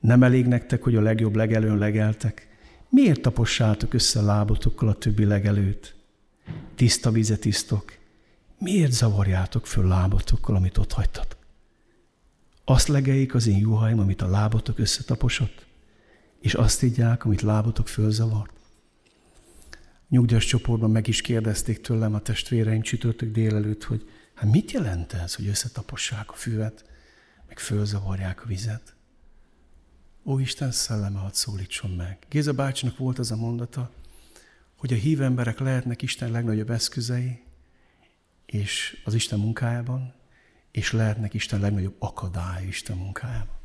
Nem 0.00 0.22
elég 0.22 0.46
nektek, 0.46 0.82
hogy 0.82 0.96
a 0.96 1.00
legjobb 1.00 1.34
legelőn 1.34 1.78
legeltek? 1.78 2.48
Miért 2.88 3.20
tapossátok 3.20 3.94
össze 3.94 4.20
lábotokkal 4.20 4.88
a 4.88 4.94
többi 4.94 5.24
legelőt? 5.24 5.94
Tiszta 6.74 7.10
vizet 7.10 7.44
isztok. 7.44 7.92
Miért 8.58 8.92
zavarjátok 8.92 9.66
föl 9.66 9.86
lábotokkal, 9.86 10.56
amit 10.56 10.78
ott 10.78 10.92
hagytatok? 10.92 11.38
Azt 12.64 12.88
legeljék 12.88 13.34
az 13.34 13.46
én 13.46 13.58
juhaim, 13.58 13.98
amit 13.98 14.22
a 14.22 14.30
lábotok 14.30 14.78
összetaposott, 14.78 15.66
és 16.40 16.54
azt 16.54 16.82
idják, 16.82 17.24
amit 17.24 17.42
lábotok 17.42 17.88
fölzavart. 17.88 18.55
Nyugdíjas 20.08 20.44
csoportban 20.44 20.90
meg 20.90 21.08
is 21.08 21.20
kérdezték 21.20 21.80
tőlem 21.80 22.14
a 22.14 22.20
testvéreim 22.20 22.82
csütörtök 22.82 23.32
délelőtt, 23.32 23.84
hogy 23.84 24.08
Hát 24.36 24.50
mit 24.50 24.70
jelent 24.70 25.12
ez, 25.12 25.34
hogy 25.34 25.46
összetapossák 25.46 26.30
a 26.30 26.34
füvet, 26.34 26.84
meg 27.48 27.58
fölzavarják 27.58 28.44
a 28.44 28.46
vizet? 28.46 28.94
Ó, 30.24 30.38
Isten 30.38 30.70
szelleme, 30.70 31.18
hadd 31.18 31.32
szólítson 31.32 31.90
meg. 31.90 32.18
Géza 32.28 32.52
bácsinak 32.52 32.96
volt 32.96 33.18
az 33.18 33.30
a 33.30 33.36
mondata, 33.36 33.90
hogy 34.76 34.92
a 34.92 34.96
hív 34.96 35.22
emberek 35.22 35.58
lehetnek 35.58 36.02
Isten 36.02 36.30
legnagyobb 36.30 36.70
eszközei, 36.70 37.42
és 38.46 39.02
az 39.04 39.14
Isten 39.14 39.38
munkájában, 39.38 40.14
és 40.70 40.92
lehetnek 40.92 41.34
Isten 41.34 41.60
legnagyobb 41.60 41.96
akadály 41.98 42.66
Isten 42.66 42.96
munkájában. 42.96 43.56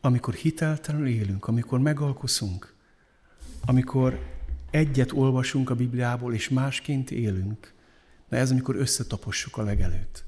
Amikor 0.00 0.34
hiteltelenül 0.34 1.06
élünk, 1.06 1.46
amikor 1.46 1.78
megalkuszunk, 1.78 2.74
amikor 3.64 4.18
egyet 4.72 5.12
olvasunk 5.12 5.70
a 5.70 5.74
Bibliából, 5.74 6.34
és 6.34 6.48
másként 6.48 7.10
élünk, 7.10 7.72
de 8.28 8.36
ez, 8.36 8.50
amikor 8.50 8.76
összetapossuk 8.76 9.56
a 9.56 9.62
legelőt. 9.62 10.24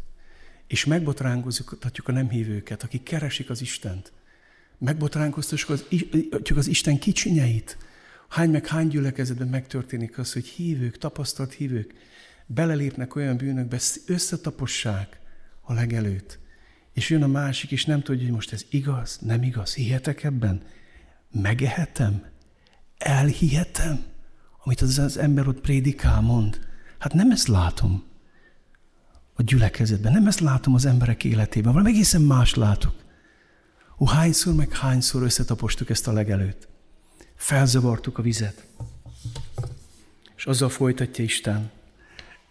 És 0.67 0.85
megbotránkoztatjuk 0.85 2.09
a 2.09 2.13
nem 2.13 2.29
hívőket, 2.29 2.83
akik 2.83 3.03
keresik 3.03 3.51
az 3.51 3.61
Istent. 3.61 4.13
Megbotránkoztatjuk 4.79 5.71
az, 5.71 5.85
az 6.55 6.67
Isten 6.67 6.99
kicsinyeit. 6.99 7.79
Hány 8.29 8.51
meg 8.51 8.67
hány 8.67 8.89
gyülekezetben 8.89 9.49
megtörténik 9.49 10.19
az, 10.19 10.33
hogy 10.33 10.47
hívők, 10.47 10.99
tapasztalt 10.99 11.53
hívők 11.53 11.95
belelépnek 12.47 13.15
olyan 13.17 13.37
bűnökbe, 13.37 13.79
összetapossák 14.07 15.19
a 15.61 15.73
legelőt. 15.73 16.39
És 16.93 17.11
jön 17.11 17.23
a 17.23 17.27
másik, 17.27 17.71
és 17.71 17.85
nem 17.85 18.03
tudja, 18.03 18.25
hogy 18.25 18.35
most 18.35 18.53
ez 18.53 18.65
igaz, 18.71 19.19
nem 19.21 19.43
igaz, 19.43 19.75
hihetek 19.75 20.25
ebben? 20.25 20.63
Megehetem? 21.31 22.25
Elhihetem? 22.99 24.05
Amit 24.65 24.81
az, 24.81 24.99
az 24.99 25.17
ember 25.17 25.49
ott 25.49 25.61
prédikál, 25.61 26.21
mond. 26.21 26.61
Hát 26.99 27.13
nem 27.13 27.31
ezt 27.31 27.49
látom 27.49 28.03
a 29.35 29.43
gyülekezetben, 29.43 30.13
nem 30.13 30.27
ezt 30.27 30.41
látom 30.41 30.75
az 30.75 30.85
emberek 30.85 31.25
életében, 31.25 31.73
valami 31.73 31.91
egészen 31.91 32.23
más 32.23 32.55
látok. 32.55 32.95
Ó, 33.99 34.07
hányszor 34.07 34.55
meg 34.55 34.73
hányszor 34.73 35.23
összetapostuk 35.23 35.91
ezt 35.91 36.09
a 36.09 36.13
legelőt. 36.13 36.69
Felzavartuk 37.35 38.19
a 38.19 38.23
vizet. 38.23 38.67
És 40.37 40.47
azzal 40.47 40.69
folytatja 40.69 41.25
Isten. 41.25 41.71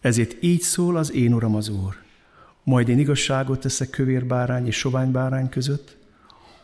Ezért 0.01 0.43
így 0.43 0.61
szól 0.61 0.97
az 0.97 1.11
én 1.11 1.33
Uram 1.33 1.55
az 1.55 1.69
Úr. 1.69 1.95
Majd 2.63 2.89
én 2.89 2.99
igazságot 2.99 3.59
teszek 3.59 3.89
kövér 3.89 4.25
bárány 4.25 4.67
és 4.67 4.77
sovány 4.77 5.11
bárány 5.11 5.49
között, 5.49 5.97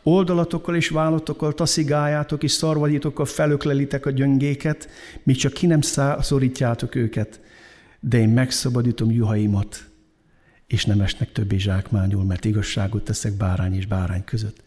oldalatokkal 0.03 0.75
és 0.75 0.89
vállatokkal 0.89 1.53
taszigáljátok 1.53 2.43
és 2.43 2.51
szarvadítokkal 2.51 3.25
felöklelitek 3.25 4.05
a 4.05 4.09
gyöngéket, 4.09 4.89
míg 5.23 5.35
csak 5.35 5.53
ki 5.53 5.65
nem 5.65 5.81
szorítjátok 6.19 6.95
őket, 6.95 7.41
de 7.99 8.17
én 8.17 8.29
megszabadítom 8.29 9.11
juhaimat. 9.11 9.87
és 10.67 10.85
nem 10.85 11.01
esnek 11.01 11.31
többé 11.31 11.57
zsákmányul, 11.57 12.23
mert 12.23 12.45
igazságot 12.45 13.03
teszek 13.03 13.33
bárány 13.33 13.75
és 13.75 13.85
bárány 13.85 14.23
között. 14.23 14.63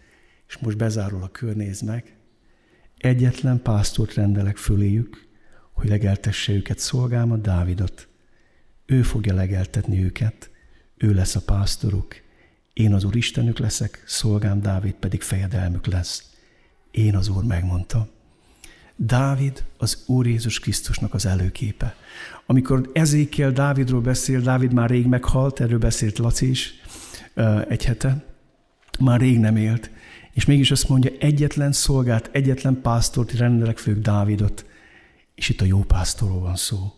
És 0.49 0.59
most 0.59 0.76
bezárul 0.76 1.22
a 1.22 1.28
kör, 1.28 1.57
nézd 1.57 1.85
meg. 1.85 2.16
Egyetlen 2.99 3.62
pásztort 3.62 4.14
rendelek 4.14 4.57
föléjük, 4.57 5.28
hogy 5.72 5.89
legeltesse 5.89 6.53
őket 6.53 6.78
szolgámat, 6.78 7.41
Dávidot. 7.41 8.09
Ő 8.87 9.03
fogja 9.03 9.35
legeltetni 9.35 10.05
őket, 10.05 10.51
ő 10.97 11.14
lesz 11.14 11.35
a 11.35 11.41
pásztoruk, 11.41 12.21
én 12.72 12.94
az 12.94 13.04
Úr 13.04 13.16
Istenük 13.16 13.58
leszek, 13.58 14.02
szolgám 14.06 14.60
Dávid 14.60 14.92
pedig 14.92 15.22
fejedelmük 15.22 15.86
lesz. 15.86 16.30
Én 16.90 17.16
az 17.16 17.28
Úr 17.28 17.44
megmondta. 17.44 18.08
Dávid 18.96 19.64
az 19.78 20.02
Úr 20.06 20.26
Jézus 20.26 20.60
Krisztusnak 20.60 21.14
az 21.14 21.26
előképe. 21.26 21.96
Amikor 22.46 22.90
Ezékiel 22.92 23.52
Dávidról 23.52 24.00
beszél, 24.00 24.40
Dávid 24.40 24.72
már 24.72 24.90
rég 24.90 25.06
meghalt, 25.06 25.60
erről 25.60 25.78
beszélt 25.78 26.18
Laci 26.18 26.50
is 26.50 26.74
egy 27.68 27.84
hete, 27.84 28.24
már 29.00 29.20
rég 29.20 29.38
nem 29.38 29.56
élt, 29.56 29.90
és 30.32 30.44
mégis 30.44 30.70
azt 30.70 30.88
mondja, 30.88 31.10
egyetlen 31.18 31.72
szolgát, 31.72 32.30
egyetlen 32.32 32.80
pásztort 32.80 33.32
rendelek 33.32 33.78
fők 33.78 33.98
Dávidot, 33.98 34.66
és 35.34 35.48
itt 35.48 35.60
a 35.60 35.64
jó 35.64 35.80
pásztorról 35.80 36.40
van 36.40 36.56
szó. 36.56 36.92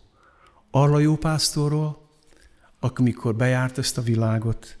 Arra 0.71 0.93
a 0.93 0.99
jó 0.99 1.15
pásztorról, 1.15 2.09
amikor 2.79 3.35
bejárt 3.35 3.77
ezt 3.77 3.97
a 3.97 4.01
világot, 4.01 4.77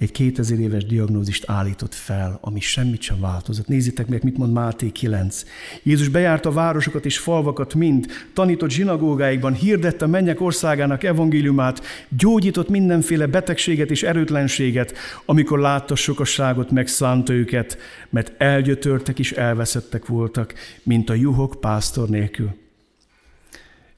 egy 0.00 0.12
2000 0.12 0.58
éves 0.58 0.84
diagnózist 0.84 1.44
állított 1.50 1.94
fel, 1.94 2.38
ami 2.40 2.60
semmit 2.60 3.00
sem 3.00 3.20
változott. 3.20 3.66
Nézzétek 3.66 4.06
meg, 4.06 4.22
mit 4.22 4.36
mond 4.36 4.52
Máté 4.52 4.90
9. 4.90 5.44
Jézus 5.82 6.08
bejárta 6.08 6.50
városokat 6.50 7.04
és 7.04 7.18
falvakat 7.18 7.74
mind, 7.74 8.06
tanított 8.32 8.70
zsinagógáikban, 8.70 9.52
hirdette 9.52 10.06
mennyek 10.06 10.40
országának 10.40 11.02
evangéliumát, 11.02 11.82
gyógyított 12.08 12.68
mindenféle 12.68 13.26
betegséget 13.26 13.90
és 13.90 14.02
erőtlenséget, 14.02 14.94
amikor 15.24 15.58
látta 15.58 15.94
sokasságot, 15.94 16.70
megszánta 16.70 17.32
őket, 17.32 17.78
mert 18.10 18.42
elgyötörtek 18.42 19.18
és 19.18 19.32
elveszettek 19.32 20.06
voltak, 20.06 20.54
mint 20.82 21.10
a 21.10 21.14
juhok 21.14 21.56
pásztor 21.60 22.08
nélkül. 22.08 22.54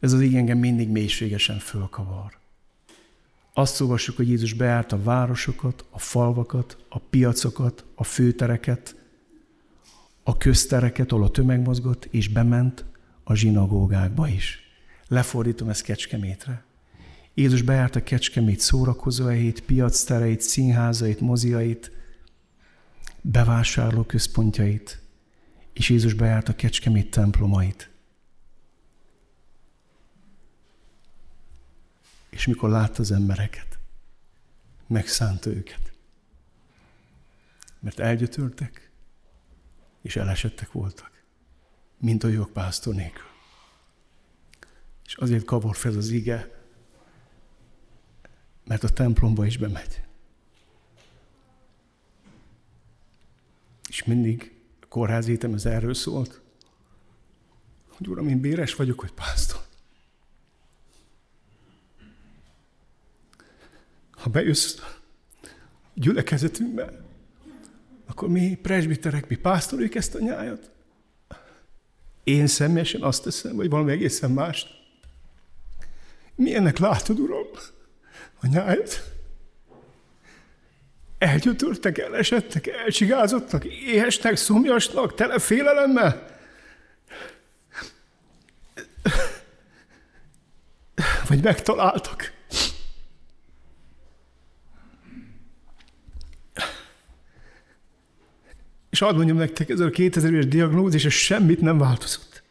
Ez 0.00 0.12
az 0.12 0.20
így 0.20 0.34
engem 0.34 0.58
mindig 0.58 0.88
mélységesen 0.88 1.58
fölkavar. 1.58 2.41
Azt 3.54 3.80
olvassuk, 3.80 4.16
hogy 4.16 4.28
Jézus 4.28 4.52
beállt 4.52 4.92
a 4.92 5.02
városokat, 5.02 5.84
a 5.90 5.98
falvakat, 5.98 6.76
a 6.88 6.98
piacokat, 6.98 7.84
a 7.94 8.04
főtereket, 8.04 8.96
a 10.22 10.36
köztereket, 10.36 11.12
ahol 11.12 11.24
a 11.24 11.30
tömeg 11.30 11.60
mozgott, 11.60 12.04
és 12.04 12.28
bement 12.28 12.84
a 13.24 13.34
zsinagógákba 13.34 14.28
is. 14.28 14.58
Lefordítom 15.08 15.68
ezt 15.68 15.82
Kecskemétre. 15.82 16.64
Jézus 17.34 17.62
bejárt 17.62 17.96
a 17.96 18.02
Kecskemét 18.02 18.60
szórakozóhelyét, 18.60 19.60
piactereit, 19.60 20.40
színházait, 20.40 21.20
moziait, 21.20 21.90
bevásárló 23.20 24.02
központjait, 24.02 25.02
és 25.72 25.88
Jézus 25.88 26.14
bejárt 26.14 26.48
a 26.48 26.54
Kecskemét 26.54 27.10
templomait. 27.10 27.91
És 32.32 32.46
mikor 32.46 32.70
látta 32.70 33.00
az 33.00 33.10
embereket, 33.10 33.78
megszánta 34.86 35.50
őket. 35.50 35.92
Mert 37.80 37.98
elgyötörtek, 37.98 38.90
és 40.02 40.16
elesettek 40.16 40.72
voltak, 40.72 41.22
mint 41.98 42.24
a 42.24 42.28
jogpásztor 42.28 42.94
nélkül. 42.94 43.30
És 45.04 45.14
azért 45.14 45.44
kavar 45.44 45.76
fel 45.76 45.96
az 45.96 46.08
ige, 46.08 46.66
mert 48.64 48.84
a 48.84 48.88
templomba 48.88 49.46
is 49.46 49.56
bemegy. 49.58 50.02
És 53.88 54.04
mindig 54.04 54.60
a 54.80 54.86
kórházi 54.86 55.38
ez 55.40 55.66
erről 55.66 55.94
szólt, 55.94 56.40
hogy 57.88 58.08
Uram, 58.08 58.28
én 58.28 58.40
béres 58.40 58.74
vagyok, 58.74 59.00
hogy 59.00 59.12
pásztor. 59.12 59.61
Ha 64.22 64.30
bejössz 64.30 64.76
gyülekezetünkbe, 65.94 67.00
akkor 68.06 68.28
mi 68.28 68.58
presbiterek, 68.62 69.28
mi 69.28 69.36
pásztorjuk 69.36 69.94
ezt 69.94 70.14
a 70.14 70.18
nyájat. 70.18 70.70
Én 72.24 72.46
személyesen 72.46 73.02
azt 73.02 73.22
teszem, 73.22 73.56
vagy 73.56 73.70
valami 73.70 73.92
egészen 73.92 74.30
mást. 74.30 74.68
Milyennek 76.34 76.78
látod, 76.78 77.18
Uram, 77.18 77.46
a 78.40 78.46
nyájat? 78.46 79.12
Elgyötörtek, 81.18 81.98
elesettek, 81.98 82.66
elcsigázottak, 82.66 83.64
éhesnek, 83.64 84.36
szomjasnak, 84.36 85.14
tele 85.14 85.38
félelemmel. 85.38 86.30
Vagy 91.28 91.42
megtaláltak. 91.42 92.32
És 98.92 98.98
hadd 98.98 99.14
mondjam 99.14 99.36
nektek, 99.36 99.68
ez 99.68 99.80
a 99.80 99.90
2000 99.90 100.32
éves 100.32 100.46
diagnózis, 100.46 101.04
és 101.04 101.24
semmit 101.24 101.60
nem 101.60 101.78
változott. 101.78 102.42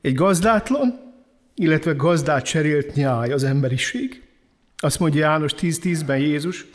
Egy 0.00 0.14
gazdátlan, 0.14 1.14
illetve 1.54 1.92
gazdát 1.92 2.44
cserélt 2.44 2.94
nyáj 2.94 3.32
az 3.32 3.44
emberiség. 3.44 4.22
Azt 4.76 4.98
mondja 4.98 5.20
János 5.20 5.52
10.10-ben 5.52 6.18
Jézus, 6.18 6.66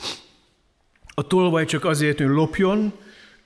a 1.14 1.28
tolvaj 1.28 1.66
csak 1.66 1.86
azért, 1.86 2.18
hogy 2.18 2.28
lopjon, 2.28 2.94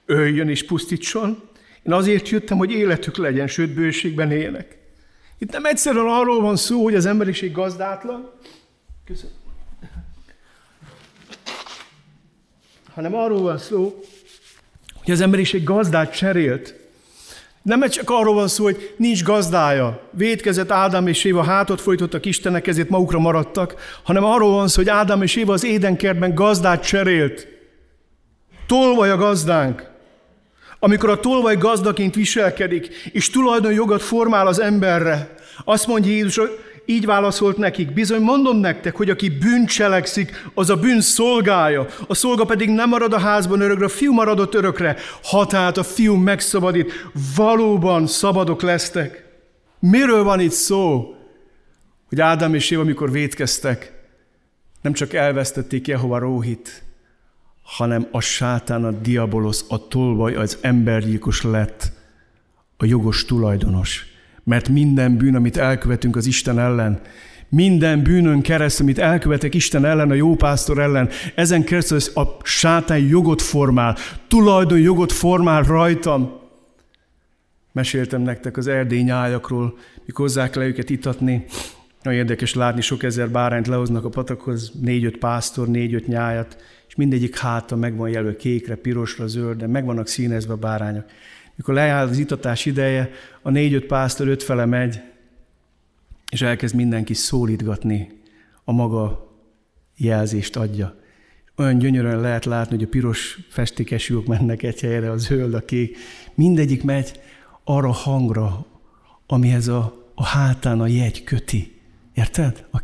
öljön 0.06 0.50
és 0.50 0.66
pusztítson. 0.66 1.50
Én 1.84 1.94
azért 1.94 2.30
jöttem, 2.30 2.58
hogy 2.58 2.72
életük 2.72 3.18
legyen, 3.18 3.48
sőt 3.48 3.74
bőségben 3.74 4.32
éljenek. 4.32 4.78
Itt 5.38 5.52
nem 5.52 5.66
egyszerűen 5.66 6.06
arról 6.08 6.42
van 6.42 6.56
szó, 6.56 6.84
hogy 6.84 6.96
az 6.96 7.06
emberiség 7.06 7.52
gazdátlan, 7.52 8.32
Köszönöm. 9.06 9.45
Hanem 12.96 13.16
arról 13.16 13.42
van 13.42 13.58
szó, 13.58 14.00
hogy 15.04 15.14
az 15.14 15.22
emberiség 15.22 15.64
gazdát 15.64 16.16
cserélt. 16.16 16.76
Nem 17.62 17.90
csak 17.90 18.10
arról 18.10 18.34
van 18.34 18.48
szó, 18.48 18.64
hogy 18.64 18.94
nincs 18.98 19.24
gazdája. 19.24 20.10
Védkezett 20.12 20.72
Ádám 20.72 21.08
és 21.08 21.24
Éva, 21.24 21.44
hátot 21.44 21.82
folytottak 21.82 22.26
Istenek, 22.26 22.68
ezért 22.68 22.90
magukra 22.90 23.20
maradtak, 23.20 24.00
hanem 24.04 24.24
arról 24.24 24.52
van 24.52 24.68
szó, 24.68 24.76
hogy 24.76 24.90
Ádám 24.90 25.22
és 25.22 25.36
Éva 25.36 25.54
az 25.54 25.64
édenkertben 25.64 26.34
gazdát 26.34 26.86
cserélt. 26.86 27.48
Tolvaj 28.68 29.10
a 29.10 29.18
gazdánk. 29.18 29.90
Amikor 30.80 31.10
a 31.10 31.20
tolvaj 31.20 31.56
gazdaként 31.56 32.16
viselkedik, 32.16 32.88
és 33.12 33.30
tulajdonjogat 33.30 34.02
formál 34.02 34.48
az 34.48 34.62
emberre, 34.62 35.36
azt 35.66 35.88
mondja 35.88 36.12
Jézus, 36.12 36.40
így 36.86 37.06
válaszolt 37.06 37.58
nekik, 37.58 37.94
bizony 37.94 38.22
mondom 38.22 38.58
nektek, 38.58 38.96
hogy 38.96 39.10
aki 39.10 39.30
bűn 39.30 39.66
cselekszik, 39.66 40.50
az 40.54 40.70
a 40.70 40.76
bűn 40.76 41.02
szolgája. 41.02 41.88
A 42.08 42.14
szolga 42.16 42.46
pedig 42.46 42.70
nem 42.70 42.90
marad 42.90 43.14
a 43.14 43.20
házban 43.20 43.62
örökre, 43.62 43.86
a 43.86 43.90
fiú 43.90 44.14
maradott 44.14 44.54
örökre. 44.54 44.96
Ha 45.24 45.46
tehát 45.46 45.78
a 45.78 45.84
fiú 45.84 46.16
megszabadít, 46.16 46.92
valóban 47.36 48.08
szabadok 48.08 48.62
lesztek. 48.62 49.26
Miről 49.80 50.24
van 50.24 50.40
itt 50.40 50.52
szó? 50.52 51.16
Hogy 52.10 52.22
Ádám 52.22 52.54
és 52.54 52.72
Éva, 52.72 52.82
amikor 52.82 53.12
vétkeztek, 53.12 53.94
nem 54.82 54.94
csak 54.94 55.14
elvesztették 55.14 55.88
Jehova 55.88 56.18
Róhit, 56.18 56.84
hanem 57.62 58.08
a 58.12 58.20
sátán, 58.20 58.86
a 58.86 58.92
diabolosz, 58.92 59.66
a 59.70 59.88
tolvaj, 59.88 60.36
az 60.36 60.58
embergyilkos 60.62 61.42
lett 61.42 61.92
a 62.78 62.86
jogos 62.86 63.26
tulajdonos 63.26 64.15
mert 64.46 64.70
minden 64.70 65.18
bűn, 65.18 65.36
amit 65.36 65.58
elkövetünk 65.58 66.16
az 66.16 66.26
Isten 66.26 66.60
ellen, 66.60 67.02
minden 67.50 68.04
bűnön 68.04 68.42
keresztül, 68.42 68.86
amit 68.86 69.00
elkövetek 69.00 69.54
Isten 69.54 69.86
ellen, 69.86 70.10
a 70.10 70.14
jó 70.14 70.36
pásztor 70.36 70.80
ellen, 70.80 71.10
ezen 71.36 71.64
keresztül 71.64 72.24
a 72.24 72.38
sátán 72.44 73.00
jogot 73.00 73.42
formál, 73.42 73.98
tulajdon 74.28 74.80
jogot 74.80 75.12
formál 75.12 75.64
rajtam. 75.64 76.40
Meséltem 77.72 78.22
nektek 78.22 78.58
az 78.58 78.68
erdély 78.68 79.02
nyájakról, 79.02 79.78
mikor 80.06 80.26
hozzák 80.26 80.56
le 80.56 80.66
őket 80.66 80.90
itatni. 80.90 81.46
Nagyon 82.04 82.20
érdekes 82.20 82.54
látni, 82.54 82.82
sok 82.82 83.04
ezer 83.04 83.30
bárányt 83.30 83.68
lehoznak 83.68 84.06
a 84.06 84.10
patakhoz, 84.10 84.72
négy-öt 84.82 85.18
pásztor, 85.18 85.68
négy-öt 85.68 86.08
nyájat, 86.08 86.58
és 86.88 86.96
mindegyik 86.96 87.38
háta 87.38 87.76
meg 87.76 87.96
van 87.96 88.10
jelölve 88.10 88.36
kékre, 88.36 88.76
pirosra, 88.76 89.28
zöldre, 89.28 89.68
meg 89.68 89.86
vannak 89.86 90.08
színezve 90.08 90.54
a 90.54 90.58
bárányok. 90.58 91.06
Mikor 91.56 91.74
leáll 91.74 92.08
az 92.08 92.18
itatás 92.18 92.66
ideje, 92.66 93.12
a 93.42 93.50
négy-öt 93.50 93.86
pásztor 93.86 94.28
ötfele 94.28 94.66
megy, 94.66 95.02
és 96.32 96.42
elkezd 96.42 96.76
mindenki 96.76 97.14
szólítgatni, 97.14 98.22
a 98.64 98.72
maga 98.72 99.34
jelzést 99.98 100.56
adja. 100.56 100.96
Olyan 101.58 101.78
gyönyörűen 101.78 102.20
lehet 102.20 102.46
látni, 102.46 102.76
hogy 102.76 102.86
a 102.86 102.90
piros 102.90 103.40
festékes 103.50 104.10
lyuk 104.10 104.26
mennek 104.26 104.64
egy 104.64 104.80
helyre, 104.80 105.12
a 105.12 105.18
zöld, 105.18 105.54
a 105.54 105.60
kék. 105.60 105.98
Mindegyik 106.34 106.84
megy 106.84 107.20
arra 107.64 107.92
hangra, 107.92 108.66
amihez 109.28 109.68
a, 109.68 110.12
a 110.16 110.26
hátán 110.26 110.82
a 110.82 110.88
jegy 110.88 111.24
köti. 111.24 111.82
Érted? 112.14 112.66
A, 112.72 112.82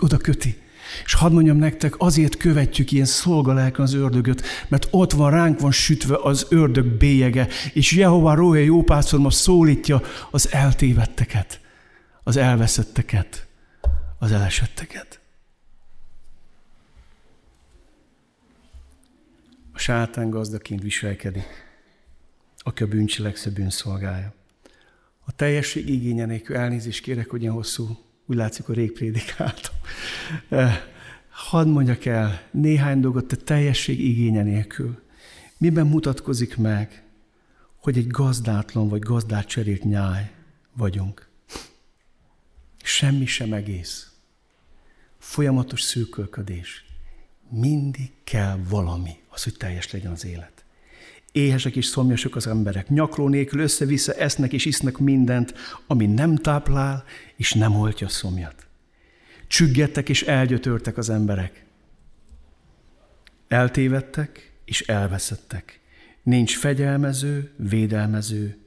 oda 0.00 0.16
köti. 0.16 0.56
És 1.04 1.14
hadd 1.14 1.32
mondjam 1.32 1.56
nektek, 1.56 1.94
azért 1.98 2.36
követjük 2.36 2.92
ilyen 2.92 3.04
szolgalelken 3.04 3.84
az 3.84 3.94
ördögöt, 3.94 4.42
mert 4.68 4.88
ott 4.90 5.12
van, 5.12 5.30
ránk 5.30 5.60
van 5.60 5.72
sütve 5.72 6.16
az 6.22 6.46
ördög 6.48 6.86
bélyege, 6.86 7.48
és 7.72 7.92
Jehová 7.92 8.34
Rója 8.34 8.62
jópászor 8.62 9.18
most 9.18 9.36
szólítja 9.36 10.02
az 10.30 10.52
eltévetteket, 10.52 11.60
az 12.22 12.36
elveszetteket, 12.36 13.46
az 14.18 14.32
elesetteket. 14.32 15.20
A 19.72 19.78
sátán 19.78 20.30
gazdaként 20.30 20.82
viselkedik, 20.82 21.46
aki 22.58 22.82
a 22.82 22.86
bűncselekszer 22.86 23.52
bűnszolgálja. 23.52 24.34
A 25.24 25.32
teljesség 25.32 25.88
igénye 25.88 26.24
nélkül 26.24 26.56
elnézést 26.56 27.02
kérek, 27.02 27.30
hogy 27.30 27.42
ilyen 27.42 27.52
hosszú, 27.52 27.98
úgy 28.28 28.36
látszik, 28.36 28.64
hogy 28.66 28.74
rég 28.74 28.92
prédikáltam. 28.92 29.74
Eh, 30.48 30.82
hadd 31.30 31.66
mondjak 31.66 32.04
el 32.04 32.42
néhány 32.50 33.00
dolgot, 33.00 33.26
te 33.26 33.36
teljesség 33.36 34.00
igénye 34.00 34.42
nélkül. 34.42 35.02
Miben 35.58 35.86
mutatkozik 35.86 36.56
meg, 36.56 37.02
hogy 37.76 37.98
egy 37.98 38.06
gazdátlan 38.06 38.88
vagy 38.88 39.00
gazdát 39.00 39.46
cserélt 39.46 39.84
nyáj 39.84 40.30
vagyunk? 40.72 41.28
Semmi 42.82 43.26
sem 43.26 43.52
egész. 43.52 44.12
Folyamatos 45.18 45.82
szűkölködés. 45.82 46.84
Mindig 47.50 48.12
kell 48.24 48.58
valami, 48.68 49.20
az, 49.28 49.42
hogy 49.42 49.54
teljes 49.56 49.90
legyen 49.90 50.12
az 50.12 50.24
élet. 50.24 50.57
Éhesek 51.38 51.76
és 51.76 51.86
szomjasok 51.86 52.36
az 52.36 52.46
emberek, 52.46 52.88
nyakló 52.88 53.28
nélkül 53.28 53.60
össze-vissza 53.60 54.12
esznek 54.12 54.52
és 54.52 54.64
isznak 54.64 54.98
mindent, 54.98 55.54
ami 55.86 56.06
nem 56.06 56.36
táplál 56.36 57.04
és 57.36 57.52
nem 57.52 57.74
oltja 57.74 58.08
szomjat. 58.08 58.66
Csüggettek 59.46 60.08
és 60.08 60.22
elgyötörtek 60.22 60.96
az 60.96 61.08
emberek. 61.08 61.64
Eltévedtek 63.48 64.52
és 64.64 64.80
elveszettek. 64.80 65.80
Nincs 66.22 66.56
fegyelmező, 66.56 67.50
védelmező 67.56 68.58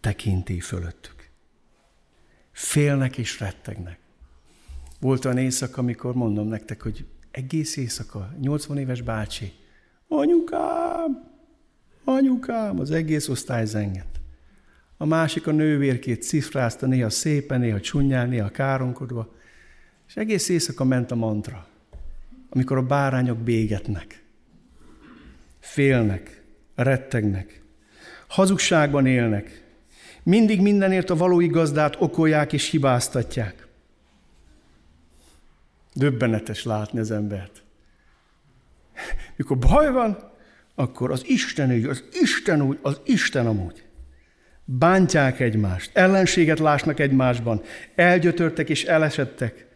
tekintély 0.00 0.58
fölöttük. 0.58 1.30
Félnek 2.52 3.18
és 3.18 3.40
rettegnek. 3.40 3.98
Volt 4.98 5.24
olyan 5.24 5.38
éjszaka, 5.38 5.80
amikor 5.80 6.14
mondom 6.14 6.48
nektek, 6.48 6.82
hogy 6.82 7.04
egész 7.30 7.76
éjszaka, 7.76 8.34
80 8.40 8.78
éves 8.78 9.02
bácsi, 9.02 9.52
anyukám, 10.10 11.30
anyukám, 12.04 12.80
az 12.80 12.90
egész 12.90 13.28
osztály 13.28 13.66
zengett. 13.66 14.20
A 14.96 15.04
másik 15.04 15.46
a 15.46 15.50
nővérkét 15.50 16.22
cifrázta, 16.22 16.86
néha 16.86 17.10
szépen, 17.10 17.60
néha 17.60 17.80
csúnyán, 17.80 18.28
néha 18.28 18.48
káronkodva, 18.48 19.34
és 20.08 20.16
egész 20.16 20.48
éjszaka 20.48 20.84
ment 20.84 21.10
a 21.10 21.14
mantra, 21.14 21.66
amikor 22.50 22.76
a 22.76 22.82
bárányok 22.82 23.38
bégetnek, 23.38 24.22
félnek, 25.58 26.42
rettegnek, 26.74 27.62
hazugságban 28.28 29.06
élnek, 29.06 29.64
mindig 30.22 30.60
mindenért 30.60 31.10
a 31.10 31.16
való 31.16 31.40
igazdát 31.40 31.96
okolják 31.98 32.52
és 32.52 32.70
hibáztatják. 32.70 33.66
Döbbenetes 35.94 36.64
látni 36.64 36.98
az 36.98 37.10
embert. 37.10 37.62
Mikor 39.40 39.58
baj 39.58 39.92
van, 39.92 40.18
akkor 40.74 41.10
az 41.10 41.22
Isten 41.26 41.72
úgy, 41.72 41.84
az 41.84 42.04
Isten 42.12 42.62
úgy, 42.62 42.78
az 42.82 43.00
Isten 43.04 43.46
amúgy. 43.46 43.84
Bántják 44.64 45.40
egymást, 45.40 45.90
ellenséget 45.96 46.58
lásnak 46.58 47.00
egymásban, 47.00 47.62
elgyötörtek 47.94 48.68
és 48.68 48.84
elesettek. 48.84 49.66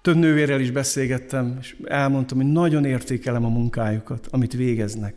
Több 0.00 0.16
nővérrel 0.16 0.60
is 0.60 0.70
beszélgettem, 0.70 1.56
és 1.60 1.76
elmondtam, 1.84 2.36
hogy 2.36 2.52
nagyon 2.52 2.84
értékelem 2.84 3.44
a 3.44 3.48
munkájukat, 3.48 4.26
amit 4.30 4.52
végeznek. 4.52 5.14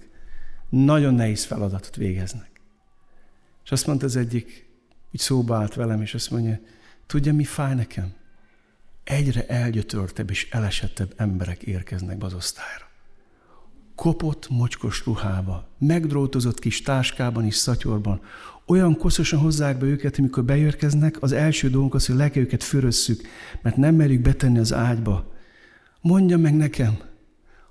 Nagyon 0.70 1.14
nehéz 1.14 1.44
feladatot 1.44 1.96
végeznek. 1.96 2.50
És 3.64 3.72
azt 3.72 3.88
mondta 3.88 4.06
az 4.06 4.16
egyik, 4.16 4.68
így 5.12 5.22
szóba 5.22 5.56
állt 5.56 5.74
velem, 5.74 6.02
és 6.02 6.14
azt 6.14 6.32
mondja, 6.32 6.60
tudja, 7.06 7.34
mi 7.34 7.44
fáj 7.44 7.76
nekem? 7.76 8.14
Egyre 9.04 9.46
elgyötörtebb 9.48 10.30
és 10.30 10.50
elesettebb 10.52 11.14
emberek 11.18 11.62
érkeznek 11.62 12.18
be 12.18 12.26
az 12.26 12.34
osztályra 12.34 12.94
kopott, 13.96 14.50
mocskos 14.50 15.06
ruhába, 15.06 15.68
megdrótozott 15.80 16.60
kis 16.60 16.82
táskában 16.82 17.46
és 17.46 17.56
szatyorban, 17.56 18.22
olyan 18.68 18.98
koszosan 18.98 19.40
hozzák 19.40 19.78
be 19.78 19.86
őket, 19.86 20.18
amikor 20.18 20.44
beérkeznek, 20.44 21.22
az 21.22 21.32
első 21.32 21.70
dolgunk 21.70 21.94
az, 21.94 22.06
hogy 22.06 22.16
le 22.16 22.30
kell 22.30 22.44
őket 22.44 22.64
fürösszük, 22.64 23.22
mert 23.62 23.76
nem 23.76 23.96
merjük 23.96 24.22
betenni 24.22 24.60
az 24.60 24.74
ágyba. 24.74 25.34
Mondja 26.02 26.38
meg 26.38 26.56
nekem, 26.56 26.98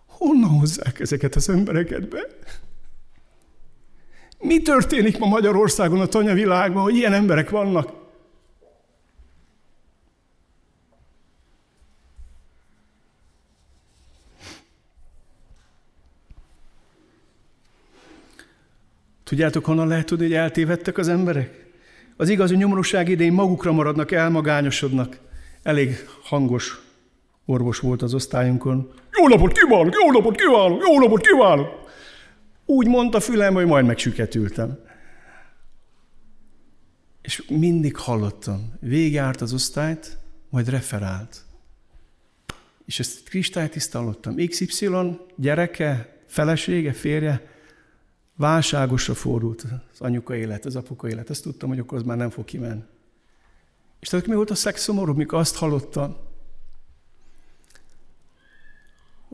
honnan 0.06 0.50
hozzák 0.50 1.00
ezeket 1.00 1.34
az 1.34 1.48
embereket 1.48 2.08
be? 2.08 2.26
Mi 4.38 4.62
történik 4.62 5.18
ma 5.18 5.26
Magyarországon, 5.26 6.00
a 6.00 6.06
tanyavilágban, 6.06 6.82
hogy 6.82 6.94
ilyen 6.94 7.12
emberek 7.12 7.50
vannak? 7.50 8.03
Tudjátok, 19.24 19.64
honnan 19.64 19.88
lehet 19.88 20.06
tudni, 20.06 20.24
hogy 20.24 20.34
eltévedtek 20.34 20.98
az 20.98 21.08
emberek? 21.08 21.64
Az 22.16 22.28
igazi 22.28 22.56
nyomorúság 22.56 23.08
idején 23.08 23.32
magukra 23.32 23.72
maradnak, 23.72 24.12
elmagányosodnak. 24.12 25.18
Elég 25.62 26.06
hangos 26.22 26.80
orvos 27.46 27.78
volt 27.78 28.02
az 28.02 28.14
osztályunkon. 28.14 28.92
Jó 29.18 29.28
napot 29.28 29.52
kívánok, 29.52 29.94
jó 30.04 30.10
napot 30.12 30.36
kívánok, 30.36 30.82
jó 30.88 31.00
napot 31.00 31.26
kívánok! 31.26 31.68
Úgy 32.66 32.86
mondta 32.86 33.20
fülem, 33.20 33.54
hogy 33.54 33.66
majd 33.66 33.86
megsüketültem. 33.86 34.78
És 37.22 37.42
mindig 37.48 37.96
hallottam. 37.96 38.72
Végjárt 38.80 39.40
az 39.40 39.52
osztályt, 39.52 40.18
majd 40.50 40.68
referált. 40.68 41.36
És 42.86 42.98
ezt 42.98 43.28
kristálytiszta 43.28 43.98
hallottam. 43.98 44.36
XY 44.46 44.88
gyereke, 45.36 46.18
felesége, 46.26 46.92
férje, 46.92 47.53
válságosra 48.36 49.14
fordult 49.14 49.66
az 49.92 50.00
anyuka 50.00 50.34
élet, 50.34 50.64
az 50.64 50.76
apuka 50.76 51.08
élet. 51.08 51.30
Ezt 51.30 51.42
tudtam, 51.42 51.68
hogy 51.68 51.78
akkor 51.78 51.98
az 51.98 52.04
már 52.04 52.16
nem 52.16 52.30
fog 52.30 52.44
kimenni. 52.44 52.82
És 54.00 54.08
tudod, 54.08 54.28
mi 54.28 54.34
volt 54.34 54.50
a 54.50 54.54
szexomorú, 54.54 55.12
mikor 55.12 55.38
azt 55.38 55.56
hallottam, 55.56 56.16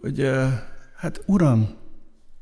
hogy 0.00 0.30
hát 0.96 1.22
uram, 1.26 1.68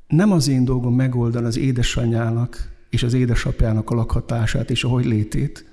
nem 0.07 0.33
az 0.33 0.49
én 0.49 0.65
dolgom 0.65 0.95
megoldani 0.95 1.47
az 1.47 1.57
édesanyjának 1.57 2.77
és 2.91 3.03
az 3.03 3.15
édesapjának 3.15 3.91
a 3.91 3.95
lakhatását 3.95 4.71
és 4.71 4.85
a 4.85 4.89
hogy 4.89 5.05
létét. 5.05 5.65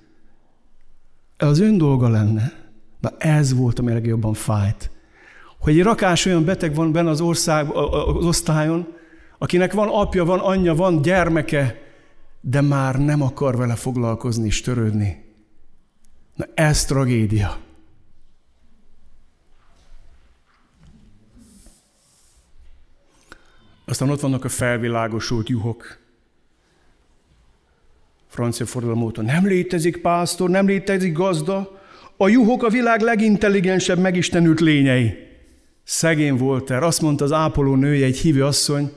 Az 1.38 1.60
ön 1.60 1.78
dolga 1.78 2.10
lenne. 2.10 2.64
De 3.02 3.16
ez 3.18 3.54
volt, 3.54 3.80
ami 3.80 3.92
legjobban 3.92 4.34
fájt. 4.34 4.92
Hogy 5.60 5.78
egy 5.78 5.84
rakás 5.84 6.26
olyan 6.26 6.46
beteg 6.46 6.76
van 6.76 6.92
benne 6.92 7.10
az, 7.10 7.22
ország, 7.22 7.70
az 7.70 8.26
osztályon, 8.26 8.88
akinek 9.38 9.74
van 9.74 9.88
apja, 9.88 10.26
van 10.26 10.40
anyja, 10.40 10.76
van 10.76 11.02
gyermeke, 11.02 11.82
de 12.42 12.62
már 12.62 13.00
nem 13.00 13.22
akar 13.22 13.58
vele 13.58 13.76
foglalkozni 13.76 14.46
és 14.46 14.62
törődni. 14.62 15.26
Na 16.36 16.46
ez 16.54 16.86
tragédia. 16.86 17.58
Aztán 23.86 24.10
ott 24.10 24.20
vannak 24.20 24.44
a 24.44 24.50
felvilágosult 24.50 25.50
juhok. 25.50 25.98
Francia 28.28 28.66
forradalom 28.66 29.04
óta 29.04 29.22
nem 29.22 29.48
létezik 29.48 30.02
pásztor, 30.02 30.50
nem 30.50 30.68
létezik 30.68 31.14
gazda. 31.14 31.82
A 32.18 32.28
juhok 32.28 32.64
a 32.64 32.70
világ 32.70 33.02
legintelligensebb, 33.02 33.98
megistenült 33.98 34.60
lényei. 34.60 35.14
Szegény 35.84 36.38
Volter, 36.38 36.84
azt 36.84 37.02
mondta 37.02 37.24
az 37.24 37.32
ápoló 37.32 37.76
nője, 37.76 38.06
egy 38.06 38.18
hívő 38.18 38.46
asszony, 38.46 38.92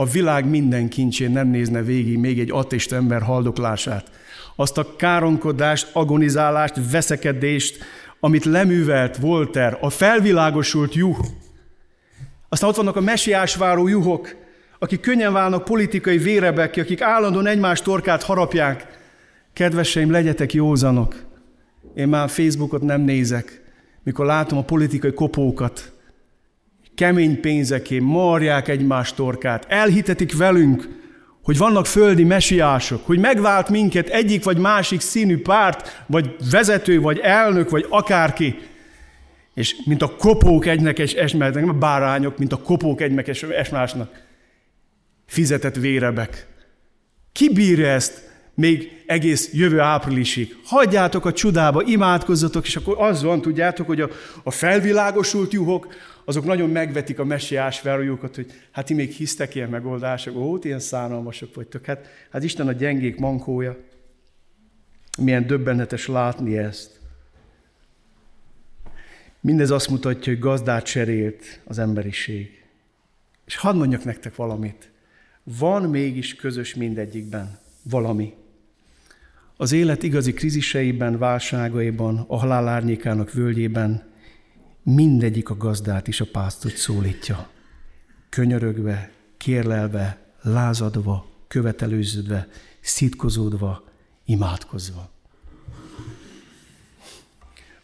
a 0.00 0.04
világ 0.04 0.48
minden 0.48 0.88
kincsén 0.88 1.30
nem 1.30 1.48
nézne 1.48 1.82
végig 1.82 2.18
még 2.18 2.40
egy 2.40 2.50
ateist 2.50 2.92
ember 2.92 3.22
haldoklását. 3.22 4.10
Azt 4.56 4.78
a 4.78 4.96
káronkodást, 4.96 5.90
agonizálást, 5.92 6.74
veszekedést, 6.90 7.78
amit 8.20 8.44
leművelt 8.44 9.16
Volter, 9.16 9.78
a 9.80 9.90
felvilágosult 9.90 10.94
juh. 10.94 11.18
Aztán 12.48 12.68
ott 12.68 12.76
vannak 12.76 12.96
a 12.96 13.00
mesiás 13.00 13.56
váró 13.56 13.88
juhok, 13.88 14.36
akik 14.78 15.00
könnyen 15.00 15.32
válnak 15.32 15.64
politikai 15.64 16.18
vérebek, 16.18 16.76
akik 16.76 17.00
állandóan 17.00 17.46
egymás 17.46 17.82
torkát 17.82 18.22
harapják. 18.22 18.86
Kedveseim, 19.52 20.10
legyetek 20.10 20.52
józanok. 20.52 21.14
Én 21.94 22.08
már 22.08 22.28
Facebookot 22.28 22.82
nem 22.82 23.00
nézek, 23.00 23.62
mikor 24.02 24.26
látom 24.26 24.58
a 24.58 24.64
politikai 24.64 25.12
kopókat, 25.12 25.92
kemény 27.00 27.40
pénzeké 27.40 27.98
marják 27.98 28.68
egymás 28.68 29.14
torkát, 29.14 29.66
elhitetik 29.68 30.36
velünk, 30.36 30.88
hogy 31.42 31.58
vannak 31.58 31.86
földi 31.86 32.24
mesiások, 32.24 33.06
hogy 33.06 33.18
megvált 33.18 33.68
minket 33.68 34.08
egyik 34.08 34.44
vagy 34.44 34.58
másik 34.58 35.00
színű 35.00 35.42
párt, 35.42 36.04
vagy 36.06 36.36
vezető, 36.50 37.00
vagy 37.00 37.18
elnök, 37.18 37.70
vagy 37.70 37.86
akárki. 37.88 38.58
és 39.54 39.76
mint 39.84 40.02
a 40.02 40.16
kopók 40.16 40.66
egynek 40.66 40.98
és 40.98 41.12
esmásnak, 41.12 41.60
nem 41.60 41.74
a 41.74 41.78
bárányok, 41.78 42.38
mint 42.38 42.52
a 42.52 42.62
kopók 42.62 43.00
egynek 43.00 43.28
és 43.28 43.42
esmásnak 43.42 44.22
fizetett 45.26 45.76
vérebek. 45.76 46.46
Ki 47.32 47.52
bírja 47.52 47.86
ezt 47.86 48.28
még 48.54 49.02
egész 49.06 49.50
jövő 49.52 49.80
áprilisig? 49.80 50.56
Hagyjátok 50.64 51.24
a 51.24 51.32
csodába, 51.32 51.82
imádkozzatok, 51.82 52.66
és 52.66 52.76
akkor 52.76 52.96
az 52.98 53.22
van, 53.22 53.40
tudjátok, 53.40 53.86
hogy 53.86 54.00
a, 54.00 54.08
a 54.42 54.50
felvilágosult 54.50 55.52
juhok, 55.52 55.86
azok 56.24 56.44
nagyon 56.44 56.70
megvetik 56.70 57.18
a 57.18 57.24
messiás 57.24 57.82
verőjukat, 57.82 58.34
hogy 58.34 58.52
hát 58.70 58.86
ti 58.86 58.94
még 58.94 59.10
hisztek 59.10 59.54
ilyen 59.54 59.68
megoldások, 59.68 60.36
ó, 60.36 60.58
ti 60.58 60.66
ilyen 60.66 60.80
szánalmasok 60.80 61.54
vagytok. 61.54 61.84
Hát, 61.84 62.06
hát 62.30 62.42
Isten 62.42 62.68
a 62.68 62.72
gyengék 62.72 63.18
mankója. 63.18 63.76
Milyen 65.18 65.46
döbbenetes 65.46 66.06
látni 66.06 66.58
ezt. 66.58 66.98
Mindez 69.40 69.70
azt 69.70 69.88
mutatja, 69.88 70.32
hogy 70.32 70.42
gazdát 70.42 70.84
cserélt 70.84 71.60
az 71.64 71.78
emberiség. 71.78 72.64
És 73.46 73.56
hadd 73.56 73.76
mondjak 73.76 74.04
nektek 74.04 74.36
valamit. 74.36 74.90
Van 75.42 75.82
mégis 75.82 76.34
közös 76.34 76.74
mindegyikben 76.74 77.58
valami. 77.82 78.34
Az 79.56 79.72
élet 79.72 80.02
igazi 80.02 80.32
kriziseiben, 80.32 81.18
válságaiban, 81.18 82.24
a 82.28 82.36
halál 82.36 82.68
árnyékának 82.68 83.32
völgyében 83.32 84.09
mindegyik 84.82 85.48
a 85.48 85.56
gazdát 85.56 86.08
és 86.08 86.20
a 86.20 86.26
pásztort 86.32 86.76
szólítja. 86.76 87.50
Könyörögve, 88.28 89.10
kérlelve, 89.36 90.32
lázadva, 90.42 91.26
követelőződve, 91.48 92.48
szitkozódva, 92.80 93.84
imádkozva. 94.24 95.10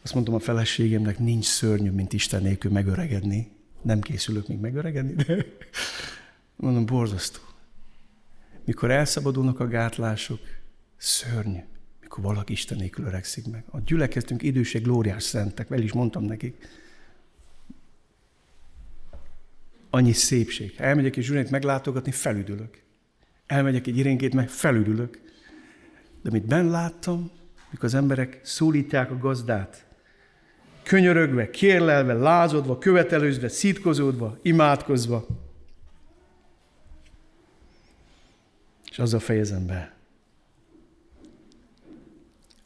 Azt 0.02 0.14
mondtam 0.14 0.34
a 0.34 0.38
feleségemnek, 0.38 1.18
nincs 1.18 1.44
szörnyű, 1.44 1.90
mint 1.90 2.12
Isten 2.12 2.42
nélkül 2.42 2.70
megöregedni. 2.70 3.50
Nem 3.82 4.00
készülök 4.00 4.48
még 4.48 4.58
megöregedni, 4.58 5.12
de 5.12 5.36
mondom, 6.56 6.86
borzasztó. 6.86 7.40
Mikor 8.64 8.90
elszabadulnak 8.90 9.60
a 9.60 9.68
gátlások, 9.68 10.40
szörnyű, 10.96 11.58
mikor 12.00 12.24
valaki 12.24 12.52
Isten 12.52 12.78
nélkül 12.78 13.04
öregszik 13.04 13.50
meg. 13.50 13.64
A 13.70 13.80
gyülekeztünk 13.80 14.42
időség 14.42 14.82
glóriás 14.82 15.22
szentek, 15.22 15.70
el 15.70 15.82
is 15.82 15.92
mondtam 15.92 16.24
nekik. 16.24 16.56
Annyi 19.90 20.12
szépség. 20.12 20.74
Elmegyek 20.76 21.16
egy 21.16 21.24
zsűrét 21.24 21.50
meglátogatni, 21.50 22.10
felüdülök. 22.10 22.82
Elmegyek 23.46 23.86
egy 23.86 23.96
irénkét, 23.96 24.34
meg 24.34 24.48
felüdülök. 24.48 25.20
De 26.22 26.28
amit 26.28 26.46
benn 26.46 26.70
láttam, 26.70 27.30
mikor 27.70 27.84
az 27.84 27.94
emberek 27.94 28.40
szólítják 28.42 29.10
a 29.10 29.18
gazdát, 29.18 29.86
könyörögve, 30.82 31.50
kérlelve, 31.50 32.12
lázodva, 32.12 32.78
követelőzve, 32.78 33.48
szítkozódva, 33.48 34.38
imádkozva. 34.42 35.26
És 38.90 38.98
azzal 38.98 39.20
fejezem 39.20 39.66
be, 39.66 39.96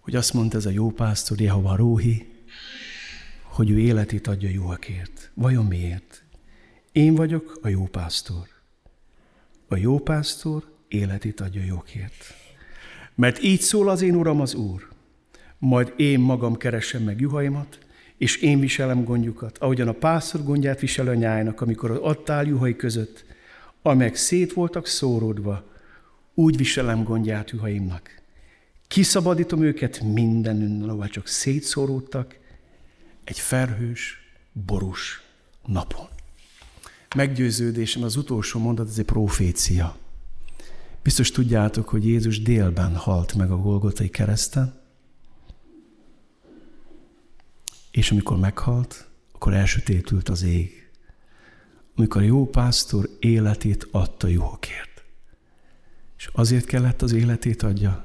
hogy 0.00 0.16
azt 0.16 0.32
mondta 0.32 0.56
ez 0.56 0.66
a 0.66 0.70
jó 0.70 0.90
pásztor, 0.90 1.40
Jehova 1.40 1.76
Róhi, 1.76 2.32
hogy 3.42 3.70
ő 3.70 3.78
életét 3.78 4.26
adja 4.26 4.48
jóakért. 4.48 5.30
Vajon 5.34 5.66
miért? 5.66 6.19
Én 6.92 7.14
vagyok 7.14 7.58
a 7.62 7.68
jó 7.68 7.84
pásztor. 7.84 8.46
A 9.68 9.76
jó 9.76 9.98
pásztor 9.98 10.64
életét 10.88 11.40
adja 11.40 11.62
jókért. 11.64 12.34
Mert 13.14 13.42
így 13.42 13.60
szól 13.60 13.88
az 13.88 14.02
én 14.02 14.14
Uram 14.14 14.40
az 14.40 14.54
Úr. 14.54 14.88
Majd 15.58 15.92
én 15.96 16.20
magam 16.20 16.56
keresem 16.56 17.02
meg 17.02 17.20
juhaimat, 17.20 17.78
és 18.16 18.36
én 18.36 18.60
viselem 18.60 19.04
gondjukat, 19.04 19.58
ahogyan 19.58 19.88
a 19.88 19.92
pásztor 19.92 20.44
gondját 20.44 20.80
visel 20.80 21.08
a 21.08 21.14
nyájnak, 21.14 21.60
amikor 21.60 21.90
adtál 22.02 22.46
juhai 22.46 22.76
között, 22.76 23.24
amelyek 23.82 24.14
szét 24.14 24.52
voltak 24.52 24.86
szóródva, 24.86 25.64
úgy 26.34 26.56
viselem 26.56 27.04
gondját 27.04 27.50
juhaimnak. 27.50 28.22
Kiszabadítom 28.88 29.62
őket 29.62 30.00
minden 30.00 30.84
ahol 30.88 31.08
csak 31.08 31.26
szétszóródtak, 31.26 32.38
egy 33.24 33.38
ferhős, 33.38 34.18
borús 34.52 35.22
napon. 35.66 36.19
Meggyőződésem 37.16 38.02
az 38.02 38.16
utolsó 38.16 38.60
mondat, 38.60 38.88
ez 38.88 38.98
egy 38.98 39.04
profécia. 39.04 39.96
Biztos 41.02 41.30
tudjátok, 41.30 41.88
hogy 41.88 42.06
Jézus 42.06 42.42
délben 42.42 42.96
halt 42.96 43.34
meg 43.34 43.50
a 43.50 43.56
Golgotai 43.56 44.08
kereszten, 44.08 44.80
És 47.90 48.10
amikor 48.10 48.38
meghalt, 48.38 49.08
akkor 49.32 49.54
elsötétült 49.54 50.28
az 50.28 50.42
ég. 50.42 50.90
Amikor 51.96 52.22
a 52.22 52.24
jó 52.24 52.46
pásztor 52.46 53.10
életét 53.18 53.88
adta 53.90 54.26
juhokért. 54.26 55.04
És 56.16 56.30
azért 56.32 56.64
kellett 56.64 57.02
az 57.02 57.12
életét 57.12 57.62
adja, 57.62 58.04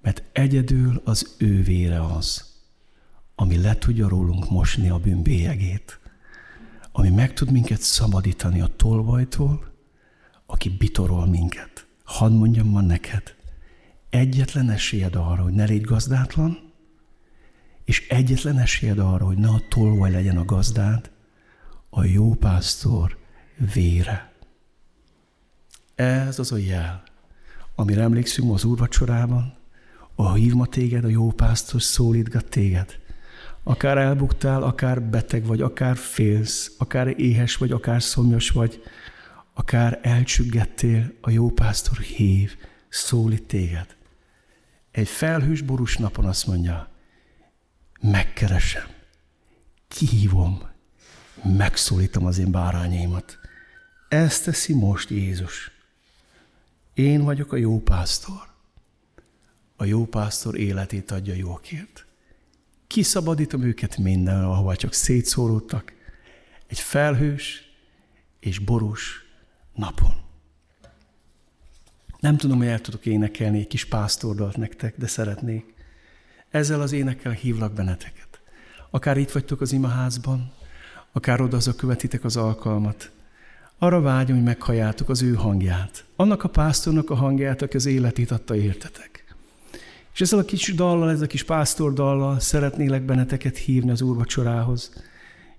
mert 0.00 0.22
egyedül 0.32 1.00
az 1.04 1.34
ő 1.38 1.62
vére 1.62 2.04
az, 2.04 2.54
ami 3.34 3.56
le 3.56 3.78
tudja 3.78 4.08
rólunk 4.08 4.50
mosni 4.50 4.88
a 4.88 4.98
bűnbélyegét, 4.98 5.98
ami 6.98 7.10
meg 7.10 7.32
tud 7.32 7.50
minket 7.50 7.80
szabadítani 7.80 8.60
a 8.60 8.66
tolvajtól, 8.76 9.72
aki 10.46 10.68
bitorol 10.68 11.26
minket. 11.26 11.86
Hadd 12.04 12.32
mondjam 12.32 12.68
ma 12.68 12.80
neked, 12.80 13.34
egyetlen 14.10 14.70
esélyed 14.70 15.14
arra, 15.14 15.42
hogy 15.42 15.52
ne 15.52 15.64
légy 15.64 15.82
gazdátlan, 15.82 16.72
és 17.84 18.08
egyetlen 18.08 18.58
esélyed 18.58 18.98
arra, 18.98 19.24
hogy 19.24 19.38
ne 19.38 19.48
a 19.48 19.62
tolvaj 19.68 20.10
legyen 20.10 20.36
a 20.36 20.44
gazdád, 20.44 21.10
a 21.90 22.04
jó 22.04 22.34
pásztor 22.34 23.18
vére. 23.74 24.32
Ez 25.94 26.38
az 26.38 26.52
a 26.52 26.56
jel, 26.56 27.02
amire 27.74 28.02
emlékszünk 28.02 28.54
az 28.54 28.64
úrvacsorában, 28.64 29.54
a 30.14 30.32
hív 30.32 30.52
ma 30.52 30.66
téged, 30.66 31.04
a 31.04 31.08
jó 31.08 31.30
pásztor 31.30 31.82
szólítgat 31.82 32.48
téged. 32.48 32.98
Akár 33.68 33.98
elbuktál, 33.98 34.62
akár 34.62 35.02
beteg 35.02 35.44
vagy, 35.44 35.60
akár 35.60 35.96
félsz, 35.96 36.74
akár 36.78 37.20
éhes 37.20 37.56
vagy, 37.56 37.70
akár 37.70 38.02
szomjas 38.02 38.50
vagy, 38.50 38.82
akár 39.52 39.98
elcsüggettél, 40.02 41.12
a 41.20 41.30
jó 41.30 41.50
pásztor 41.50 41.98
hív, 41.98 42.56
szólít 42.88 43.42
téged. 43.46 43.96
Egy 44.90 45.08
felhős 45.08 45.60
borús 45.60 45.96
napon 45.96 46.24
azt 46.24 46.46
mondja, 46.46 46.88
megkeresem, 48.00 48.86
kihívom, 49.88 50.62
megszólítom 51.42 52.26
az 52.26 52.38
én 52.38 52.50
bárányaimat. 52.50 53.38
Ezt 54.08 54.44
teszi 54.44 54.74
most 54.74 55.10
Jézus. 55.10 55.70
Én 56.94 57.24
vagyok 57.24 57.52
a 57.52 57.56
jó 57.56 57.80
pásztor. 57.80 58.48
A 59.76 59.84
jó 59.84 60.06
pásztor 60.06 60.58
életét 60.58 61.10
adja 61.10 61.34
jókért. 61.34 62.07
Kiszabadítom 62.88 63.62
őket 63.62 63.96
minden, 63.96 64.44
ahova 64.44 64.76
csak 64.76 64.92
szétszóródtak, 64.92 65.92
egy 66.66 66.78
felhős 66.78 67.62
és 68.40 68.58
borús 68.58 69.24
napon. 69.74 70.12
Nem 72.20 72.36
tudom, 72.36 72.58
hogy 72.58 72.66
el 72.66 72.80
tudok 72.80 73.06
énekelni 73.06 73.58
egy 73.58 73.66
kis 73.66 73.84
pásztordalt 73.84 74.56
nektek, 74.56 74.98
de 74.98 75.06
szeretnék. 75.06 75.74
Ezzel 76.50 76.80
az 76.80 76.92
énekkel 76.92 77.32
hívlak 77.32 77.72
benneteket. 77.72 78.40
Akár 78.90 79.16
itt 79.16 79.30
vagytok 79.30 79.60
az 79.60 79.72
imaházban, 79.72 80.52
akár 81.12 81.40
oda 81.40 81.58
követitek 81.76 82.24
az 82.24 82.36
alkalmat. 82.36 83.10
Arra 83.78 84.00
vágyom, 84.00 84.36
hogy 84.36 84.44
meghalljátok 84.44 85.08
az 85.08 85.22
ő 85.22 85.34
hangját. 85.34 86.04
Annak 86.16 86.44
a 86.44 86.48
pásztornak 86.48 87.10
a 87.10 87.14
hangját, 87.14 87.62
aki 87.62 87.76
az 87.76 87.86
életét 87.86 88.30
adta 88.30 88.56
értetek. 88.56 89.17
És 90.14 90.20
ezzel 90.20 90.38
a 90.38 90.44
kis 90.44 90.74
dallal, 90.74 91.10
ezzel 91.10 91.24
a 91.24 91.26
kis 91.26 91.44
pásztor 91.44 91.92
dallal 91.92 92.40
szeretnélek 92.40 93.02
benneteket 93.02 93.56
hívni 93.56 93.90
az 93.90 94.02
úrvacsorához, 94.02 94.92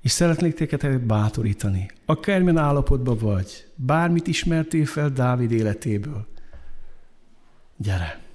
és 0.02 0.12
szeretnék 0.12 0.54
teket 0.54 1.02
bátorítani. 1.02 1.92
Akármilyen 2.06 2.58
állapotban 2.58 3.18
vagy, 3.18 3.66
bármit 3.76 4.28
ismertél 4.28 4.86
fel 4.86 5.10
Dávid 5.10 5.52
életéből. 5.52 6.28
Gyere! 7.78 8.29